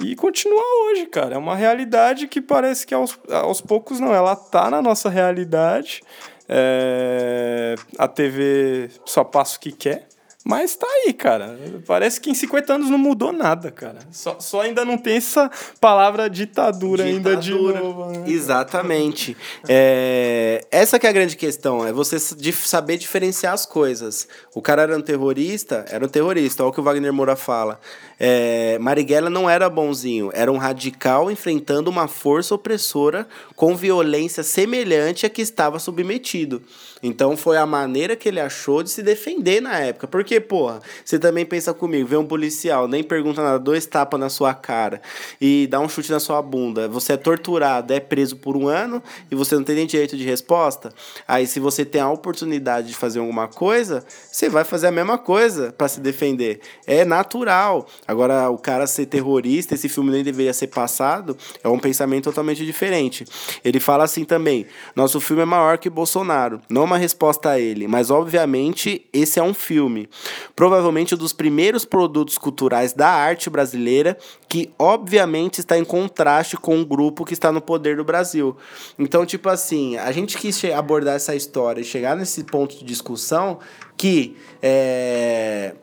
E 0.00 0.14
continua 0.16 0.62
hoje, 0.86 1.06
cara. 1.06 1.34
É 1.34 1.38
uma 1.38 1.56
realidade 1.56 2.26
que 2.26 2.40
parece 2.40 2.86
que 2.86 2.94
aos, 2.94 3.18
aos 3.30 3.60
poucos 3.60 4.00
não. 4.00 4.14
Ela 4.14 4.36
tá 4.36 4.70
na 4.70 4.82
nossa 4.82 5.08
realidade. 5.08 6.02
É, 6.48 7.74
a 7.98 8.08
TV 8.08 8.90
só 9.04 9.24
passa 9.24 9.56
o 9.56 9.60
que 9.60 9.72
quer. 9.72 10.08
Mas 10.44 10.74
tá 10.74 10.86
aí, 10.86 11.12
cara. 11.12 11.56
Parece 11.86 12.20
que 12.20 12.28
em 12.28 12.34
50 12.34 12.74
anos 12.74 12.90
não 12.90 12.98
mudou 12.98 13.32
nada, 13.32 13.70
cara. 13.70 14.00
Só, 14.10 14.38
só 14.40 14.62
ainda 14.62 14.84
não 14.84 14.98
tem 14.98 15.16
essa 15.16 15.48
palavra 15.80 16.28
ditadura, 16.28 17.04
ainda 17.04 17.36
de 17.36 17.52
Ditadura. 17.52 17.80
novo. 17.80 18.10
né? 18.10 18.24
Exatamente. 18.26 19.36
É, 19.68 20.64
essa 20.70 20.98
que 20.98 21.06
é 21.06 21.10
a 21.10 21.12
grande 21.12 21.36
questão, 21.36 21.86
é 21.86 21.92
você 21.92 22.18
saber 22.18 22.96
diferenciar 22.96 23.52
as 23.54 23.64
coisas. 23.64 24.26
O 24.54 24.60
cara 24.60 24.82
era 24.82 24.96
um 24.96 25.00
terrorista, 25.00 25.84
era 25.88 26.04
um 26.04 26.08
terrorista, 26.08 26.62
olha 26.64 26.70
o 26.70 26.72
que 26.72 26.80
o 26.80 26.82
Wagner 26.82 27.12
Moura 27.12 27.36
fala. 27.36 27.78
É, 28.18 28.78
Marighella 28.80 29.30
não 29.30 29.48
era 29.48 29.68
bonzinho, 29.70 30.30
era 30.32 30.50
um 30.50 30.56
radical 30.56 31.30
enfrentando 31.30 31.90
uma 31.90 32.06
força 32.08 32.54
opressora 32.54 33.26
com 33.56 33.76
violência 33.76 34.42
semelhante 34.42 35.26
a 35.26 35.30
que 35.30 35.42
estava 35.42 35.78
submetido. 35.78 36.62
Então 37.02 37.36
foi 37.36 37.56
a 37.56 37.66
maneira 37.66 38.14
que 38.14 38.28
ele 38.28 38.38
achou 38.38 38.80
de 38.82 38.90
se 38.90 39.02
defender 39.02 39.60
na 39.60 39.76
época. 39.80 40.06
Porque, 40.06 40.31
porra, 40.40 40.80
você 41.04 41.18
também 41.18 41.44
pensa 41.44 41.72
comigo, 41.74 42.08
vê 42.08 42.16
um 42.16 42.26
policial, 42.26 42.88
nem 42.88 43.02
pergunta 43.02 43.42
nada, 43.42 43.58
dois 43.58 43.86
tapas 43.86 44.18
na 44.18 44.28
sua 44.28 44.54
cara 44.54 45.00
e 45.40 45.66
dá 45.66 45.80
um 45.80 45.88
chute 45.88 46.10
na 46.10 46.20
sua 46.20 46.40
bunda. 46.40 46.88
Você 46.88 47.14
é 47.14 47.16
torturado, 47.16 47.92
é 47.92 48.00
preso 48.00 48.36
por 48.36 48.56
um 48.56 48.68
ano 48.68 49.02
e 49.30 49.34
você 49.34 49.54
não 49.54 49.64
tem 49.64 49.76
nem 49.76 49.86
direito 49.86 50.16
de 50.16 50.24
resposta. 50.24 50.92
Aí, 51.26 51.46
se 51.46 51.60
você 51.60 51.84
tem 51.84 52.00
a 52.00 52.10
oportunidade 52.10 52.88
de 52.88 52.94
fazer 52.94 53.18
alguma 53.18 53.48
coisa, 53.48 54.04
você 54.30 54.48
vai 54.48 54.64
fazer 54.64 54.88
a 54.88 54.92
mesma 54.92 55.18
coisa 55.18 55.72
para 55.76 55.88
se 55.88 56.00
defender. 56.00 56.60
É 56.86 57.04
natural. 57.04 57.86
Agora, 58.06 58.50
o 58.50 58.58
cara 58.58 58.86
ser 58.86 59.06
terrorista, 59.06 59.74
esse 59.74 59.88
filme 59.88 60.10
nem 60.10 60.22
deveria 60.22 60.52
ser 60.52 60.68
passado, 60.68 61.36
é 61.62 61.68
um 61.68 61.78
pensamento 61.78 62.24
totalmente 62.24 62.64
diferente. 62.64 63.24
Ele 63.64 63.80
fala 63.80 64.04
assim 64.04 64.24
também: 64.24 64.66
nosso 64.94 65.20
filme 65.20 65.42
é 65.42 65.46
maior 65.46 65.78
que 65.78 65.90
Bolsonaro. 65.90 66.60
Não 66.68 66.84
uma 66.84 66.98
resposta 66.98 67.50
a 67.50 67.60
ele, 67.60 67.86
mas 67.86 68.10
obviamente 68.10 69.06
esse 69.12 69.38
é 69.38 69.42
um 69.42 69.54
filme. 69.54 70.08
Provavelmente 70.54 71.14
um 71.14 71.18
dos 71.18 71.32
primeiros 71.32 71.84
produtos 71.84 72.38
culturais 72.38 72.92
da 72.92 73.08
arte 73.08 73.48
brasileira 73.48 74.16
que 74.48 74.70
obviamente 74.78 75.60
está 75.60 75.78
em 75.78 75.84
contraste 75.84 76.56
com 76.56 76.80
o 76.80 76.86
grupo 76.86 77.24
que 77.24 77.32
está 77.32 77.50
no 77.50 77.60
poder 77.60 77.96
do 77.96 78.04
Brasil. 78.04 78.56
Então, 78.98 79.24
tipo 79.24 79.48
assim, 79.48 79.96
a 79.96 80.12
gente 80.12 80.36
quis 80.36 80.62
abordar 80.66 81.16
essa 81.16 81.34
história 81.34 81.80
e 81.80 81.84
chegar 81.84 82.16
nesse 82.16 82.44
ponto 82.44 82.76
de 82.76 82.84
discussão 82.84 83.58
que 83.96 84.36
é, 84.62 85.74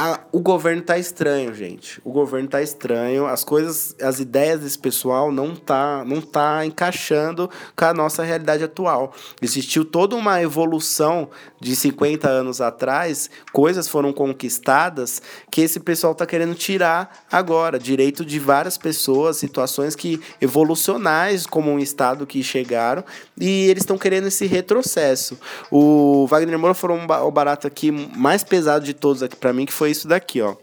a- 0.00 0.20
o 0.30 0.38
governo 0.38 0.80
tá 0.80 0.96
estranho, 0.96 1.52
gente. 1.52 2.00
O 2.04 2.12
governo 2.12 2.48
tá 2.48 2.62
estranho. 2.62 3.26
As 3.26 3.42
coisas, 3.42 3.96
as 4.00 4.20
ideias 4.20 4.60
desse 4.60 4.78
pessoal 4.78 5.32
não 5.32 5.56
tá, 5.56 6.04
não 6.06 6.20
tá 6.20 6.64
encaixando 6.64 7.50
com 7.74 7.84
a 7.84 7.92
nossa 7.92 8.22
realidade 8.22 8.62
atual. 8.62 9.12
Existiu 9.42 9.84
toda 9.84 10.14
uma 10.14 10.40
evolução 10.40 11.28
de 11.60 11.74
50 11.74 12.28
anos 12.28 12.60
atrás, 12.60 13.28
coisas 13.52 13.88
foram 13.88 14.12
conquistadas 14.12 15.20
que 15.50 15.62
esse 15.62 15.80
pessoal 15.80 16.14
tá 16.14 16.24
querendo 16.24 16.54
tirar 16.54 17.24
agora, 17.32 17.76
direito 17.76 18.24
de 18.24 18.38
várias 18.38 18.78
pessoas, 18.78 19.36
situações 19.38 19.96
que 19.96 20.20
evolucionais 20.40 21.44
como 21.44 21.72
um 21.72 21.78
estado 21.80 22.24
que 22.24 22.40
chegaram 22.44 23.02
e 23.36 23.68
eles 23.68 23.82
estão 23.82 23.98
querendo 23.98 24.28
esse 24.28 24.46
retrocesso. 24.46 25.36
O 25.72 26.24
Wagner 26.28 26.56
Moura 26.56 26.74
falou 26.74 26.96
um 26.96 27.30
barato 27.32 27.66
aqui 27.66 27.90
mais 27.90 28.44
pesado 28.44 28.84
de 28.84 28.94
todos 28.94 29.24
aqui 29.24 29.34
para 29.34 29.52
mim 29.52 29.66
que 29.66 29.72
foi 29.72 29.87
isso 29.88 30.06
daqui, 30.08 30.40
ó 30.40 30.54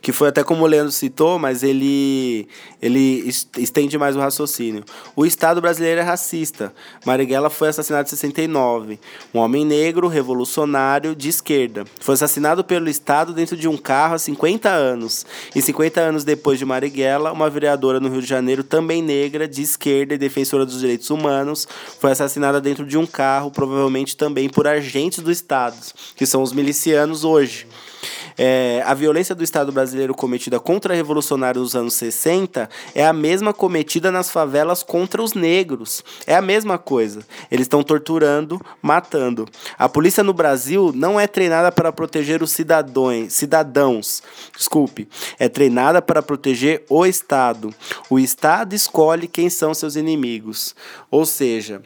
que 0.00 0.12
foi 0.12 0.28
até 0.28 0.44
como 0.44 0.62
o 0.64 0.66
Leandro 0.66 0.92
citou, 0.92 1.38
mas 1.38 1.62
ele, 1.62 2.48
ele 2.80 3.22
es- 3.28 3.48
estende 3.56 3.96
mais 3.98 4.14
o 4.16 4.20
raciocínio. 4.20 4.84
O 5.16 5.24
Estado 5.26 5.60
brasileiro 5.60 6.00
é 6.00 6.04
racista. 6.04 6.72
Marighella 7.04 7.48
foi 7.50 7.68
assassinado 7.68 8.06
em 8.06 8.10
69. 8.10 8.98
Um 9.34 9.38
homem 9.38 9.64
negro, 9.64 10.06
revolucionário, 10.08 11.14
de 11.16 11.28
esquerda. 11.28 11.84
Foi 12.00 12.14
assassinado 12.14 12.62
pelo 12.64 12.88
Estado 12.88 13.32
dentro 13.32 13.56
de 13.56 13.66
um 13.66 13.76
carro 13.76 14.14
há 14.14 14.18
50 14.18 14.68
anos. 14.68 15.26
E 15.54 15.60
50 15.62 16.00
anos 16.00 16.22
depois 16.24 16.58
de 16.58 16.64
Marighella, 16.64 17.32
uma 17.32 17.50
vereadora 17.50 17.98
no 17.98 18.08
Rio 18.08 18.20
de 18.22 18.28
Janeiro, 18.28 18.62
também 18.62 19.02
negra, 19.02 19.48
de 19.48 19.62
esquerda 19.62 20.14
e 20.14 20.18
defensora 20.18 20.64
dos 20.66 20.80
direitos 20.80 21.10
humanos, 21.10 21.66
foi 21.98 22.12
assassinada 22.12 22.60
dentro 22.60 22.84
de 22.86 22.96
um 22.96 23.06
carro, 23.06 23.50
provavelmente 23.50 24.16
também 24.16 24.48
por 24.48 24.66
agentes 24.66 25.20
do 25.22 25.30
Estado, 25.30 25.76
que 26.14 26.26
são 26.26 26.42
os 26.42 26.52
milicianos 26.52 27.24
hoje. 27.24 27.66
É, 28.36 28.82
a 28.86 28.94
violência 28.94 29.34
do 29.34 29.42
Estado 29.42 29.72
brasileiro 29.72 30.14
cometida 30.14 30.60
contra 30.60 30.94
revolucionários 30.94 31.62
nos 31.62 31.76
anos 31.76 31.94
60 31.94 32.68
é 32.94 33.06
a 33.06 33.12
mesma 33.12 33.52
cometida 33.52 34.10
nas 34.10 34.30
favelas 34.30 34.82
contra 34.82 35.22
os 35.22 35.34
negros. 35.34 36.04
É 36.26 36.36
a 36.36 36.42
mesma 36.42 36.78
coisa. 36.78 37.20
Eles 37.50 37.64
estão 37.64 37.82
torturando, 37.82 38.60
matando. 38.80 39.46
A 39.78 39.88
polícia 39.88 40.22
no 40.22 40.32
Brasil 40.32 40.92
não 40.94 41.18
é 41.18 41.26
treinada 41.26 41.72
para 41.72 41.92
proteger 41.92 42.42
os 42.42 42.50
cidadãos, 42.50 43.32
cidadãos. 43.32 44.22
Desculpe. 44.56 45.08
É 45.38 45.48
treinada 45.48 46.00
para 46.00 46.22
proteger 46.22 46.84
o 46.88 47.04
Estado. 47.04 47.74
O 48.08 48.18
Estado 48.18 48.74
escolhe 48.74 49.26
quem 49.26 49.50
são 49.50 49.74
seus 49.74 49.96
inimigos. 49.96 50.74
Ou 51.10 51.26
seja, 51.26 51.82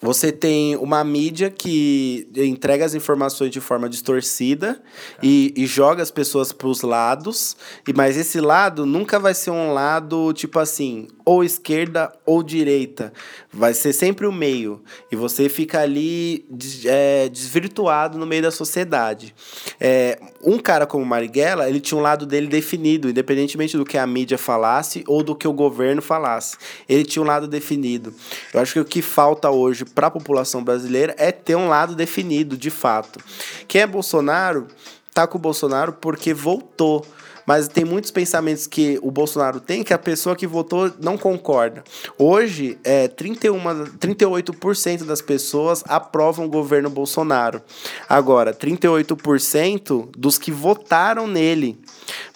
você 0.00 0.32
tem 0.32 0.76
uma 0.76 1.04
mídia 1.04 1.50
que 1.50 2.26
entrega 2.34 2.84
as 2.84 2.94
informações 2.94 3.50
de 3.50 3.60
forma 3.60 3.88
distorcida 3.88 4.80
e, 5.22 5.52
e 5.54 5.66
joga 5.66 6.02
as 6.02 6.10
pessoas 6.10 6.52
para 6.52 6.68
os 6.68 6.80
lados, 6.80 7.56
e 7.86 7.92
mas 7.92 8.16
esse 8.16 8.40
lado 8.40 8.86
nunca 8.86 9.18
vai 9.18 9.34
ser 9.34 9.50
um 9.50 9.74
lado 9.74 10.32
tipo 10.32 10.58
assim, 10.58 11.06
ou 11.24 11.44
esquerda 11.44 12.10
ou 12.24 12.42
direita. 12.42 13.12
Vai 13.52 13.74
ser 13.74 13.92
sempre 13.92 14.26
o 14.26 14.32
meio. 14.32 14.82
E 15.12 15.16
você 15.16 15.48
fica 15.48 15.80
ali 15.80 16.46
é, 16.86 17.28
desvirtuado 17.28 18.16
no 18.16 18.26
meio 18.26 18.42
da 18.42 18.50
sociedade. 18.50 19.34
É, 19.78 20.18
um 20.42 20.58
cara 20.58 20.86
como 20.86 21.04
Marighella, 21.04 21.68
ele 21.68 21.80
tinha 21.80 21.98
um 21.98 22.02
lado 22.02 22.24
dele 22.24 22.46
definido, 22.46 23.10
independentemente 23.10 23.76
do 23.76 23.84
que 23.84 23.98
a 23.98 24.06
mídia 24.06 24.38
falasse 24.38 25.04
ou 25.06 25.22
do 25.22 25.36
que 25.36 25.46
o 25.46 25.52
governo 25.52 26.00
falasse. 26.00 26.56
Ele 26.88 27.04
tinha 27.04 27.22
um 27.22 27.26
lado 27.26 27.46
definido. 27.46 28.14
Eu 28.54 28.60
acho 28.60 28.72
que 28.72 28.80
o 28.80 28.84
que 28.84 29.02
falta 29.02 29.50
hoje 29.50 29.84
para 29.94 30.06
a 30.06 30.10
população 30.10 30.62
brasileira 30.62 31.14
é 31.18 31.32
ter 31.32 31.56
um 31.56 31.68
lado 31.68 31.94
definido, 31.94 32.56
de 32.56 32.70
fato. 32.70 33.20
Quem 33.66 33.82
é 33.82 33.86
Bolsonaro, 33.86 34.66
tá 35.12 35.26
com 35.26 35.38
o 35.38 35.40
Bolsonaro 35.40 35.92
porque 35.92 36.32
voltou. 36.32 37.06
Mas 37.46 37.68
tem 37.68 37.84
muitos 37.84 38.10
pensamentos 38.10 38.66
que 38.66 38.98
o 39.02 39.10
Bolsonaro 39.10 39.60
tem 39.60 39.82
que 39.82 39.92
a 39.92 39.98
pessoa 39.98 40.36
que 40.36 40.46
votou 40.46 40.92
não 41.00 41.16
concorda. 41.16 41.82
Hoje, 42.18 42.78
é, 42.84 43.08
31, 43.08 43.58
38% 43.98 45.04
das 45.04 45.20
pessoas 45.20 45.82
aprovam 45.86 46.46
o 46.46 46.48
governo 46.48 46.90
Bolsonaro. 46.90 47.62
Agora, 48.08 48.52
38% 48.52 50.08
dos 50.16 50.38
que 50.38 50.50
votaram 50.50 51.26
nele. 51.26 51.78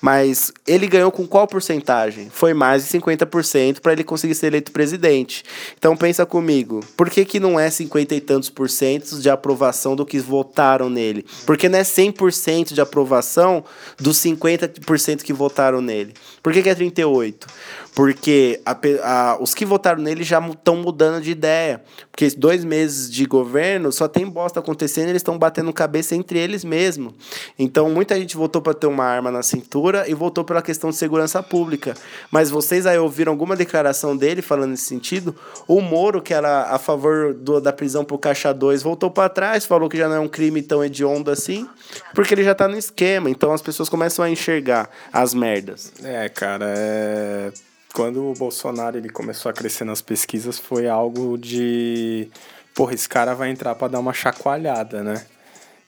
Mas 0.01 0.53
ele 0.67 0.87
ganhou 0.87 1.11
com 1.11 1.27
qual 1.27 1.47
porcentagem? 1.47 2.29
Foi 2.31 2.53
mais 2.55 2.85
de 2.85 2.99
50% 2.99 3.81
para 3.81 3.93
ele 3.93 4.05
conseguir 4.05 4.35
ser 4.35 4.49
eleito 4.49 4.71
presidente. 4.71 5.43
Então 5.79 5.97
pensa 5.97 6.27
comigo, 6.27 6.81
por 6.97 7.11
que, 7.11 7.25
que 7.25 7.41
não 7.41 7.59
é 7.59 7.71
50 7.71 8.15
e 8.15 8.21
tantos 8.21 8.51
por 8.51 8.69
cento 8.69 9.19
de 9.21 9.31
aprovação 9.31 9.97
do 9.97 10.05
que 10.05 10.19
votaram 10.19 10.91
nele? 10.91 11.25
Porque 11.47 11.69
não 11.69 11.79
é 11.79 11.83
100% 11.83 12.75
de 12.75 12.81
aprovação 12.81 13.65
dos 13.99 14.19
50% 14.19 15.04
que 15.25 15.33
votaram 15.33 15.81
nele. 15.81 16.15
Por 16.45 16.53
que, 16.53 16.63
que 16.63 16.69
é 16.69 16.75
38? 16.75 17.47
Porque 17.95 18.61
a 18.67 18.77
a- 19.03 19.39
os 19.41 19.55
que 19.55 19.65
votaram 19.65 20.03
nele 20.03 20.23
já 20.23 20.39
estão 20.47 20.77
mudando 20.77 21.23
de 21.23 21.31
ideia. 21.31 21.83
Porque 22.11 22.29
dois 22.37 22.65
meses 22.65 23.11
de 23.11 23.25
governo 23.25 23.91
só 23.91 24.07
tem 24.07 24.27
bosta 24.29 24.61
acontecendo, 24.61 25.09
eles 25.09 25.21
estão 25.21 25.39
batendo 25.39 25.73
cabeça 25.73 26.15
entre 26.15 26.39
eles 26.39 26.63
mesmos. 26.65 27.15
Então 27.59 27.89
muita 27.89 28.15
gente 28.17 28.37
votou 28.37 28.61
para 28.61 28.75
ter 28.75 28.87
uma 28.87 29.05
arma 29.05 29.31
na 29.31 29.43
cintura 29.43 30.05
e 30.07 30.13
votou 30.13 30.45
pela 30.45 30.61
questão 30.61 30.91
de 30.91 30.97
segurança 30.97 31.43
pública. 31.43 31.95
Mas 32.31 32.51
vocês 32.51 32.85
aí 32.85 32.99
ouviram 32.99 33.33
alguma 33.33 33.57
declaração 33.57 34.15
dele 34.17 34.43
falando 34.43 34.71
nesse 34.73 34.85
sentido? 34.85 35.35
O 35.67 35.81
Moro, 35.81 36.21
que 36.21 36.35
era 36.35 36.65
a 36.75 36.79
favor 36.79 37.33
do- 37.33 37.59
da 37.61 37.73
prisão 37.73 38.05
por 38.05 38.19
caixa 38.19 38.53
2, 38.53 38.83
voltou 38.83 39.11
para 39.11 39.31
trás, 39.31 39.65
falou 39.65 39.89
que 39.89 39.97
já 39.97 40.09
não 40.09 40.17
é 40.17 40.21
um 40.21 40.29
crime 40.29 40.61
tão 40.61 40.85
hediondo 40.85 41.31
assim, 41.31 41.67
porque 42.15 42.35
ele 42.35 42.45
já 42.45 42.55
tá 42.55 42.69
no 42.69 42.77
esquema. 42.77 43.31
Então 43.31 43.51
as 43.53 43.63
pessoas 43.63 43.89
começam 43.89 44.23
a 44.23 44.29
enxergar 44.29 44.91
as 45.11 45.33
merdas. 45.33 45.91
É, 46.03 46.29
cara, 46.35 46.66
é... 46.76 47.53
quando 47.93 48.30
o 48.30 48.35
Bolsonaro 48.35 48.99
ele 48.99 49.09
começou 49.09 49.51
a 49.51 49.53
crescer 49.53 49.85
nas 49.85 50.03
pesquisas 50.03 50.59
foi 50.59 50.89
algo 50.89 51.39
de, 51.39 52.28
porra, 52.74 52.95
esse 52.95 53.09
cara 53.09 53.35
vai 53.35 53.51
entrar 53.51 53.74
pra 53.74 53.89
dar 53.89 54.01
uma 54.01 54.12
chacoalhada, 54.12 55.03
né? 55.03 55.26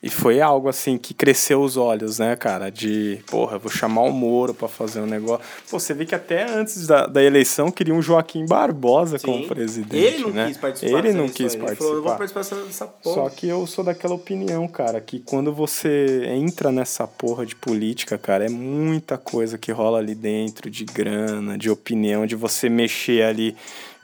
E 0.07 0.11
foi 0.11 0.41
algo 0.41 0.69
assim 0.69 0.97
que 0.97 1.13
cresceu 1.13 1.61
os 1.61 1.77
olhos, 1.77 2.21
né, 2.21 2.37
cara? 2.37 2.71
De, 2.71 3.19
porra, 3.27 3.59
vou 3.59 3.71
chamar 3.71 4.03
o 4.03 4.13
Moro 4.13 4.55
pra 4.55 4.69
fazer 4.69 5.01
um 5.01 5.07
negócio. 5.07 5.45
Pô, 5.69 5.81
você 5.81 5.93
vê 5.93 6.07
que 6.07 6.15
até 6.15 6.49
antes 6.49 6.87
da, 6.87 7.07
da 7.07 7.23
eleição 7.23 7.73
queriam 7.73 7.99
um 7.99 8.03
Joaquim 8.03 8.47
Barbosa 8.47 9.19
como 9.19 9.49
presidente, 9.49 9.97
Ele 9.97 10.19
não 10.23 10.31
né? 10.31 10.47
quis 10.47 10.57
participar 10.59 10.99
Ele 10.99 11.13
não 11.13 11.29
quis 11.29 11.55
ele 11.55 11.63
participar. 11.63 11.77
falou, 11.77 11.95
eu 11.97 12.03
vou 12.03 12.17
participar 12.17 12.65
dessa 12.65 12.87
porra. 12.87 13.15
Só 13.15 13.29
que 13.31 13.49
eu 13.49 13.67
sou 13.67 13.83
daquela 13.83 14.15
opinião, 14.15 14.69
cara, 14.69 15.01
que 15.01 15.19
quando 15.19 15.53
você 15.53 16.23
entra 16.27 16.71
nessa 16.71 17.07
porra 17.07 17.45
de 17.45 17.57
política, 17.57 18.17
cara, 18.17 18.47
é 18.47 18.49
muita 18.49 19.19
coisa 19.19 19.59
que 19.59 19.73
rola 19.73 19.99
ali 19.99 20.15
dentro, 20.15 20.71
de 20.71 20.85
grana, 20.85 21.59
de 21.59 21.69
opinião, 21.69 22.27
de 22.27 22.37
você 22.37 22.69
mexer 22.69 23.25
ali. 23.25 23.57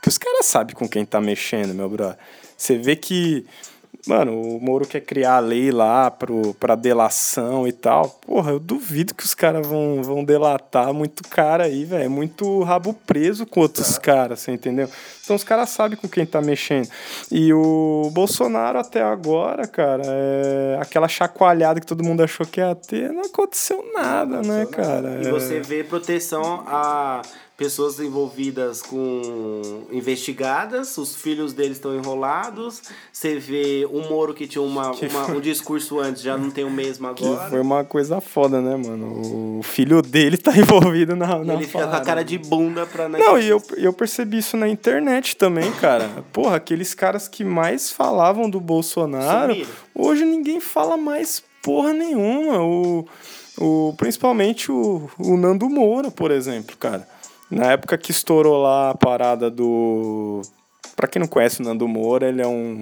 Que 0.02 0.08
os 0.08 0.18
caras 0.18 0.46
sabem 0.46 0.74
com 0.74 0.88
quem 0.88 1.04
tá 1.04 1.20
mexendo, 1.20 1.72
meu 1.72 1.88
brother. 1.88 2.18
Você 2.56 2.76
vê 2.76 2.96
que. 2.96 3.46
Mano, 4.06 4.40
o 4.40 4.60
Moro 4.60 4.84
quer 4.86 5.00
criar 5.00 5.36
a 5.36 5.38
lei 5.38 5.70
lá 5.70 6.10
pro, 6.10 6.54
pra 6.54 6.74
delação 6.74 7.68
e 7.68 7.72
tal. 7.72 8.08
Porra, 8.26 8.50
eu 8.50 8.58
duvido 8.58 9.14
que 9.14 9.22
os 9.24 9.32
caras 9.34 9.64
vão, 9.64 10.02
vão 10.02 10.24
delatar 10.24 10.92
muito 10.92 11.22
cara 11.28 11.64
aí, 11.64 11.84
velho. 11.84 12.04
É 12.04 12.08
muito 12.08 12.62
rabo 12.62 12.94
preso 13.06 13.46
com 13.46 13.60
outros 13.60 13.98
caras, 13.98 14.40
você 14.40 14.50
entendeu? 14.50 14.88
Então 15.22 15.36
os 15.36 15.44
caras 15.44 15.68
sabem 15.70 15.96
com 15.96 16.08
quem 16.08 16.26
tá 16.26 16.40
mexendo. 16.40 16.88
E 17.30 17.52
o 17.54 18.10
Bolsonaro 18.12 18.78
até 18.80 19.00
agora, 19.02 19.68
cara, 19.68 20.02
é 20.04 20.78
aquela 20.80 21.06
chacoalhada 21.06 21.78
que 21.78 21.86
todo 21.86 22.02
mundo 22.02 22.22
achou 22.24 22.44
que 22.44 22.60
ia 22.60 22.74
ter, 22.74 23.12
não 23.12 23.22
aconteceu 23.22 23.84
nada, 23.94 24.42
né, 24.42 24.66
cara? 24.66 25.20
E 25.22 25.28
É- 25.28 25.30
você 25.30 25.60
vê 25.60 25.84
proteção 25.84 26.64
a 26.66 27.22
pessoas 27.56 28.00
envolvidas 28.00 28.82
com 28.82 29.84
investigadas, 29.90 30.96
os 30.98 31.14
filhos 31.14 31.52
deles 31.52 31.76
estão 31.76 31.94
enrolados. 31.94 32.82
Você 33.12 33.38
vê 33.38 33.86
o 33.90 34.00
Moro 34.08 34.34
que 34.34 34.46
tinha 34.46 34.62
uma, 34.62 34.90
Que 34.92 35.06
uma- 35.06 35.26
um 35.28 35.40
discurso 35.40 36.00
antes, 36.00 36.22
já 36.22 36.36
não 36.36 36.50
tem 36.50 36.64
o 36.64 36.70
mesmo 36.70 37.12
Que 37.14 37.24
agora. 37.24 37.50
foi 37.50 37.60
uma 37.60 37.84
coisa 37.84 38.20
foda, 38.20 38.60
né, 38.60 38.76
mano? 38.76 39.58
O 39.58 39.62
filho 39.62 40.02
dele 40.02 40.36
tá 40.36 40.52
envolvido 40.56 41.14
na, 41.14 41.38
na 41.44 41.54
Ele 41.54 41.66
fica 41.66 41.86
com 41.86 41.96
a 41.96 42.00
cara 42.00 42.24
de 42.24 42.38
bunda 42.38 42.84
pra... 42.86 43.08
Não, 43.08 43.38
e 43.38 43.48
eu, 43.48 43.62
eu 43.76 43.92
percebi 43.92 44.38
isso 44.38 44.56
na 44.56 44.68
internet 44.68 45.36
também, 45.36 45.70
cara. 45.72 46.08
Porra, 46.32 46.56
aqueles 46.56 46.94
caras 46.94 47.28
que 47.28 47.44
mais 47.44 47.90
falavam 47.92 48.48
do 48.50 48.58
Bolsonaro, 48.60 49.52
Sumiram. 49.52 49.70
hoje 49.94 50.24
ninguém 50.24 50.60
fala 50.60 50.96
mais 50.96 51.42
porra 51.62 51.92
nenhuma. 51.92 52.60
O, 52.62 53.06
o, 53.58 53.94
principalmente 53.96 54.72
o, 54.72 55.08
o 55.18 55.36
Nando 55.36 55.68
Moura, 55.68 56.10
por 56.10 56.30
exemplo, 56.30 56.76
cara. 56.76 57.06
Na 57.52 57.72
época 57.72 57.98
que 57.98 58.10
estourou 58.10 58.62
lá 58.62 58.90
a 58.90 58.94
parada 58.94 59.50
do. 59.50 60.40
Pra 60.96 61.06
quem 61.06 61.20
não 61.20 61.26
conhece 61.26 61.60
o 61.60 61.64
Nando 61.64 61.86
Moura, 61.86 62.28
ele 62.28 62.40
é 62.40 62.46
um, 62.46 62.80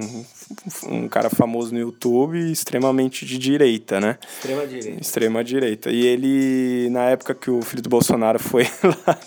um 0.86 1.08
cara 1.08 1.28
famoso 1.30 1.72
no 1.72 1.80
YouTube, 1.80 2.38
extremamente 2.50 3.24
de 3.24 3.38
direita, 3.38 4.00
né? 4.00 4.18
Extrema 4.36 4.66
direita. 4.66 5.00
Extrema 5.00 5.44
direita. 5.44 5.90
E 5.90 6.06
ele, 6.06 6.88
na 6.90 7.04
época 7.10 7.34
que 7.34 7.50
o 7.50 7.62
filho 7.62 7.82
do 7.82 7.88
Bolsonaro 7.88 8.38
foi 8.38 8.64
lá, 8.84 9.18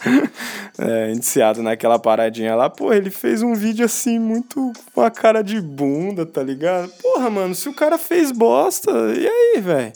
é, 0.78 1.12
indiciado 1.12 1.62
naquela 1.62 1.98
paradinha 1.98 2.56
lá, 2.56 2.70
pô, 2.70 2.94
ele 2.94 3.10
fez 3.10 3.41
um 3.41 3.54
vídeo 3.54 3.86
assim, 3.86 4.20
muito 4.20 4.72
com 4.94 5.02
a 5.02 5.10
cara 5.10 5.41
de 5.41 5.60
bunda, 5.60 6.26
tá 6.26 6.44
ligado? 6.44 6.89
Porra, 7.02 7.30
mano, 7.30 7.56
se 7.56 7.68
o 7.68 7.74
cara 7.74 7.98
fez 7.98 8.32
bosta, 8.32 8.91
e 8.91 9.28
aí, 9.28 9.62
velho? 9.62 9.94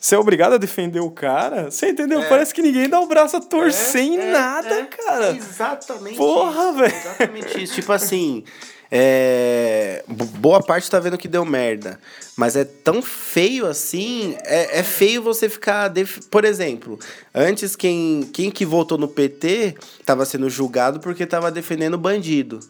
Você 0.00 0.14
é 0.14 0.18
obrigado 0.18 0.54
a 0.54 0.56
defender 0.56 1.00
o 1.00 1.10
cara? 1.10 1.70
Você 1.70 1.90
entendeu? 1.90 2.26
Parece 2.26 2.54
que 2.54 2.62
ninguém 2.62 2.88
dá 2.88 2.98
o 2.98 3.06
braço 3.06 3.36
a 3.36 3.40
torcer 3.40 4.00
em 4.02 4.18
É, 4.18 4.32
nada, 4.32 4.74
é, 4.74 4.84
cara. 4.84 5.30
Exatamente 5.36 6.16
Porra, 6.16 6.72
velho. 6.72 6.94
Exatamente 6.96 7.62
isso. 7.62 7.74
Tipo 7.74 7.92
assim, 7.92 8.42
é, 8.90 10.02
bo- 10.08 10.24
boa 10.26 10.62
parte 10.62 10.90
tá 10.90 10.98
vendo 10.98 11.16
que 11.18 11.28
deu 11.28 11.44
merda. 11.44 11.98
Mas 12.36 12.56
é 12.56 12.64
tão 12.64 13.02
feio 13.02 13.66
assim. 13.66 14.34
É, 14.44 14.80
é 14.80 14.82
feio 14.82 15.22
você 15.22 15.48
ficar. 15.48 15.88
def- 15.88 16.20
Por 16.30 16.44
exemplo, 16.44 16.98
antes 17.34 17.76
quem, 17.76 18.28
quem 18.32 18.50
que 18.50 18.64
votou 18.64 18.96
no 18.98 19.08
PT 19.08 19.74
tava 20.04 20.24
sendo 20.24 20.48
julgado 20.50 21.00
porque 21.00 21.26
tava 21.26 21.50
defendendo 21.50 21.96
bandido. 21.98 22.60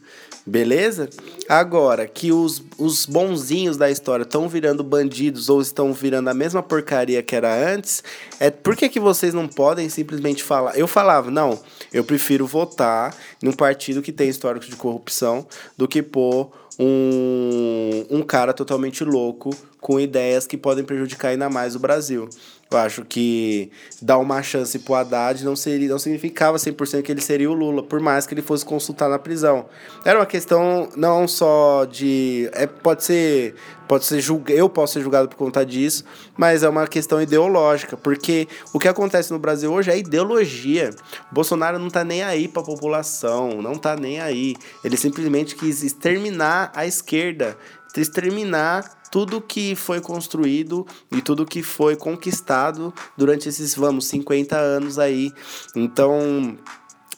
Beleza? 0.47 1.09
Agora, 1.49 2.09
que 2.09 2.33
os, 2.33 2.63
os 2.79 3.05
bonzinhos 3.05 3.77
da 3.77 3.91
história 3.91 4.23
estão 4.23 4.49
virando 4.49 4.83
bandidos 4.83 5.51
ou 5.51 5.61
estão 5.61 5.93
virando 5.93 6.29
a 6.31 6.35
mesma 6.35 6.63
porcaria 6.63 7.23
que 7.23 7.37
era 7.37 7.55
antes, 7.73 8.03
é 8.41 8.51
por 8.51 8.75
que, 8.75 8.89
que 8.89 8.99
vocês 8.99 9.35
não 9.35 9.47
podem 9.47 9.89
simplesmente 9.91 10.43
falar? 10.43 10.77
Eu 10.79 10.89
falava, 10.89 11.31
não, 11.31 11.61
eu 11.93 12.03
prefiro 12.03 12.47
votar 12.47 13.15
num 13.43 13.53
partido 13.53 14.01
que 14.01 14.11
tem 14.13 14.31
histórico 14.31 14.65
de 14.67 14.77
corrupção 14.77 15.47
do 15.77 15.87
que 15.87 16.03
um, 16.19 18.07
um 18.11 18.23
cara 18.23 18.53
totalmente 18.53 19.05
louco 19.05 19.51
com 19.81 20.01
ideias 20.01 20.47
que 20.47 20.57
podem 20.57 20.85
prejudicar 20.85 21.29
ainda 21.29 21.49
mais 21.49 21.77
o 21.77 21.79
Brasil. 21.79 22.29
Eu 22.73 22.79
acho 22.79 23.05
que 23.05 23.69
dar 24.01 24.19
uma 24.19 24.45
chance 24.45 24.79
pro 24.79 24.95
Haddad 24.95 25.45
não, 25.45 25.57
seria, 25.57 25.89
não 25.89 25.99
significava 25.99 26.57
100% 26.57 27.03
que 27.03 27.11
ele 27.11 27.21
seria 27.21 27.51
o 27.51 27.53
Lula, 27.53 27.83
por 27.83 27.99
mais 27.99 28.29
que 28.29 28.35
ele 28.35 28.43
fosse 28.43 28.65
consultar 28.65 29.09
na 29.09 29.19
prisão. 29.19 29.67
Era 30.05 30.21
uma 30.21 30.27
questão 30.27 30.89
não 30.97 31.27
só 31.27 31.85
de. 31.85 32.49
É, 32.53 32.69
pode 32.69 33.03
ser. 33.03 33.57
Pode 33.89 34.05
ser 34.05 34.21
julga, 34.21 34.53
eu 34.53 34.69
posso 34.69 34.93
ser 34.93 35.01
julgado 35.01 35.29
por 35.29 35.35
conta 35.35 35.67
disso, 35.67 36.05
mas 36.37 36.63
é 36.63 36.69
uma 36.69 36.87
questão 36.87 37.21
ideológica, 37.21 37.97
porque 37.97 38.47
o 38.73 38.79
que 38.79 38.87
acontece 38.87 39.33
no 39.33 39.39
Brasil 39.41 39.73
hoje 39.73 39.91
é 39.91 39.99
ideologia. 39.99 40.91
Bolsonaro 41.33 41.77
não 41.77 41.91
tá 41.91 42.05
nem 42.05 42.23
aí 42.23 42.47
pra 42.47 42.63
população, 42.63 43.61
não 43.61 43.75
tá 43.75 43.97
nem 43.97 44.21
aí. 44.21 44.55
Ele 44.85 44.97
simplesmente 44.97 45.57
quis 45.57 45.83
exterminar 45.83 46.71
a 46.73 46.87
esquerda, 46.87 47.59
exterminar 47.97 49.01
tudo 49.11 49.41
que 49.41 49.75
foi 49.75 50.01
construído 50.01 50.87
e 51.11 51.21
tudo 51.21 51.45
que 51.45 51.63
foi 51.63 51.97
conquistado 51.97 52.95
durante 53.17 53.49
esses, 53.49 53.75
vamos, 53.75 54.07
50 54.07 54.57
anos 54.57 54.99
aí. 54.99 55.33
Então, 55.75 56.57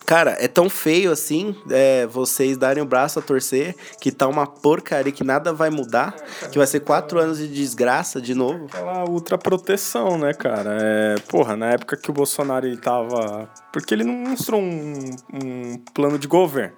Cara, 0.05 0.37
é 0.41 0.49
tão 0.49 0.69
feio 0.69 1.13
assim 1.13 1.55
é, 1.71 2.07
vocês 2.07 2.57
darem 2.57 2.83
o 2.83 2.87
braço 2.87 3.19
a 3.19 3.23
torcer 3.23 3.75
que 4.01 4.11
tá 4.11 4.27
uma 4.27 4.47
porcaria 4.47 5.13
que 5.13 5.25
nada 5.25 5.53
vai 5.53 5.71
mudar, 5.71 6.15
que 6.51 6.59
vai 6.59 6.67
ser 6.67 6.81
quatro 6.81 7.19
anos 7.19 7.39
de 7.39 7.49
desgraça 7.49 8.21
de 8.21 8.35
novo. 8.35 8.67
Aquela 8.67 9.09
ultra 9.09 9.39
proteção, 9.39 10.19
né, 10.19 10.35
cara? 10.35 10.77
É, 10.81 11.15
porra, 11.29 11.57
na 11.57 11.71
época 11.71 11.97
que 11.97 12.11
o 12.11 12.13
Bolsonaro 12.13 12.67
ele 12.67 12.77
tava. 12.77 13.49
Porque 13.73 13.95
ele 13.95 14.05
não 14.05 14.13
mostrou 14.13 14.61
um, 14.61 15.11
um 15.33 15.79
plano 15.95 16.19
de 16.19 16.27
governo. 16.27 16.75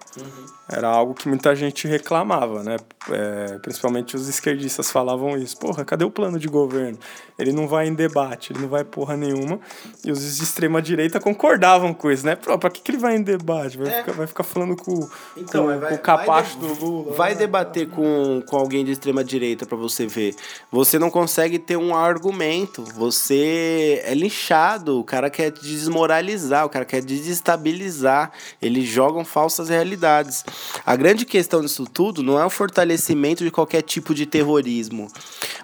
Era 0.67 0.89
algo 0.89 1.13
que 1.13 1.29
muita 1.29 1.55
gente 1.55 1.87
reclamava, 1.87 2.63
né? 2.63 2.77
É, 3.11 3.59
principalmente 3.59 4.17
os 4.17 4.29
esquerdistas 4.29 4.91
falavam 4.91 5.37
isso. 5.37 5.59
Porra, 5.59 5.85
cadê 5.85 6.05
o 6.07 6.11
plano 6.11 6.39
de 6.39 6.49
governo? 6.49 6.99
Ele 7.39 7.53
não 7.53 7.69
vai 7.69 7.87
em 7.87 7.95
debate, 7.95 8.53
ele 8.53 8.61
não 8.63 8.69
vai 8.69 8.83
porra 8.83 9.15
nenhuma. 9.17 9.61
E 10.03 10.11
os 10.11 10.37
de 10.39 10.43
extrema 10.43 10.81
direita 10.81 11.21
concordavam 11.21 11.93
com 11.93 12.11
isso, 12.11 12.25
né? 12.25 12.35
Pô, 12.35 12.57
pra 12.59 12.71
que, 12.71 12.81
que 12.81 12.91
ele 12.93 12.99
vai 12.99 13.15
em 13.17 13.23
debate? 13.23 13.77
Vai, 13.77 13.89
É. 13.89 13.99
ficar, 13.99 14.13
vai 14.13 14.27
ficar 14.27 14.43
falando 14.43 14.75
com, 14.75 15.07
Então, 15.37 15.67
com, 15.67 15.79
vai- 15.81 15.89
com 15.91 15.95
o 15.97 15.99
capacho 15.99 16.57
do 16.59 16.73
Lula. 16.83 17.13
Vai 17.15 17.33
né? 17.33 17.41
debater 17.41 17.89
com, 17.91 18.43
com 18.49 18.57
alguém 18.57 18.85
de 18.87 18.93
extrema 18.93 19.23
direita 19.23 19.67
pra 19.67 19.77
você 19.77 20.07
ver. 20.07 20.35
Você 20.73 20.99
não 20.99 21.11
consegue 21.11 21.59
ter 21.59 21.77
um 21.77 21.95
argumento. 21.95 22.83
Você 22.95 24.01
é 24.05 24.15
linchado. 24.15 24.99
O 24.99 25.05
cara 25.05 25.29
quer 25.29 25.51
desmoralizar, 25.51 26.65
o 26.65 26.71
cara 26.71 26.87
quer 26.87 27.03
desestabilizar. 27.03 28.33
Eles 28.63 28.89
jogam 28.89 29.25
falsas 29.27 29.69
realidades. 29.69 30.43
A 30.85 30.97
grande 30.97 31.25
questão 31.25 31.61
disso 31.61 31.85
tudo 31.85 32.23
não 32.23 32.39
é 32.39 32.45
o 32.45 32.51
fortalecimento 32.51 33.45
de 33.45 33.51
qualquer 33.51 33.83
tipo 33.83 34.15
de 34.15 34.27
terrorismo, 34.27 35.11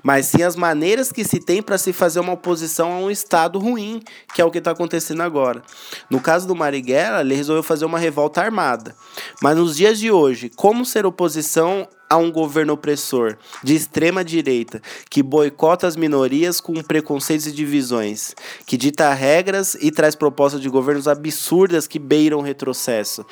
mas 0.03 0.27
sim 0.27 0.43
as 0.43 0.57
maneiras 0.57 1.13
que 1.13 1.25
se 1.25 1.39
tem 1.41 1.63
para 1.63 1.79
se 1.79 1.93
fazer 1.93 2.21
uma 2.21 2.33
oposição 2.33 2.93
a 2.93 2.97
um 2.99 3.11
Estado 3.11 3.59
ruim, 3.59 4.03
que 4.35 4.41
é 4.41 4.45
o 4.45 4.51
que 4.51 4.59
está 4.59 4.71
acontecendo 4.71 5.23
agora. 5.23 5.63
No 6.09 6.21
caso 6.21 6.47
do 6.47 6.55
Marighella, 6.55 7.21
ele 7.21 7.35
resolveu 7.35 7.63
fazer 7.63 7.85
uma 7.85 7.99
revolta 7.99 8.41
armada. 8.41 8.95
Mas 9.43 9.57
nos 9.57 9.77
dias 9.77 9.99
de 9.99 10.11
hoje, 10.11 10.51
como 10.55 10.85
ser 10.85 11.07
oposição 11.07 11.87
a 12.11 12.17
um 12.17 12.33
governo 12.33 12.73
opressor 12.73 13.37
de 13.63 13.77
extrema 13.77 14.25
direita 14.25 14.83
que 15.09 15.23
boicota 15.23 15.87
as 15.87 15.95
minorias 15.95 16.61
com 16.61 16.75
preconceitos 16.83 17.47
e 17.47 17.53
divisões, 17.53 18.35
que 18.67 18.77
dita 18.77 19.15
regras 19.15 19.77
e 19.81 19.93
traz 19.93 20.17
propostas 20.17 20.61
de 20.61 20.69
governos 20.69 21.07
absurdas 21.07 21.87
que 21.87 22.01
beiram 22.01 22.41
retrocesso. 22.41 23.25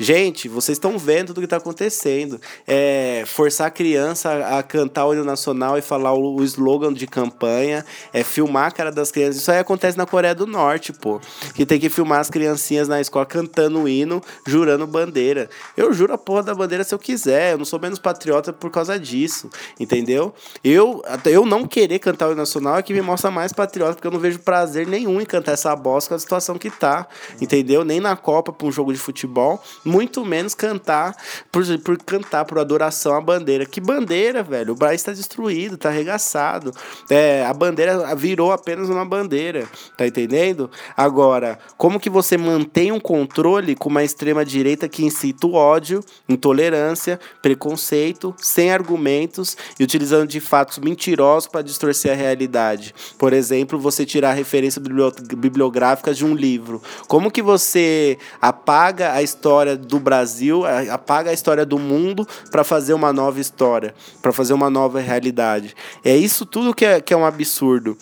Gente, 0.00 0.48
vocês 0.48 0.76
estão 0.76 0.98
vendo 0.98 1.28
tudo 1.28 1.38
que 1.38 1.44
está 1.44 1.58
acontecendo. 1.58 2.40
É, 2.66 3.22
forçar 3.24 3.68
a 3.68 3.70
criança 3.70 4.58
a, 4.58 4.62
cantar 4.64 5.06
o 5.06 5.14
hino 5.14 5.24
nacional 5.24 5.78
e 5.78 5.82
falar 5.82 6.12
o, 6.12 6.34
o 6.34 6.42
slogan 6.42 6.92
de 6.92 7.06
campanha, 7.06 7.84
é 8.12 8.24
filmar 8.24 8.66
a 8.66 8.70
cara 8.72 8.90
das 8.90 9.12
crianças. 9.12 9.36
Isso 9.36 9.50
aí 9.52 9.58
acontece 9.58 9.96
na 9.96 10.06
Coreia 10.06 10.34
do 10.34 10.46
Norte, 10.46 10.92
pô. 10.92 11.20
Que 11.54 11.64
tem 11.64 11.78
que 11.78 11.88
filmar 11.88 12.18
as 12.18 12.30
criancinhas 12.30 12.88
na 12.88 13.00
escola 13.00 13.24
cantando 13.24 13.82
o 13.82 13.88
hino, 13.88 14.20
jurando 14.44 14.88
bandeira. 14.88 15.48
Eu 15.76 15.92
juro 15.92 16.12
a 16.12 16.18
porra 16.18 16.42
da 16.42 16.54
bandeira 16.54 16.82
se 16.82 16.92
eu 16.92 16.98
quiser. 16.98 17.52
Eu 17.52 17.58
não 17.58 17.64
sou 17.64 17.78
menos 17.78 18.00
patriota 18.00 18.23
por 18.58 18.70
causa 18.70 18.98
disso, 18.98 19.50
entendeu? 19.78 20.34
Eu, 20.62 21.02
eu 21.26 21.44
não 21.44 21.66
querer 21.66 21.98
cantar 21.98 22.28
o 22.28 22.34
nacional 22.34 22.78
é 22.78 22.82
que 22.82 22.92
me 22.92 23.00
mostra 23.00 23.30
mais 23.30 23.52
patriota, 23.52 23.94
porque 23.94 24.06
eu 24.06 24.10
não 24.10 24.18
vejo 24.18 24.38
prazer 24.38 24.86
nenhum 24.86 25.20
em 25.20 25.24
cantar 25.24 25.52
essa 25.52 25.74
bosta 25.74 26.10
com 26.10 26.14
a 26.14 26.18
situação 26.18 26.56
que 26.56 26.70
tá, 26.70 27.06
entendeu? 27.40 27.84
Nem 27.84 28.00
na 28.00 28.16
Copa 28.16 28.52
pra 28.52 28.66
um 28.66 28.72
jogo 28.72 28.92
de 28.92 28.98
futebol, 28.98 29.62
muito 29.84 30.24
menos 30.24 30.54
cantar 30.54 31.14
por, 31.50 31.64
por 31.80 31.98
cantar, 31.98 32.44
por 32.44 32.58
adoração 32.58 33.14
à 33.14 33.20
bandeira. 33.20 33.66
Que 33.66 33.80
bandeira, 33.80 34.42
velho? 34.42 34.74
O 34.74 34.78
país 34.78 35.02
tá 35.02 35.12
destruído, 35.12 35.76
tá 35.76 35.88
arregaçado. 35.88 36.72
É, 37.10 37.44
a 37.44 37.52
bandeira 37.52 38.14
virou 38.14 38.52
apenas 38.52 38.88
uma 38.88 39.04
bandeira, 39.04 39.66
tá 39.96 40.06
entendendo? 40.06 40.70
Agora, 40.96 41.58
como 41.76 42.00
que 42.00 42.10
você 42.10 42.36
mantém 42.36 42.92
um 42.92 43.00
controle 43.00 43.74
com 43.74 43.88
uma 43.88 44.04
extrema 44.04 44.44
direita 44.44 44.88
que 44.88 45.04
incita 45.04 45.46
o 45.46 45.54
ódio, 45.54 46.02
intolerância, 46.28 47.18
preconceito, 47.42 48.13
sem 48.38 48.70
argumentos 48.70 49.56
e 49.78 49.84
utilizando 49.84 50.28
de 50.28 50.40
fatos 50.40 50.78
mentirosos 50.78 51.48
para 51.48 51.62
distorcer 51.62 52.12
a 52.12 52.14
realidade? 52.14 52.94
Por 53.18 53.32
exemplo, 53.32 53.78
você 53.78 54.04
tirar 54.04 54.32
referências 54.32 54.82
biblio- 54.82 55.12
bibliográficas 55.36 56.16
de 56.16 56.24
um 56.24 56.34
livro. 56.34 56.82
Como 57.08 57.30
que 57.30 57.42
você 57.42 58.18
apaga 58.40 59.12
a 59.12 59.22
história 59.22 59.76
do 59.76 59.98
Brasil, 59.98 60.62
apaga 60.90 61.30
a 61.30 61.32
história 61.34 61.64
do 61.64 61.78
mundo 61.78 62.26
para 62.50 62.64
fazer 62.64 62.94
uma 62.94 63.12
nova 63.12 63.40
história, 63.40 63.94
para 64.20 64.32
fazer 64.32 64.52
uma 64.52 64.70
nova 64.70 65.00
realidade? 65.00 65.74
É 66.04 66.16
isso 66.16 66.44
tudo 66.44 66.74
que 66.74 66.84
é, 66.84 67.00
que 67.00 67.12
é 67.12 67.16
um 67.16 67.24
absurdo. 67.24 67.96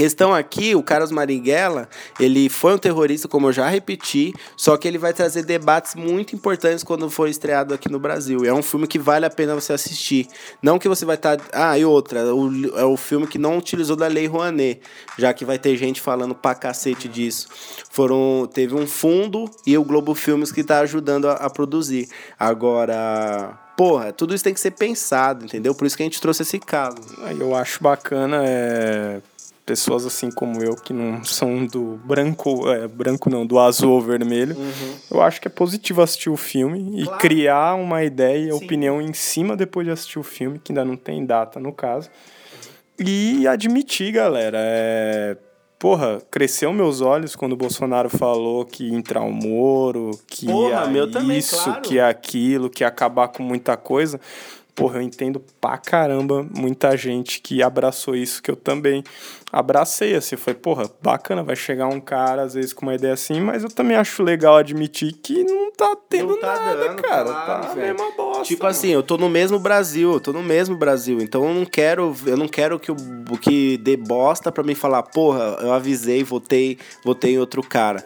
Questão 0.00 0.32
aqui, 0.32 0.74
o 0.74 0.82
Carlos 0.82 1.10
Marighella, 1.10 1.86
ele 2.18 2.48
foi 2.48 2.72
um 2.72 2.78
terrorista, 2.78 3.28
como 3.28 3.48
eu 3.48 3.52
já 3.52 3.68
repeti, 3.68 4.32
só 4.56 4.74
que 4.78 4.88
ele 4.88 4.96
vai 4.96 5.12
trazer 5.12 5.42
debates 5.44 5.94
muito 5.94 6.34
importantes 6.34 6.82
quando 6.82 7.10
for 7.10 7.28
estreado 7.28 7.74
aqui 7.74 7.86
no 7.92 7.98
Brasil. 8.00 8.42
É 8.46 8.50
um 8.54 8.62
filme 8.62 8.86
que 8.86 8.98
vale 8.98 9.26
a 9.26 9.30
pena 9.30 9.54
você 9.54 9.74
assistir. 9.74 10.26
Não 10.62 10.78
que 10.78 10.88
você 10.88 11.04
vai 11.04 11.16
estar... 11.16 11.38
Ah, 11.52 11.78
e 11.78 11.84
outra, 11.84 12.34
o- 12.34 12.78
é 12.78 12.84
o 12.86 12.96
filme 12.96 13.26
que 13.26 13.36
não 13.36 13.58
utilizou 13.58 13.94
da 13.94 14.06
Lei 14.06 14.26
Rouanet, 14.26 14.80
já 15.18 15.34
que 15.34 15.44
vai 15.44 15.58
ter 15.58 15.76
gente 15.76 16.00
falando 16.00 16.34
pra 16.34 16.54
cacete 16.54 17.06
disso. 17.06 17.48
Foram, 17.90 18.48
teve 18.50 18.74
um 18.74 18.86
fundo 18.86 19.50
e 19.66 19.76
o 19.76 19.84
Globo 19.84 20.14
Filmes 20.14 20.50
que 20.50 20.64
tá 20.64 20.80
ajudando 20.80 21.28
a, 21.28 21.32
a 21.32 21.50
produzir. 21.50 22.08
Agora... 22.38 23.66
Porra, 23.76 24.12
tudo 24.12 24.34
isso 24.34 24.44
tem 24.44 24.52
que 24.52 24.60
ser 24.60 24.72
pensado, 24.72 25.44
entendeu? 25.46 25.74
Por 25.74 25.86
isso 25.86 25.96
que 25.96 26.02
a 26.02 26.06
gente 26.06 26.20
trouxe 26.20 26.42
esse 26.42 26.58
caso. 26.58 26.96
Aí 27.22 27.40
eu 27.40 27.54
acho 27.54 27.82
bacana 27.82 28.42
é, 28.44 29.22
pessoas 29.66 30.04
assim 30.04 30.30
como 30.30 30.62
eu 30.62 30.74
que 30.74 30.92
não 30.92 31.22
são 31.24 31.64
do 31.66 32.00
branco, 32.04 32.68
é, 32.70 32.88
branco 32.88 33.30
não, 33.30 33.46
do 33.46 33.58
azul 33.58 33.92
ou 33.92 34.00
vermelho. 34.00 34.56
Eu 35.10 35.22
acho 35.22 35.40
que 35.40 35.46
é 35.48 35.50
positivo 35.50 36.02
assistir 36.02 36.30
o 36.30 36.36
filme 36.36 37.00
e 37.00 37.04
Claro. 37.04 37.20
criar 37.20 37.74
uma 37.74 38.02
ideia 38.02 38.48
e 38.48 38.52
Sim. 38.52 38.64
opinião 38.64 39.00
em 39.00 39.12
cima 39.12 39.56
depois 39.56 39.86
de 39.86 39.92
assistir 39.92 40.18
o 40.18 40.22
filme, 40.22 40.58
que 40.58 40.72
ainda 40.72 40.84
não 40.84 40.96
tem 40.96 41.24
data 41.24 41.60
no 41.60 41.72
caso. 41.72 42.10
E 42.98 43.46
admitir, 43.46 44.12
galera, 44.12 44.58
é, 44.60 45.36
porra, 45.78 46.20
cresceu 46.30 46.72
meus 46.72 47.00
olhos 47.00 47.34
quando 47.34 47.52
o 47.52 47.56
Bolsonaro 47.56 48.10
falou 48.10 48.64
que 48.66 48.84
ia 48.88 48.94
entrar 48.94 49.22
o 49.22 49.32
Moro, 49.32 50.10
que 50.26 50.46
Porra, 50.46 50.68
ia 50.82 50.86
meu 50.86 51.10
também, 51.10 51.38
isso, 51.38 51.62
claro. 51.64 51.80
que 51.80 51.94
ia 51.94 52.08
aquilo, 52.08 52.68
que 52.68 52.82
ia 52.82 52.88
acabar 52.88 53.28
com 53.28 53.42
muita 53.42 53.76
coisa. 53.76 54.20
Porra, 54.74 54.98
eu 54.98 55.02
entendo 55.02 55.42
pra 55.60 55.76
caramba 55.78 56.46
muita 56.54 56.96
gente 56.96 57.40
que 57.40 57.62
abraçou 57.62 58.14
isso, 58.14 58.42
que 58.42 58.50
eu 58.50 58.56
também 58.56 59.02
abracei, 59.52 60.14
assim, 60.14 60.36
foi, 60.36 60.54
porra, 60.54 60.90
bacana, 61.02 61.42
vai 61.42 61.56
chegar 61.56 61.88
um 61.88 62.00
cara, 62.00 62.42
às 62.42 62.54
vezes, 62.54 62.72
com 62.72 62.86
uma 62.86 62.94
ideia 62.94 63.14
assim, 63.14 63.40
mas 63.40 63.62
eu 63.62 63.70
também 63.70 63.96
acho 63.96 64.22
legal 64.22 64.56
admitir 64.56 65.12
que 65.12 65.44
não 65.44 65.70
tá 65.72 65.96
tendo 66.08 66.28
Não 66.28 66.40
tá 66.40 66.54
nada, 66.54 66.76
dando, 66.76 67.02
cara, 67.02 67.24
claro, 67.24 67.62
tá 67.62 67.72
a 67.72 67.74
mesma 67.74 68.10
bosta. 68.16 68.44
Tipo 68.44 68.62
mano. 68.62 68.70
assim, 68.70 68.88
eu 68.88 69.02
tô 69.02 69.16
no 69.16 69.28
mesmo 69.28 69.58
Brasil, 69.58 70.12
eu 70.12 70.20
tô 70.20 70.32
no 70.32 70.42
mesmo 70.42 70.76
Brasil, 70.76 71.20
então 71.20 71.46
eu 71.46 71.54
não 71.54 71.64
quero, 71.64 72.14
eu 72.26 72.36
não 72.36 72.48
quero 72.48 72.78
que 72.78 72.90
o 72.90 72.96
o 73.30 73.38
que 73.38 73.76
dê 73.78 73.96
bosta 73.96 74.50
pra 74.50 74.64
mim 74.64 74.74
falar, 74.74 75.02
porra, 75.04 75.58
eu 75.60 75.72
avisei, 75.72 76.24
votei, 76.24 76.78
votei 77.04 77.34
em 77.34 77.38
outro 77.38 77.62
cara. 77.62 78.04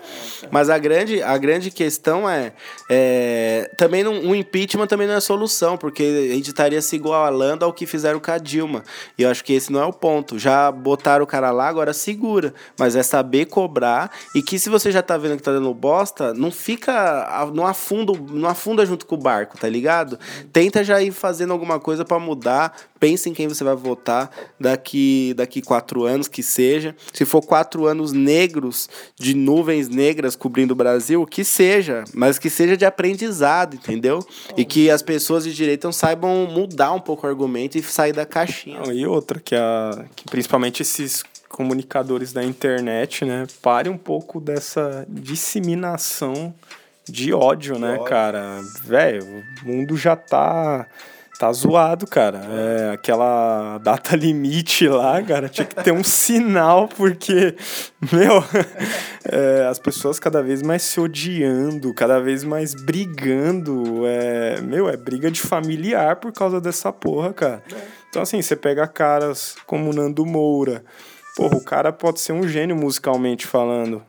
Mas 0.50 0.68
a 0.68 0.78
grande, 0.78 1.22
a 1.22 1.36
grande 1.38 1.70
questão 1.70 2.28
é, 2.28 2.52
é 2.90 3.70
também 3.78 4.02
não, 4.02 4.12
um 4.12 4.34
impeachment 4.34 4.86
também 4.86 5.06
não 5.06 5.14
é 5.14 5.20
solução, 5.20 5.76
porque 5.76 6.02
a 6.02 6.34
gente 6.34 6.48
estaria 6.48 6.80
se 6.82 6.96
igualando 6.96 7.64
ao 7.64 7.72
que 7.72 7.86
fizeram 7.86 8.20
com 8.20 8.30
a 8.30 8.38
Dilma. 8.38 8.84
E 9.16 9.22
eu 9.22 9.30
acho 9.30 9.42
que 9.42 9.54
esse 9.54 9.72
não 9.72 9.80
é 9.80 9.86
o 9.86 9.92
ponto. 9.92 10.38
Já 10.38 10.70
botaram 10.70 11.24
o 11.24 11.26
cara 11.34 11.50
lá, 11.50 11.66
agora 11.66 11.92
segura, 11.92 12.54
mas 12.78 12.94
é 12.94 13.02
saber 13.02 13.46
cobrar 13.46 14.08
e 14.36 14.40
que 14.40 14.56
se 14.56 14.70
você 14.70 14.92
já 14.92 15.02
tá 15.02 15.16
vendo 15.16 15.36
que 15.36 15.42
tá 15.42 15.50
dando 15.50 15.74
bosta, 15.74 16.32
não 16.32 16.48
fica, 16.48 17.50
não 17.52 17.66
afunda, 17.66 18.12
não 18.30 18.48
afunda 18.48 18.86
junto 18.86 19.04
com 19.04 19.16
o 19.16 19.18
barco, 19.18 19.58
tá 19.58 19.68
ligado? 19.68 20.16
Tenta 20.52 20.84
já 20.84 21.02
ir 21.02 21.10
fazendo 21.10 21.52
alguma 21.52 21.80
coisa 21.80 22.04
pra 22.04 22.20
mudar, 22.20 22.76
pense 23.00 23.28
em 23.28 23.34
quem 23.34 23.48
você 23.48 23.64
vai 23.64 23.74
votar 23.74 24.30
daqui 24.60 25.34
daqui 25.36 25.60
quatro 25.60 26.04
anos 26.04 26.28
que 26.28 26.42
seja. 26.42 26.94
Se 27.12 27.24
for 27.24 27.42
quatro 27.42 27.86
anos 27.86 28.12
negros 28.12 28.88
de 29.18 29.34
nuvens 29.34 29.88
negras 29.88 30.36
cobrindo 30.36 30.72
o 30.72 30.76
Brasil, 30.76 31.26
que 31.26 31.42
seja, 31.42 32.04
mas 32.14 32.38
que 32.38 32.48
seja 32.48 32.76
de 32.76 32.84
aprendizado, 32.84 33.74
entendeu? 33.74 34.24
E 34.56 34.64
que 34.64 34.88
as 34.88 35.02
pessoas 35.02 35.42
de 35.42 35.52
direita 35.52 35.90
saibam 35.90 36.46
mudar 36.46 36.92
um 36.92 37.00
pouco 37.00 37.26
o 37.26 37.30
argumento 37.30 37.76
e 37.76 37.82
sair 37.82 38.12
da 38.12 38.24
caixinha. 38.24 38.78
Não, 38.78 38.92
e 38.92 39.04
outra, 39.04 39.40
que, 39.40 39.56
a, 39.56 40.04
que 40.14 40.24
principalmente 40.26 40.84
esses 40.84 41.23
comunicadores 41.54 42.32
da 42.32 42.42
internet, 42.42 43.24
né, 43.24 43.46
parem 43.62 43.92
um 43.92 43.96
pouco 43.96 44.40
dessa 44.40 45.06
disseminação 45.08 46.52
de 47.08 47.32
ódio, 47.32 47.78
né, 47.78 47.92
ódio. 47.92 48.04
cara? 48.04 48.60
Velho, 48.82 49.24
o 49.62 49.68
mundo 49.68 49.96
já 49.96 50.16
tá. 50.16 50.86
Tá 51.36 51.52
zoado, 51.52 52.06
cara. 52.06 52.42
É, 52.48 52.92
aquela 52.92 53.78
data 53.78 54.14
limite 54.16 54.86
lá, 54.86 55.20
cara, 55.20 55.48
tinha 55.48 55.66
que 55.66 55.74
ter 55.74 55.92
um 55.92 56.04
sinal, 56.04 56.86
porque, 56.86 57.56
meu, 58.12 58.42
é, 59.28 59.66
as 59.66 59.80
pessoas 59.80 60.20
cada 60.20 60.40
vez 60.40 60.62
mais 60.62 60.82
se 60.82 61.00
odiando, 61.00 61.92
cada 61.92 62.20
vez 62.20 62.44
mais 62.44 62.72
brigando. 62.72 64.06
É, 64.06 64.60
meu, 64.60 64.88
é 64.88 64.96
briga 64.96 65.28
de 65.28 65.40
familiar 65.40 66.16
por 66.16 66.32
causa 66.32 66.60
dessa 66.60 66.92
porra, 66.92 67.32
cara. 67.32 67.64
Então, 68.08 68.22
assim, 68.22 68.40
você 68.40 68.54
pega 68.54 68.86
caras 68.86 69.56
como 69.66 69.92
Nando 69.92 70.24
Moura. 70.24 70.84
Porra, 71.36 71.56
o 71.56 71.64
cara 71.64 71.92
pode 71.92 72.20
ser 72.20 72.32
um 72.32 72.46
gênio 72.46 72.76
musicalmente 72.76 73.46
falando. 73.46 74.02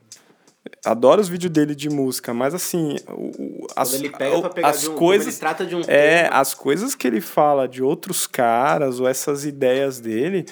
Adoro 0.83 1.21
os 1.21 1.27
vídeos 1.27 1.51
dele 1.51 1.73
de 1.75 1.89
música, 1.89 2.33
mas 2.33 2.53
assim, 2.53 2.95
o, 3.09 3.67
as, 3.75 3.93
ele 3.93 4.09
pega 4.09 4.39
pra 4.41 4.49
pegar 4.49 4.69
as 4.69 4.81
de 4.81 4.89
um, 4.89 4.95
coisas. 4.95 5.27
ele 5.27 5.37
trata 5.39 5.65
de 5.65 5.75
um 5.75 5.81
É, 5.87 6.23
tema, 6.23 6.35
as 6.37 6.53
coisas 6.53 6.93
que 6.95 7.07
ele 7.07 7.21
fala 7.21 7.67
de 7.67 7.81
outros 7.83 8.27
caras, 8.27 8.99
ou 8.99 9.07
essas 9.07 9.45
ideias 9.45 9.99
dele. 9.99 10.45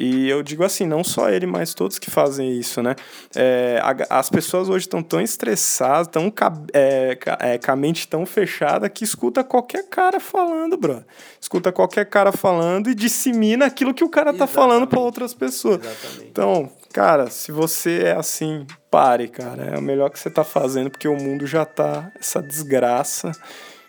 E 0.00 0.28
eu 0.28 0.44
digo 0.44 0.62
assim, 0.62 0.86
não 0.86 1.02
só 1.02 1.28
ele, 1.28 1.44
mas 1.44 1.74
todos 1.74 1.98
que 1.98 2.08
fazem 2.08 2.56
isso, 2.56 2.80
né? 2.80 2.94
É, 3.34 3.80
a- 3.82 4.18
as 4.20 4.30
pessoas 4.30 4.68
hoje 4.68 4.84
estão 4.86 5.02
tão 5.02 5.20
estressadas, 5.20 6.06
tão 6.06 6.32
é, 6.72 7.18
é, 7.40 7.58
com 7.58 7.72
a 7.72 7.74
mente 7.76 8.06
tão 8.06 8.24
fechada 8.24 8.88
que 8.88 9.02
escuta 9.02 9.42
qualquer 9.42 9.88
cara 9.88 10.20
falando, 10.20 10.76
bro. 10.76 11.04
Escuta 11.40 11.72
qualquer 11.72 12.06
cara 12.06 12.30
falando 12.30 12.88
e 12.88 12.94
dissemina 12.94 13.66
aquilo 13.66 13.92
que 13.92 14.04
o 14.04 14.08
cara 14.08 14.32
tá 14.32 14.46
falando 14.46 14.86
para 14.86 15.00
outras 15.00 15.34
pessoas. 15.34 15.80
Exatamente. 15.84 16.28
Então, 16.30 16.70
cara, 16.92 17.28
se 17.28 17.50
você 17.50 18.04
é 18.04 18.12
assim, 18.12 18.64
pare, 18.88 19.26
cara. 19.26 19.64
É 19.74 19.78
o 19.78 19.82
melhor 19.82 20.10
que 20.10 20.18
você 20.20 20.30
tá 20.30 20.44
fazendo, 20.44 20.90
porque 20.90 21.08
o 21.08 21.16
mundo 21.16 21.44
já 21.44 21.64
tá 21.64 22.12
essa 22.20 22.40
desgraça. 22.40 23.32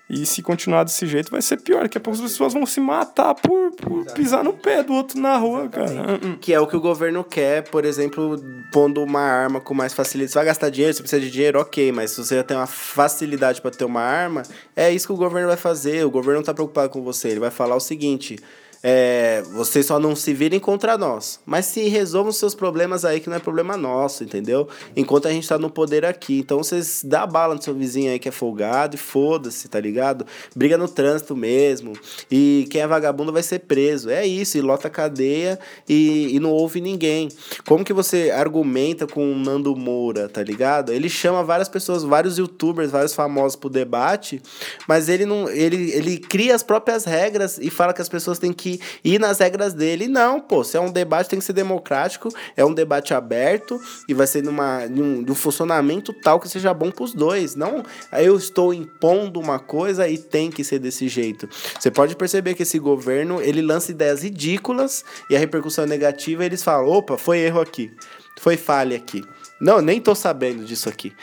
E 0.10 0.26
se 0.26 0.42
continuar 0.42 0.84
desse 0.84 1.06
jeito, 1.06 1.30
vai 1.30 1.42
ser 1.42 1.58
pior. 1.58 1.84
Daqui 1.84 2.00
a 2.00 2.02
pouco 2.02 2.18
as 2.18 2.32
pessoas 2.32 2.52
vão 2.52 2.66
se 2.66 2.80
matar 2.80 3.36
por, 3.36 3.72
por 3.74 4.06
pisar 4.14 4.44
no 4.44 4.54
pé 4.54 4.82
do 4.82 4.92
outro 4.94 5.20
na 5.20 5.38
rua, 5.38 5.70
cara. 5.70 5.92
Hum, 5.92 6.30
hum. 6.32 6.38
Que 6.42 6.52
é 6.52 6.60
o 6.60 6.66
que 6.66 6.76
o 6.76 6.82
governo 6.82 7.24
quer, 7.24 7.70
por 7.70 7.86
exemplo, 7.86 8.36
pondo 8.72 9.04
uma 9.04 9.22
arma 9.22 9.62
com 9.62 9.76
mais 9.76 9.94
facilidade. 9.94 10.32
Você 10.32 10.40
vai 10.40 10.46
gastar 10.46 10.70
dinheiro, 10.72 10.96
você 10.96 11.04
precisa 11.04 11.22
de 11.22 11.30
dinheiro, 11.30 11.60
ok, 11.60 11.92
mas 11.92 12.12
se 12.12 12.18
você 12.18 12.38
já 12.38 12.44
tem 12.44 12.58
uma 12.58 12.66
facilidade 12.66 13.62
para 13.62 13.70
ter 13.70 13.86
uma 13.86 14.02
arma, 14.02 14.42
é 14.76 14.92
isso 14.92 15.06
que 15.06 15.14
o 15.14 15.18
governo 15.18 15.48
vai 15.48 15.58
fazer. 15.58 16.04
O 16.04 16.10
governo 16.10 16.40
não 16.40 16.46
tá 16.46 16.56
preocupado 16.56 16.90
com 16.90 17.04
você. 17.04 17.30
Ele 17.30 17.40
vai 17.40 17.52
falar 17.52 17.76
o 17.76 17.80
seguinte. 17.80 18.38
É, 18.82 19.44
vocês 19.54 19.86
só 19.86 20.00
não 20.00 20.16
se 20.16 20.34
virem 20.34 20.60
contra 20.60 20.98
nós. 20.98 21.40
Mas 21.46 21.66
se 21.66 21.88
resolvam 21.90 22.32
seus 22.32 22.56
problemas 22.56 23.04
aí, 23.04 23.20
que 23.20 23.30
não 23.30 23.36
é 23.36 23.40
problema 23.40 23.76
nosso, 23.76 24.24
entendeu? 24.24 24.68
Enquanto 24.96 25.28
a 25.28 25.32
gente 25.32 25.48
tá 25.48 25.58
no 25.58 25.70
poder 25.70 26.06
aqui. 26.06 26.40
Então 26.40 26.60
vocês 26.60 27.02
dá 27.04 27.26
bala 27.26 27.56
no 27.56 27.62
seu 27.62 27.74
vizinho 27.74 28.12
aí 28.12 28.20
que 28.20 28.30
é 28.30 28.32
folgado 28.32 28.96
e 28.96 28.98
foda-se, 28.98 29.68
tá 29.68 29.80
ligado? 29.80 30.26
Briga 30.56 30.78
no 30.78 30.88
trânsito 30.88 31.36
mesmo. 31.36 31.94
E 32.32 32.68
quem 32.70 32.82
é 32.82 32.88
vagabundo 32.88 33.34
vai 33.34 33.44
ser 33.44 33.60
preso. 33.60 34.10
É 34.10 34.26
isso, 34.26 34.58
e 34.58 34.62
lota 34.62 34.90
cadeia 34.90 35.60
e, 35.88 36.36
e 36.36 36.40
não 36.40 36.52
ouve 36.52 36.80
ninguém. 36.80 37.30
Como 37.68 37.84
que 37.84 37.94
você 37.94 38.32
argumenta 38.32 39.06
com 39.06 39.32
o 39.32 39.36
Nando 39.36 39.76
Moura, 39.76 40.30
tá 40.30 40.42
ligado? 40.42 40.94
Ele 40.94 41.10
chama 41.10 41.44
várias 41.44 41.68
pessoas, 41.68 42.04
vários 42.04 42.38
youtubers, 42.38 42.92
vários 42.92 43.14
famosos 43.14 43.56
pro 43.56 43.70
debate, 43.70 44.42
mas 44.88 45.10
ele 45.10 45.26
não. 45.26 45.50
Ele, 45.50 45.92
ele 45.92 46.18
cria 46.18 46.56
as 46.56 46.64
próprias 46.64 47.04
regras 47.04 47.58
e 47.58 47.70
fala 47.70 47.94
que 47.94 48.02
as 48.02 48.10
pessoas 48.10 48.40
têm 48.40 48.54
que 48.54 48.69
ir 49.04 49.20
nas 49.20 49.40
regras 49.40 49.74
dele. 49.74 50.08
Não, 50.08 50.40
pô, 50.42 50.64
se 50.64 50.76
é 50.76 50.82
um 50.82 50.92
debate, 50.92 51.30
tem 51.30 51.40
que 51.40 51.46
ser 51.46 51.54
democrático, 51.54 52.30
é 52.58 52.66
um 52.66 52.74
debate 52.74 53.14
aberto 53.14 53.80
e 54.08 54.14
vai 54.14 54.28
ser 54.28 54.44
numa, 54.44 54.86
num, 54.88 55.22
num 55.22 55.36
funcionamento 55.36 56.14
tal 56.14 56.40
que 56.40 56.50
seja 56.50 56.74
bom 56.74 56.92
pros 56.92 57.14
dois. 57.14 57.56
Não, 57.56 57.84
eu 58.14 58.36
estou 58.36 58.74
impondo 58.74 59.40
uma 59.40 59.60
coisa 59.60 60.08
e 60.08 60.18
tem 60.18 60.52
que 60.52 60.64
ser 60.64 60.80
desse 60.80 61.08
jeito. 61.08 61.48
Você 61.80 61.90
pode 61.90 62.16
perceber 62.16 62.54
que 62.54 62.64
esse 62.64 62.78
governo, 62.78 63.42
ele 63.42 63.62
lança 63.62 63.92
ideias 63.92 64.24
ridículas 64.24 65.06
e 65.30 65.36
a 65.36 65.40
repercussão 65.40 65.86
é 65.86 65.88
negativa, 65.88 66.46
eles 66.46 66.64
falam, 66.64 66.90
opa, 66.90 67.18
foi 67.18 67.40
erro 67.40 67.62
aqui, 67.62 67.92
foi 68.40 68.58
falha 68.58 68.98
aqui. 68.98 69.24
Não, 69.60 69.82
nem 69.82 70.00
tô 70.00 70.16
sabendo 70.16 70.64
disso 70.64 70.88
aqui. 70.88 71.14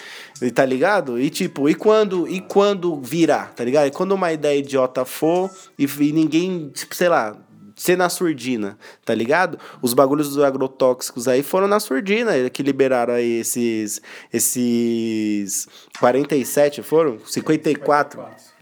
E 0.43 0.51
tá 0.51 0.65
ligado? 0.65 1.19
E 1.19 1.31
tipo, 1.31 1.69
e 1.69 1.75
quando, 1.75 2.29
e 2.29 2.41
quando 2.41 3.01
virar, 3.01 3.55
tá 3.55 3.65
ligado? 3.65 3.87
E 3.87 3.91
quando 3.91 4.13
uma 4.13 4.33
ideia 4.33 4.59
idiota 4.59 5.05
for 5.05 5.51
e, 5.79 5.85
e 5.85 6.13
ninguém, 6.13 6.69
tipo, 6.69 6.95
sei 6.95 7.09
lá, 7.09 7.37
ser 7.75 7.97
na 7.97 8.09
surdina, 8.09 8.79
tá 9.05 9.15
ligado? 9.15 9.59
Os 9.83 9.93
bagulhos 9.93 10.29
dos 10.31 10.43
agrotóxicos 10.43 11.29
aí 11.29 11.43
foram 11.43 11.69
na 11.69 11.79
surdina, 11.79 12.51
que 12.51 12.63
liberaram 12.63 13.15
aí 13.15 13.41
esses 13.41 14.01
esses 14.33 15.69
47 15.99 16.83
foram? 16.83 17.19
54. 17.25 18.21
54 18.21 18.56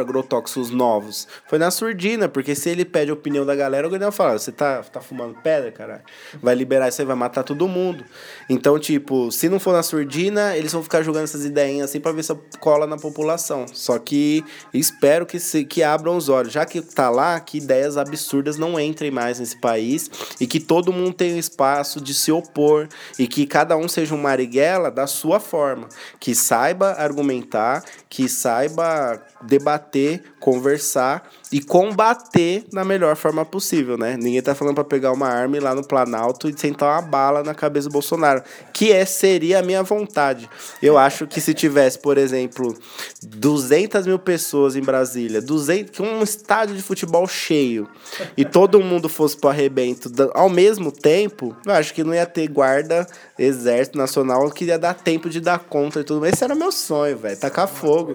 agrotóxicos 0.00 0.70
novos. 0.70 1.28
Foi 1.46 1.58
na 1.58 1.70
surdina, 1.70 2.28
porque 2.28 2.54
se 2.54 2.70
ele 2.70 2.84
pede 2.84 3.10
a 3.10 3.14
opinião 3.14 3.44
da 3.44 3.54
galera, 3.54 3.86
o 3.86 3.90
Guilherme 3.90 4.14
fala: 4.14 4.38
você 4.38 4.52
tá, 4.52 4.82
tá 4.82 5.00
fumando 5.00 5.34
pedra, 5.42 5.70
caralho? 5.70 6.02
Vai 6.42 6.54
liberar 6.54 6.88
isso 6.88 7.00
aí, 7.00 7.06
vai 7.06 7.16
matar 7.16 7.42
todo 7.42 7.68
mundo. 7.68 8.04
Então, 8.48 8.78
tipo, 8.78 9.30
se 9.30 9.48
não 9.48 9.60
for 9.60 9.72
na 9.72 9.82
surdina, 9.82 10.56
eles 10.56 10.72
vão 10.72 10.82
ficar 10.82 11.02
jogando 11.02 11.24
essas 11.24 11.44
ideinhas 11.44 11.90
assim 11.90 12.00
pra 12.00 12.12
ver 12.12 12.22
se 12.22 12.34
cola 12.60 12.86
na 12.86 12.96
população. 12.96 13.66
Só 13.72 13.98
que 13.98 14.44
espero 14.72 15.26
que, 15.26 15.38
se, 15.38 15.64
que 15.64 15.82
abram 15.82 16.16
os 16.16 16.28
olhos. 16.28 16.52
Já 16.52 16.64
que 16.64 16.80
tá 16.80 17.10
lá, 17.10 17.38
que 17.40 17.58
ideias 17.58 17.96
absurdas 17.96 18.56
não 18.56 18.78
entrem 18.78 19.10
mais 19.10 19.38
nesse 19.38 19.56
país 19.56 20.10
e 20.40 20.46
que 20.46 20.60
todo 20.60 20.92
mundo 20.92 21.12
tenha 21.12 21.38
espaço 21.38 22.00
de 22.00 22.14
se 22.14 22.30
opor 22.30 22.88
e 23.18 23.26
que 23.26 23.46
cada 23.46 23.76
um 23.76 23.88
seja 23.88 24.14
um 24.14 24.18
Marighella 24.18 24.90
da 24.90 25.06
sua 25.06 25.40
forma. 25.40 25.88
Que 26.18 26.34
saiba 26.34 26.92
argumentar, 26.92 27.84
que 28.08 28.28
saiba 28.28 29.01
já 29.02 29.31
debater, 29.42 30.22
conversar 30.40 31.30
e 31.52 31.60
combater 31.60 32.64
da 32.72 32.84
melhor 32.84 33.14
forma 33.14 33.44
possível, 33.44 33.98
né? 33.98 34.16
Ninguém 34.16 34.40
tá 34.40 34.54
falando 34.54 34.74
para 34.74 34.84
pegar 34.84 35.12
uma 35.12 35.28
arma 35.28 35.56
e 35.56 35.58
ir 35.58 35.62
lá 35.62 35.74
no 35.74 35.86
Planalto 35.86 36.48
e 36.48 36.58
sentar 36.58 36.88
uma 36.88 37.02
bala 37.02 37.42
na 37.42 37.54
cabeça 37.54 37.88
do 37.88 37.92
Bolsonaro, 37.92 38.42
que 38.72 38.90
é 38.90 39.04
seria 39.04 39.58
a 39.58 39.62
minha 39.62 39.82
vontade. 39.82 40.48
Eu 40.80 40.96
acho 40.96 41.26
que 41.26 41.40
se 41.40 41.52
tivesse, 41.52 41.98
por 41.98 42.16
exemplo, 42.16 42.74
200 43.22 44.06
mil 44.06 44.18
pessoas 44.18 44.76
em 44.76 44.80
Brasília, 44.80 45.42
200, 45.42 45.90
que 45.90 46.02
um 46.02 46.22
estádio 46.22 46.74
de 46.74 46.82
futebol 46.82 47.26
cheio 47.28 47.88
e 48.36 48.44
todo 48.44 48.80
mundo 48.80 49.08
fosse 49.08 49.36
pro 49.36 49.50
arrebento 49.50 50.10
ao 50.34 50.48
mesmo 50.48 50.90
tempo, 50.90 51.56
eu 51.66 51.72
acho 51.72 51.92
que 51.92 52.04
não 52.04 52.14
ia 52.14 52.26
ter 52.26 52.48
guarda, 52.48 53.06
exército 53.38 53.98
nacional, 53.98 54.50
que 54.50 54.64
ia 54.64 54.78
dar 54.78 54.94
tempo 54.94 55.28
de 55.28 55.40
dar 55.40 55.58
conta 55.58 56.00
e 56.00 56.04
tudo 56.04 56.20
mais. 56.20 56.34
Esse 56.34 56.44
era 56.44 56.54
meu 56.54 56.72
sonho, 56.72 57.16
velho, 57.18 57.36
tacar 57.38 57.68
fogo. 57.68 58.14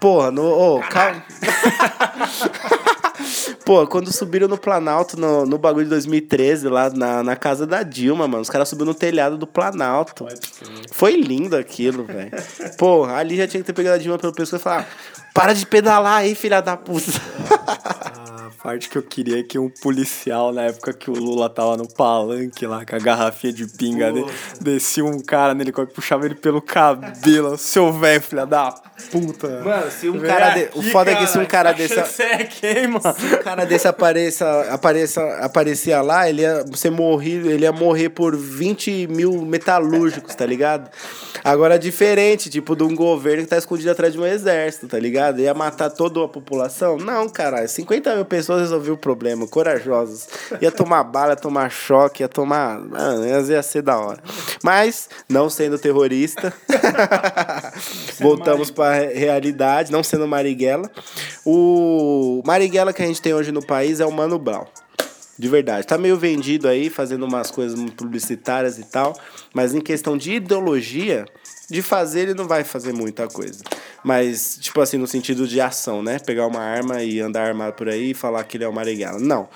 Porra, 0.00 0.30
no, 0.30 0.42
ô, 0.56 0.80
calma. 0.80 1.22
Pô, 3.64 3.84
quando 3.86 4.12
subiram 4.12 4.46
no 4.46 4.56
Planalto, 4.56 5.18
no, 5.18 5.44
no 5.44 5.58
bagulho 5.58 5.84
de 5.84 5.90
2013, 5.90 6.68
lá 6.68 6.88
na, 6.90 7.22
na 7.22 7.34
casa 7.34 7.66
da 7.66 7.82
Dilma, 7.82 8.28
mano, 8.28 8.42
os 8.42 8.48
caras 8.48 8.68
subiram 8.68 8.92
no 8.92 8.94
telhado 8.94 9.36
do 9.36 9.46
Planalto. 9.46 10.24
Foi 10.92 11.16
lindo 11.16 11.56
aquilo, 11.56 12.04
velho. 12.04 12.30
Pô, 12.78 13.04
ali 13.04 13.36
já 13.36 13.48
tinha 13.48 13.60
que 13.60 13.66
ter 13.66 13.72
pegado 13.72 13.96
a 13.96 13.98
Dilma 13.98 14.18
pelo 14.18 14.32
pescoço 14.32 14.60
e 14.60 14.62
falar: 14.62 14.88
para 15.36 15.52
de 15.52 15.66
pedalar 15.66 16.18
aí, 16.18 16.34
filha 16.34 16.60
da 16.60 16.76
puta. 16.76 17.12
A 17.48 18.50
parte 18.68 18.88
que 18.88 18.98
eu 18.98 19.02
queria 19.02 19.38
é 19.38 19.42
que 19.44 19.58
um 19.60 19.68
policial, 19.68 20.52
na 20.52 20.62
época 20.62 20.92
que 20.92 21.08
o 21.08 21.14
Lula 21.14 21.48
tava 21.48 21.76
no 21.76 21.86
palanque 21.86 22.66
lá, 22.66 22.84
com 22.84 22.96
a 22.96 22.98
garrafinha 22.98 23.52
de 23.52 23.64
pinga 23.66 24.12
dele, 24.12 24.26
descia 24.60 25.04
um 25.04 25.20
cara 25.20 25.54
nele, 25.54 25.70
que 25.70 25.86
puxava 25.86 26.24
ele 26.26 26.34
pelo 26.34 26.60
cabelo. 26.60 27.56
Seu 27.56 27.92
velho, 27.92 28.20
filha 28.20 28.44
da 28.44 28.72
puta. 29.12 29.62
Mano, 29.64 29.90
se 29.90 30.08
um 30.08 30.18
Vem 30.18 30.28
cara. 30.30 30.50
de- 30.50 30.62
aqui, 30.64 30.78
O 30.78 30.82
foda 30.90 31.12
é 31.12 31.14
que 31.14 31.26
se 31.28 31.38
um 31.38 31.44
cara 31.44 31.70
essa 31.70 32.02
desse. 32.02 32.22
é 32.22 32.44
quem, 32.44 32.88
mano? 32.88 33.02
Se 33.16 33.26
um 33.34 33.38
cara 33.42 33.64
desse 33.64 33.86
apareça, 33.86 34.62
apareça, 34.72 35.22
aparecia 35.42 36.00
lá, 36.02 36.28
ele 36.28 36.42
ia 36.42 36.64
ser 36.74 36.90
morrido, 36.90 37.48
ele 37.48 37.64
ia 37.64 37.72
morrer 37.72 38.08
por 38.08 38.34
20 38.36 39.06
mil 39.06 39.42
metalúrgicos, 39.42 40.34
tá 40.34 40.44
ligado? 40.46 40.90
Agora, 41.44 41.78
diferente, 41.78 42.50
tipo, 42.50 42.74
de 42.74 42.82
um 42.82 42.96
governo 42.96 43.44
que 43.44 43.48
tá 43.50 43.58
escondido 43.58 43.90
atrás 43.92 44.12
de 44.12 44.18
um 44.18 44.26
exército, 44.26 44.88
tá 44.88 44.98
ligado? 44.98 45.25
Ia 45.38 45.54
matar 45.54 45.90
toda 45.90 46.24
a 46.24 46.28
população? 46.28 46.96
Não, 46.96 47.28
caralho. 47.28 47.68
50 47.68 48.14
mil 48.16 48.24
pessoas 48.24 48.60
resolviam 48.60 48.94
o 48.94 48.98
problema, 48.98 49.46
corajosos. 49.46 50.28
Ia 50.60 50.70
tomar 50.70 51.04
bala, 51.04 51.32
ia 51.32 51.36
tomar 51.36 51.70
choque, 51.70 52.22
ia 52.22 52.28
tomar. 52.28 52.80
Mano, 52.80 53.26
ia 53.26 53.62
ser 53.62 53.82
da 53.82 53.98
hora. 53.98 54.22
Mas, 54.62 55.08
não 55.28 55.48
sendo 55.50 55.78
terrorista, 55.78 56.52
voltamos 58.20 58.70
pra 58.70 58.92
realidade, 58.92 59.92
não 59.92 60.02
sendo 60.02 60.26
Marighella. 60.26 60.90
O 61.44 62.42
Marighella 62.44 62.92
que 62.92 63.02
a 63.02 63.06
gente 63.06 63.22
tem 63.22 63.34
hoje 63.34 63.52
no 63.52 63.64
país 63.64 64.00
é 64.00 64.06
o 64.06 64.12
Mano 64.12 64.38
Brown. 64.38 64.66
De 65.38 65.48
verdade. 65.48 65.86
Tá 65.86 65.98
meio 65.98 66.16
vendido 66.16 66.66
aí, 66.66 66.88
fazendo 66.88 67.24
umas 67.26 67.50
coisas 67.50 67.78
publicitárias 67.90 68.78
e 68.78 68.84
tal. 68.84 69.14
Mas 69.52 69.74
em 69.74 69.80
questão 69.80 70.16
de 70.16 70.32
ideologia, 70.32 71.26
de 71.68 71.82
fazer, 71.82 72.20
ele 72.20 72.34
não 72.34 72.46
vai 72.46 72.64
fazer 72.64 72.92
muita 72.92 73.26
coisa. 73.28 73.62
Mas, 74.04 74.56
tipo 74.60 74.80
assim, 74.80 74.96
no 74.96 75.06
sentido 75.06 75.48
de 75.48 75.60
ação, 75.60 76.00
né? 76.00 76.18
Pegar 76.20 76.46
uma 76.46 76.60
arma 76.60 77.02
e 77.02 77.18
andar 77.20 77.48
armado 77.48 77.72
por 77.72 77.88
aí 77.88 78.10
e 78.10 78.14
falar 78.14 78.44
que 78.44 78.56
ele 78.56 78.62
é 78.62 78.68
o 78.68 78.72
Marighella. 78.72 79.18
Não. 79.18 79.48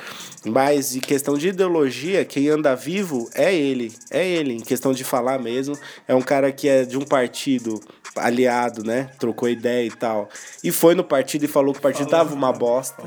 Mas 0.45 0.97
em 0.97 1.01
questão 1.01 1.39
de 1.39 1.49
ideologia, 1.49 2.25
quem 2.25 2.49
anda 2.49 2.75
vivo 2.75 3.31
é 3.33 3.55
ele. 3.55 3.95
É 4.11 4.27
ele. 4.27 4.55
Em 4.55 4.61
questão 4.61 4.93
de 4.93 5.05
falar 5.05 5.39
mesmo. 5.39 5.79
É 6.09 6.15
um 6.15 6.23
cara 6.23 6.51
que 6.51 6.69
é 6.69 6.85
de 6.85 6.99
um 6.99 7.05
partido 7.05 7.81
aliado, 8.17 8.83
né? 8.83 9.11
Trocou 9.21 9.49
ideia 9.49 9.87
e 9.87 9.91
tal. 9.93 10.29
E 10.65 10.73
foi 10.73 10.97
no 10.97 11.05
partido 11.05 11.45
e 11.45 11.49
falou 11.49 11.73
que 11.73 11.79
o 11.79 11.83
partido 11.83 12.11
tava 12.11 12.35
uma 12.35 12.53
bosta. 12.53 13.05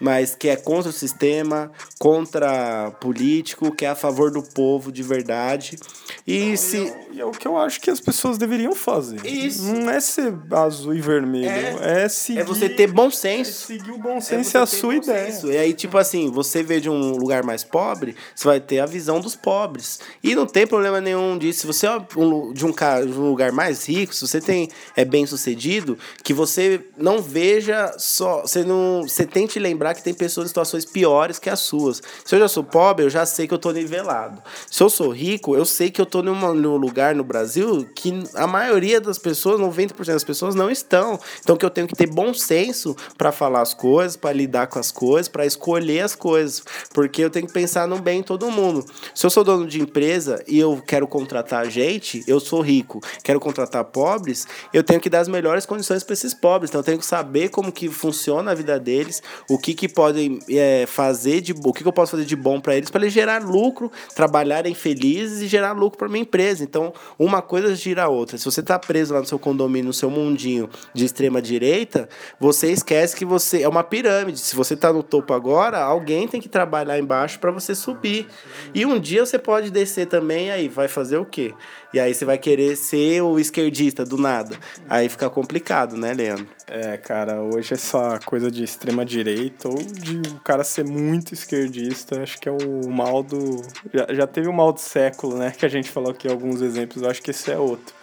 mas 0.00 0.34
que 0.34 0.48
é 0.48 0.56
contra 0.56 0.90
o 0.90 0.92
sistema, 0.92 1.70
contra 1.98 2.90
político, 3.00 3.74
que 3.74 3.84
é 3.84 3.88
a 3.88 3.94
favor 3.94 4.30
do 4.30 4.42
povo 4.42 4.92
de 4.92 5.02
verdade. 5.02 5.78
E 6.26 6.56
se. 6.56 6.92
E 7.16 7.20
é 7.20 7.24
o 7.24 7.30
que 7.30 7.48
eu 7.48 7.56
acho 7.56 7.80
que 7.80 7.90
as 7.90 7.98
pessoas 7.98 8.36
deveriam 8.36 8.74
fazer. 8.74 9.24
Isso. 9.24 9.62
Não 9.62 9.88
é 9.88 9.98
ser 10.00 10.34
azul 10.50 10.94
e 10.94 11.00
vermelho. 11.00 11.48
É, 11.82 12.06
seguir. 12.10 12.40
É 12.40 12.44
você 12.44 12.68
ter 12.68 12.88
bom 12.88 13.06
é 13.06 13.10
senso. 13.10 13.66
seguir 13.68 13.90
o 13.90 13.96
bom 13.96 14.18
É 14.18 14.20
senso 14.20 14.50
você 14.50 14.58
e 14.58 14.60
a 14.60 14.66
sua 14.66 14.92
bom 14.92 15.02
ideia. 15.02 15.32
senso. 15.32 15.50
E 15.50 15.56
aí, 15.56 15.72
tipo 15.72 15.96
assim, 15.96 16.30
você 16.30 16.62
vê 16.62 16.78
de 16.78 16.90
um 16.90 17.16
lugar 17.16 17.42
mais 17.42 17.64
pobre, 17.64 18.14
você 18.34 18.46
vai 18.46 18.60
ter 18.60 18.80
a 18.80 18.86
visão 18.86 19.18
dos 19.18 19.34
pobres. 19.34 19.98
E 20.22 20.34
não 20.34 20.44
tem 20.44 20.66
problema 20.66 21.00
nenhum 21.00 21.38
disso. 21.38 21.60
Se 21.60 21.66
você 21.66 21.86
é 21.86 21.96
um 22.18 22.52
de 22.52 22.66
um, 22.66 22.70
de 22.70 23.18
um 23.18 23.30
lugar 23.30 23.50
mais 23.50 23.88
rico, 23.88 24.14
se 24.14 24.20
você 24.20 24.38
tem, 24.38 24.68
é 24.94 25.02
bem 25.02 25.24
sucedido, 25.24 25.98
que 26.22 26.34
você 26.34 26.84
não 26.98 27.22
veja 27.22 27.94
só. 27.96 28.42
Você 28.42 28.62
não. 28.62 29.04
Você 29.08 29.24
tente 29.24 29.58
lembrar 29.58 29.94
que 29.94 30.02
tem 30.02 30.12
pessoas 30.12 30.44
em 30.44 30.48
situações 30.48 30.84
piores 30.84 31.38
que 31.38 31.48
as 31.48 31.60
suas. 31.60 32.02
Se 32.26 32.34
eu 32.34 32.40
já 32.40 32.48
sou 32.48 32.62
pobre, 32.62 33.06
eu 33.06 33.10
já 33.10 33.24
sei 33.24 33.48
que 33.48 33.54
eu 33.54 33.58
tô 33.58 33.70
nivelado. 33.70 34.42
Se 34.70 34.82
eu 34.82 34.90
sou 34.90 35.08
rico, 35.08 35.56
eu 35.56 35.64
sei 35.64 35.90
que 35.90 35.98
eu 35.98 36.04
tô 36.04 36.22
numa, 36.22 36.52
num 36.52 36.76
lugar 36.76 37.05
no 37.14 37.24
Brasil 37.24 37.86
que 37.94 38.22
a 38.34 38.46
maioria 38.46 39.00
das 39.00 39.18
pessoas, 39.18 39.60
90% 39.60 40.06
das 40.06 40.24
pessoas, 40.24 40.54
não 40.54 40.70
estão. 40.70 41.18
Então 41.40 41.56
que 41.56 41.64
eu 41.64 41.70
tenho 41.70 41.86
que 41.86 41.94
ter 41.94 42.06
bom 42.06 42.32
senso 42.34 42.96
para 43.16 43.32
falar 43.32 43.62
as 43.62 43.74
coisas, 43.74 44.16
para 44.16 44.32
lidar 44.32 44.66
com 44.66 44.78
as 44.78 44.90
coisas, 44.90 45.28
para 45.28 45.46
escolher 45.46 46.00
as 46.00 46.14
coisas. 46.14 46.62
Porque 46.92 47.22
eu 47.22 47.30
tenho 47.30 47.46
que 47.46 47.52
pensar 47.52 47.86
no 47.86 47.98
bem 47.98 48.20
de 48.20 48.26
todo 48.26 48.50
mundo. 48.50 48.84
Se 49.14 49.24
eu 49.26 49.30
sou 49.30 49.44
dono 49.44 49.66
de 49.66 49.80
empresa 49.80 50.42
e 50.46 50.58
eu 50.58 50.82
quero 50.86 51.06
contratar 51.06 51.68
gente, 51.70 52.24
eu 52.26 52.40
sou 52.40 52.60
rico, 52.60 53.00
quero 53.22 53.40
contratar 53.40 53.84
pobres, 53.84 54.46
eu 54.72 54.82
tenho 54.82 55.00
que 55.00 55.10
dar 55.10 55.20
as 55.20 55.28
melhores 55.28 55.66
condições 55.66 56.02
para 56.02 56.14
esses 56.14 56.34
pobres. 56.34 56.70
Então 56.70 56.80
eu 56.80 56.84
tenho 56.84 56.98
que 56.98 57.06
saber 57.06 57.50
como 57.50 57.72
que 57.72 57.88
funciona 57.88 58.50
a 58.50 58.54
vida 58.54 58.78
deles, 58.78 59.22
o 59.48 59.58
que 59.58 59.74
que 59.74 59.88
podem 59.88 60.38
é, 60.48 60.86
fazer 60.86 61.40
de 61.40 61.52
o 61.52 61.72
que, 61.72 61.82
que 61.82 61.88
eu 61.88 61.92
posso 61.92 62.12
fazer 62.12 62.24
de 62.24 62.36
bom 62.36 62.60
para 62.60 62.76
eles, 62.76 62.90
para 62.90 63.02
eles 63.02 63.12
gerar 63.12 63.42
lucro, 63.42 63.90
trabalharem 64.14 64.74
felizes 64.74 65.42
e 65.42 65.46
gerar 65.46 65.72
lucro 65.72 65.98
para 65.98 66.08
minha 66.08 66.22
empresa. 66.22 66.64
Então, 66.64 66.92
uma 67.18 67.42
coisa 67.42 67.74
gira 67.74 68.04
a 68.04 68.08
outra. 68.08 68.38
Se 68.38 68.44
você 68.44 68.62
tá 68.62 68.78
preso 68.78 69.14
lá 69.14 69.20
no 69.20 69.26
seu 69.26 69.38
condomínio, 69.38 69.86
no 69.86 69.92
seu 69.92 70.10
mundinho 70.10 70.68
de 70.94 71.04
extrema 71.04 71.40
direita, 71.40 72.08
você 72.38 72.70
esquece 72.70 73.16
que 73.16 73.24
você 73.24 73.62
é 73.62 73.68
uma 73.68 73.84
pirâmide. 73.84 74.38
Se 74.38 74.54
você 74.54 74.76
tá 74.76 74.92
no 74.92 75.02
topo 75.02 75.34
agora, 75.34 75.80
alguém 75.80 76.26
tem 76.28 76.40
que 76.40 76.48
trabalhar 76.48 76.98
embaixo 76.98 77.38
para 77.38 77.50
você 77.50 77.74
subir. 77.74 78.26
E 78.74 78.84
um 78.84 78.98
dia 78.98 79.24
você 79.24 79.38
pode 79.38 79.70
descer 79.70 80.06
também, 80.06 80.50
aí 80.50 80.68
vai 80.68 80.88
fazer 80.88 81.18
o 81.18 81.24
quê? 81.24 81.54
E 81.92 82.00
aí 82.00 82.12
você 82.12 82.24
vai 82.24 82.36
querer 82.36 82.76
ser 82.76 83.22
o 83.22 83.38
esquerdista 83.38 84.04
do 84.04 84.18
nada. 84.18 84.58
Aí 84.88 85.08
fica 85.08 85.30
complicado, 85.30 85.96
né, 85.96 86.12
Leandro? 86.12 86.46
É, 86.66 86.96
cara, 86.96 87.40
hoje 87.40 87.74
essa 87.74 88.18
coisa 88.24 88.50
de 88.50 88.64
extrema 88.64 89.04
direita 89.04 89.68
ou 89.68 89.76
de 89.76 90.18
o 90.30 90.40
cara 90.40 90.64
ser 90.64 90.84
muito 90.84 91.32
esquerdista, 91.32 92.22
acho 92.22 92.38
que 92.40 92.48
é 92.48 92.52
o 92.52 92.88
mal 92.90 93.22
do. 93.22 93.62
Já, 93.94 94.06
já 94.12 94.26
teve 94.26 94.48
o 94.48 94.52
mal 94.52 94.72
do 94.72 94.80
século, 94.80 95.38
né? 95.38 95.52
Que 95.56 95.64
a 95.64 95.68
gente 95.68 95.90
falou 95.90 96.10
aqui 96.10 96.28
alguns 96.28 96.60
exemplos, 96.60 97.02
eu 97.02 97.10
acho 97.10 97.22
que 97.22 97.30
esse 97.30 97.50
é 97.50 97.58
outro. 97.58 97.94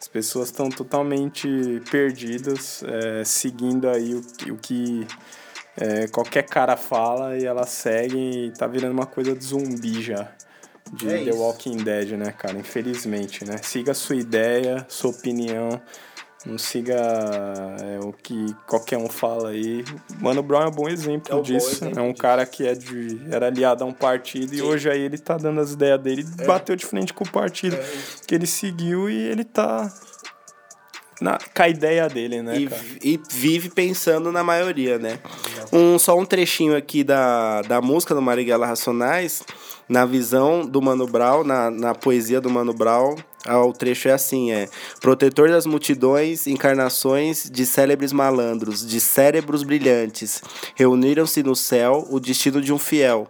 As 0.00 0.06
pessoas 0.06 0.48
estão 0.48 0.68
totalmente 0.68 1.82
perdidas, 1.90 2.84
é, 2.84 3.24
seguindo 3.24 3.88
aí 3.88 4.14
o, 4.14 4.52
o 4.52 4.56
que 4.56 5.06
é, 5.76 6.06
qualquer 6.08 6.44
cara 6.44 6.76
fala 6.76 7.36
e 7.36 7.44
elas 7.44 7.70
seguem 7.70 8.46
e 8.46 8.50
tá 8.50 8.66
virando 8.66 8.92
uma 8.92 9.06
coisa 9.06 9.34
de 9.34 9.44
zumbi 9.44 10.02
já. 10.02 10.28
De 10.92 11.08
É 11.08 11.24
The 11.24 11.30
isso. 11.30 11.38
Walking 11.38 11.76
Dead, 11.78 12.10
né, 12.12 12.32
cara? 12.32 12.58
Infelizmente, 12.58 13.44
né? 13.44 13.58
Siga 13.62 13.92
a 13.92 13.94
sua 13.94 14.16
ideia, 14.16 14.86
sua 14.88 15.10
opinião. 15.10 15.80
Não 16.46 16.56
siga 16.56 16.94
é, 16.94 17.98
o 18.00 18.12
que 18.12 18.54
qualquer 18.66 18.96
um 18.96 19.08
fala 19.08 19.50
aí. 19.50 19.84
Mano 20.20 20.42
Brown 20.42 20.62
é 20.62 20.68
um 20.68 20.70
bom 20.70 20.88
exemplo 20.88 21.32
É 21.32 21.34
um 21.34 21.38
bom 21.38 21.42
disso. 21.42 21.84
exemplo 21.84 21.98
é 21.98 22.02
um 22.02 22.14
cara 22.14 22.46
que 22.46 22.66
é 22.66 22.74
de, 22.74 23.20
era 23.30 23.46
aliado 23.48 23.82
a 23.82 23.86
um 23.86 23.92
partido 23.92 24.54
e 24.54 24.62
hoje 24.62 24.88
aí 24.88 25.00
ele 25.00 25.18
tá 25.18 25.36
dando 25.36 25.60
as 25.60 25.72
ideias 25.72 26.00
dele 26.00 26.22
e 26.22 26.46
bateu 26.46 26.76
de 26.76 26.86
frente 26.86 27.12
com 27.12 27.24
o 27.24 27.28
partido 27.28 27.76
que 28.26 28.34
ele 28.36 28.46
seguiu 28.46 29.10
e 29.10 29.16
ele 29.16 29.42
tá 29.44 29.92
na, 31.20 31.36
com 31.38 31.62
a 31.62 31.68
ideia 31.68 32.08
dele, 32.08 32.40
né, 32.42 32.56
e, 32.56 32.68
e 33.14 33.20
vive 33.30 33.68
pensando 33.70 34.30
na 34.30 34.44
maioria, 34.44 34.98
né? 34.98 35.18
Um, 35.72 35.98
só 35.98 36.16
um 36.16 36.24
trechinho 36.24 36.76
aqui 36.76 37.02
da, 37.02 37.62
da 37.62 37.80
música 37.80 38.14
do 38.14 38.22
Marighella 38.22 38.66
Racionais, 38.66 39.42
na 39.88 40.04
visão 40.04 40.66
do 40.66 40.82
Mano 40.82 41.06
Brown, 41.06 41.44
na, 41.44 41.70
na 41.70 41.94
poesia 41.94 42.40
do 42.40 42.50
Mano 42.50 42.74
Brown, 42.74 43.16
ah, 43.46 43.64
o 43.64 43.72
trecho 43.72 44.08
é 44.08 44.12
assim, 44.12 44.50
é 44.50 44.68
Protetor 45.00 45.48
das 45.48 45.64
multidões, 45.64 46.46
encarnações 46.46 47.48
de 47.48 47.64
célebres 47.64 48.12
malandros, 48.12 48.86
de 48.86 49.00
cérebros 49.00 49.62
brilhantes, 49.62 50.42
reuniram-se 50.74 51.42
no 51.42 51.56
céu 51.56 52.06
o 52.10 52.20
destino 52.20 52.60
de 52.60 52.72
um 52.72 52.78
fiel. 52.78 53.26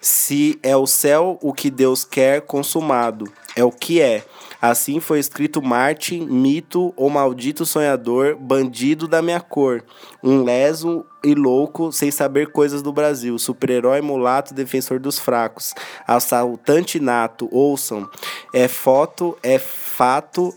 Se 0.00 0.58
é 0.62 0.76
o 0.76 0.86
céu 0.86 1.38
o 1.40 1.52
que 1.52 1.70
Deus 1.70 2.04
quer 2.04 2.42
consumado, 2.42 3.32
é 3.56 3.64
o 3.64 3.70
que 3.70 4.00
é. 4.00 4.24
Assim 4.60 5.00
foi 5.00 5.18
escrito 5.18 5.62
Marte, 5.62 6.20
mito 6.20 6.92
ou 6.96 7.08
maldito 7.08 7.64
sonhador, 7.64 8.36
bandido 8.36 9.08
da 9.08 9.22
minha 9.22 9.40
cor, 9.40 9.82
um 10.22 10.44
leso 10.44 11.04
e 11.24 11.34
louco 11.34 11.92
sem 11.92 12.10
saber 12.10 12.50
coisas 12.50 12.82
do 12.82 12.92
Brasil, 12.92 13.38
super-herói 13.38 14.00
mulato, 14.00 14.54
defensor 14.54 14.98
dos 14.98 15.18
fracos, 15.18 15.74
assaltante 16.06 16.98
nato, 17.00 17.48
ouçam, 17.50 18.08
é 18.52 18.68
foto, 18.68 19.36
é 19.42 19.58
fato, 19.58 20.54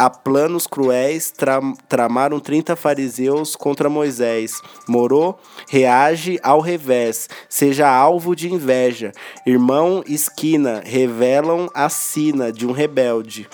Há 0.00 0.08
planos 0.08 0.66
cruéis, 0.66 1.30
tram, 1.30 1.74
tramaram 1.86 2.40
30 2.40 2.74
fariseus 2.74 3.54
contra 3.54 3.90
Moisés. 3.90 4.62
Morou, 4.88 5.38
reage 5.68 6.40
ao 6.42 6.58
revés, 6.58 7.28
seja 7.50 7.86
alvo 7.86 8.34
de 8.34 8.50
inveja. 8.50 9.12
Irmão, 9.44 10.02
esquina, 10.06 10.80
revelam 10.82 11.68
a 11.74 11.90
sina 11.90 12.50
de 12.50 12.66
um 12.66 12.72
rebelde. 12.72 13.46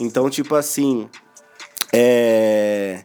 Então, 0.00 0.30
tipo 0.30 0.54
assim, 0.54 1.06
é 1.92 3.04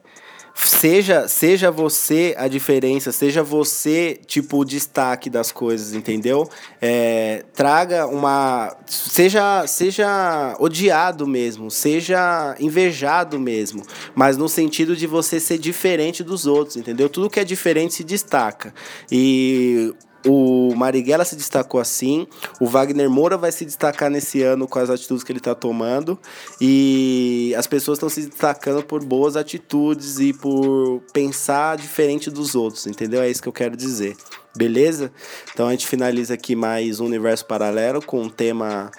seja 0.56 1.28
seja 1.28 1.70
você 1.70 2.34
a 2.38 2.48
diferença, 2.48 3.12
seja 3.12 3.44
você 3.44 4.20
tipo 4.26 4.58
o 4.58 4.66
destaque 4.66 5.30
das 5.30 5.52
coisas, 5.52 5.94
entendeu? 5.94 6.50
É, 6.82 7.44
traga 7.54 8.08
uma 8.08 8.76
seja 8.88 9.68
seja 9.68 10.56
odiado 10.60 11.28
mesmo, 11.28 11.70
seja 11.70 12.56
invejado 12.60 13.40
mesmo, 13.40 13.84
mas 14.16 14.38
no 14.38 14.48
sentido 14.48 14.96
de 14.96 15.06
você 15.06 15.40
ser 15.40 15.58
diferente 15.58 16.24
dos 16.24 16.48
outros, 16.48 16.78
entendeu? 16.78 17.10
Tudo 17.10 17.30
que 17.30 17.40
é 17.40 17.44
diferente 17.44 17.96
se 17.96 18.04
destaca. 18.04 18.74
E 19.12 19.94
o 20.26 20.74
Marighella 20.76 21.24
se 21.24 21.36
destacou 21.36 21.80
assim, 21.80 22.28
o 22.60 22.66
Wagner 22.66 23.10
Moura 23.10 23.38
vai 23.38 23.52
se 23.52 23.66
destacar 23.66 24.10
nesse 24.10 24.42
ano 24.42 24.68
com 24.68 24.80
as 24.80 24.90
atitudes 24.90 25.24
que 25.24 25.32
ele 25.32 25.40
está 25.40 25.54
tomando 25.54 26.20
e 26.60 27.54
as 27.58 27.68
pessoas 27.68 27.98
estão 27.98 28.10
se 28.10 28.26
destacando 28.28 28.84
por 28.84 29.04
boas 29.04 29.36
atitudes 29.36 30.20
e 30.20 30.34
por 30.34 31.02
pensar 31.14 31.78
diferente 31.78 32.30
dos 32.32 32.56
outros, 32.56 32.88
entendeu? 32.88 33.22
É 33.22 33.30
isso 33.30 33.42
que 33.42 33.48
eu 33.48 33.54
quero 33.54 33.78
dizer. 33.78 34.16
Beleza? 34.56 35.12
Então 35.54 35.68
a 35.68 35.72
gente 35.72 35.86
finaliza 35.86 36.34
aqui 36.34 36.56
mais 36.56 37.00
um 37.00 37.06
universo 37.06 37.46
paralelo 37.46 38.02
com 38.02 38.22
um 38.22 38.30
tema 38.30 38.90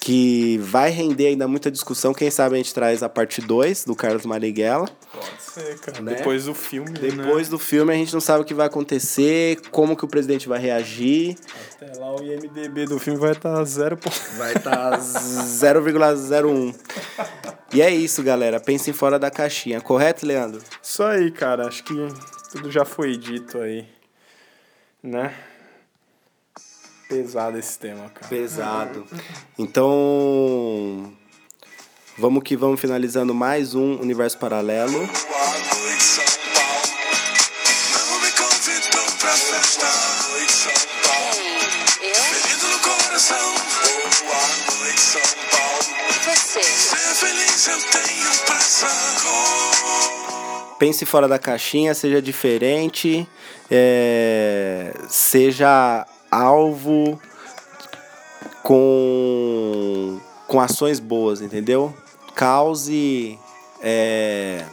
que 0.00 0.56
vai 0.58 0.90
render 0.90 1.26
ainda 1.26 1.46
muita 1.46 1.70
discussão. 1.70 2.14
Quem 2.14 2.30
sabe 2.30 2.54
a 2.54 2.56
gente 2.56 2.72
traz 2.72 3.02
a 3.02 3.08
parte 3.08 3.42
2 3.42 3.84
do 3.84 3.94
Carlos 3.94 4.24
Marighella. 4.24 4.88
Pode 5.12 5.42
ser, 5.42 5.78
cara. 5.78 6.00
Né? 6.00 6.14
Depois 6.14 6.46
do 6.46 6.54
filme, 6.54 6.90
Depois 6.90 7.50
do 7.50 7.58
filme 7.58 7.92
a 7.92 7.96
gente 7.96 8.14
não 8.14 8.20
sabe 8.20 8.40
o 8.40 8.44
que 8.44 8.54
vai 8.54 8.66
acontecer, 8.66 9.60
como 9.70 9.94
que 9.94 10.04
o 10.04 10.08
presidente 10.08 10.48
vai 10.48 10.58
reagir. 10.58 11.36
Até 11.74 12.00
lá 12.00 12.16
o 12.16 12.22
IMDB 12.24 12.86
do 12.86 12.98
filme 12.98 13.20
vai 13.20 13.32
estar 13.32 13.62
zero 13.64 13.98
ponto. 13.98 14.18
Vai 14.38 14.54
tá 14.54 14.96
estar 14.96 14.98
0,01. 14.98 16.74
E 17.74 17.82
é 17.82 17.90
isso, 17.90 18.22
galera. 18.22 18.58
Pensem 18.58 18.94
fora 18.94 19.18
da 19.18 19.30
caixinha. 19.30 19.82
Correto, 19.82 20.24
Leandro? 20.24 20.62
Isso 20.82 21.02
aí, 21.02 21.30
cara. 21.30 21.68
Acho 21.68 21.84
que 21.84 21.94
tudo 22.50 22.70
já 22.70 22.86
foi 22.86 23.18
dito 23.18 23.58
aí. 23.58 23.86
Né? 25.02 25.34
Pesado 27.10 27.58
esse 27.58 27.76
tema, 27.76 28.08
cara. 28.14 28.28
Pesado. 28.28 29.04
Então, 29.58 31.12
vamos 32.16 32.44
que 32.44 32.56
vamos 32.56 32.80
finalizando 32.80 33.34
mais 33.34 33.74
um 33.74 34.00
Universo 34.00 34.38
Paralelo. 34.38 35.10
Pense 50.78 51.04
fora 51.04 51.26
da 51.26 51.40
caixinha, 51.40 51.92
seja 51.92 52.22
diferente, 52.22 53.28
é, 53.68 54.94
seja 55.08 56.06
alvo 56.30 57.20
com, 58.62 60.20
com 60.46 60.60
ações 60.60 61.00
boas, 61.00 61.40
entendeu? 61.40 61.94
Cause. 62.34 63.38
é, 63.82 64.64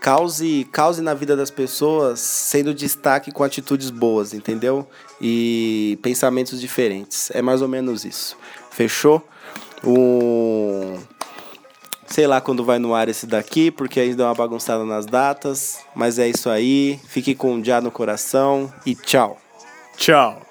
cause, 0.00 0.66
cause 0.72 1.02
na 1.02 1.14
vida 1.14 1.36
das 1.36 1.50
pessoas 1.50 2.20
sendo 2.20 2.74
destaque 2.74 3.32
com 3.32 3.42
atitudes 3.42 3.90
boas, 3.90 4.32
entendeu? 4.34 4.86
E 5.20 5.98
pensamentos 6.02 6.60
diferentes. 6.60 7.30
É 7.32 7.42
mais 7.42 7.62
ou 7.62 7.68
menos 7.68 8.04
isso. 8.04 8.36
Fechou? 8.70 9.26
Um 9.84 10.98
sei 12.12 12.26
lá 12.26 12.42
quando 12.42 12.62
vai 12.62 12.78
no 12.78 12.94
ar 12.94 13.08
esse 13.08 13.26
daqui, 13.26 13.70
porque 13.70 13.98
aí 13.98 14.14
deu 14.14 14.26
uma 14.26 14.34
bagunçada 14.34 14.84
nas 14.84 15.06
datas. 15.06 15.80
Mas 15.94 16.18
é 16.18 16.28
isso 16.28 16.50
aí. 16.50 17.00
Fique 17.08 17.34
com 17.34 17.54
o 17.54 17.64
Já 17.64 17.80
no 17.80 17.90
coração 17.90 18.72
e 18.84 18.94
tchau. 18.94 19.38
Tchau. 19.96 20.41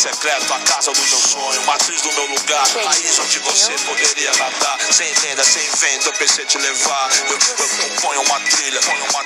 Secreto, 0.00 0.54
a 0.54 0.60
casa 0.60 0.92
do 0.92 0.98
meu 0.98 1.18
sonho, 1.18 1.62
matriz 1.66 2.00
do 2.00 2.10
meu 2.12 2.24
lugar, 2.28 2.66
país 2.72 3.18
onde 3.18 3.38
você 3.40 3.72
poderia 3.84 4.32
nadar, 4.38 4.78
sem 4.90 5.12
tenda, 5.12 5.44
sem 5.44 5.68
vento, 5.68 6.06
eu 6.06 6.12
pensei 6.14 6.46
te 6.46 6.56
levar. 6.56 7.10
Eu, 7.28 7.36
eu 7.36 7.90
componho 7.90 8.22
uma 8.22 8.40
trilha, 8.40 8.80
ponho 8.80 9.04
uma 9.04 9.10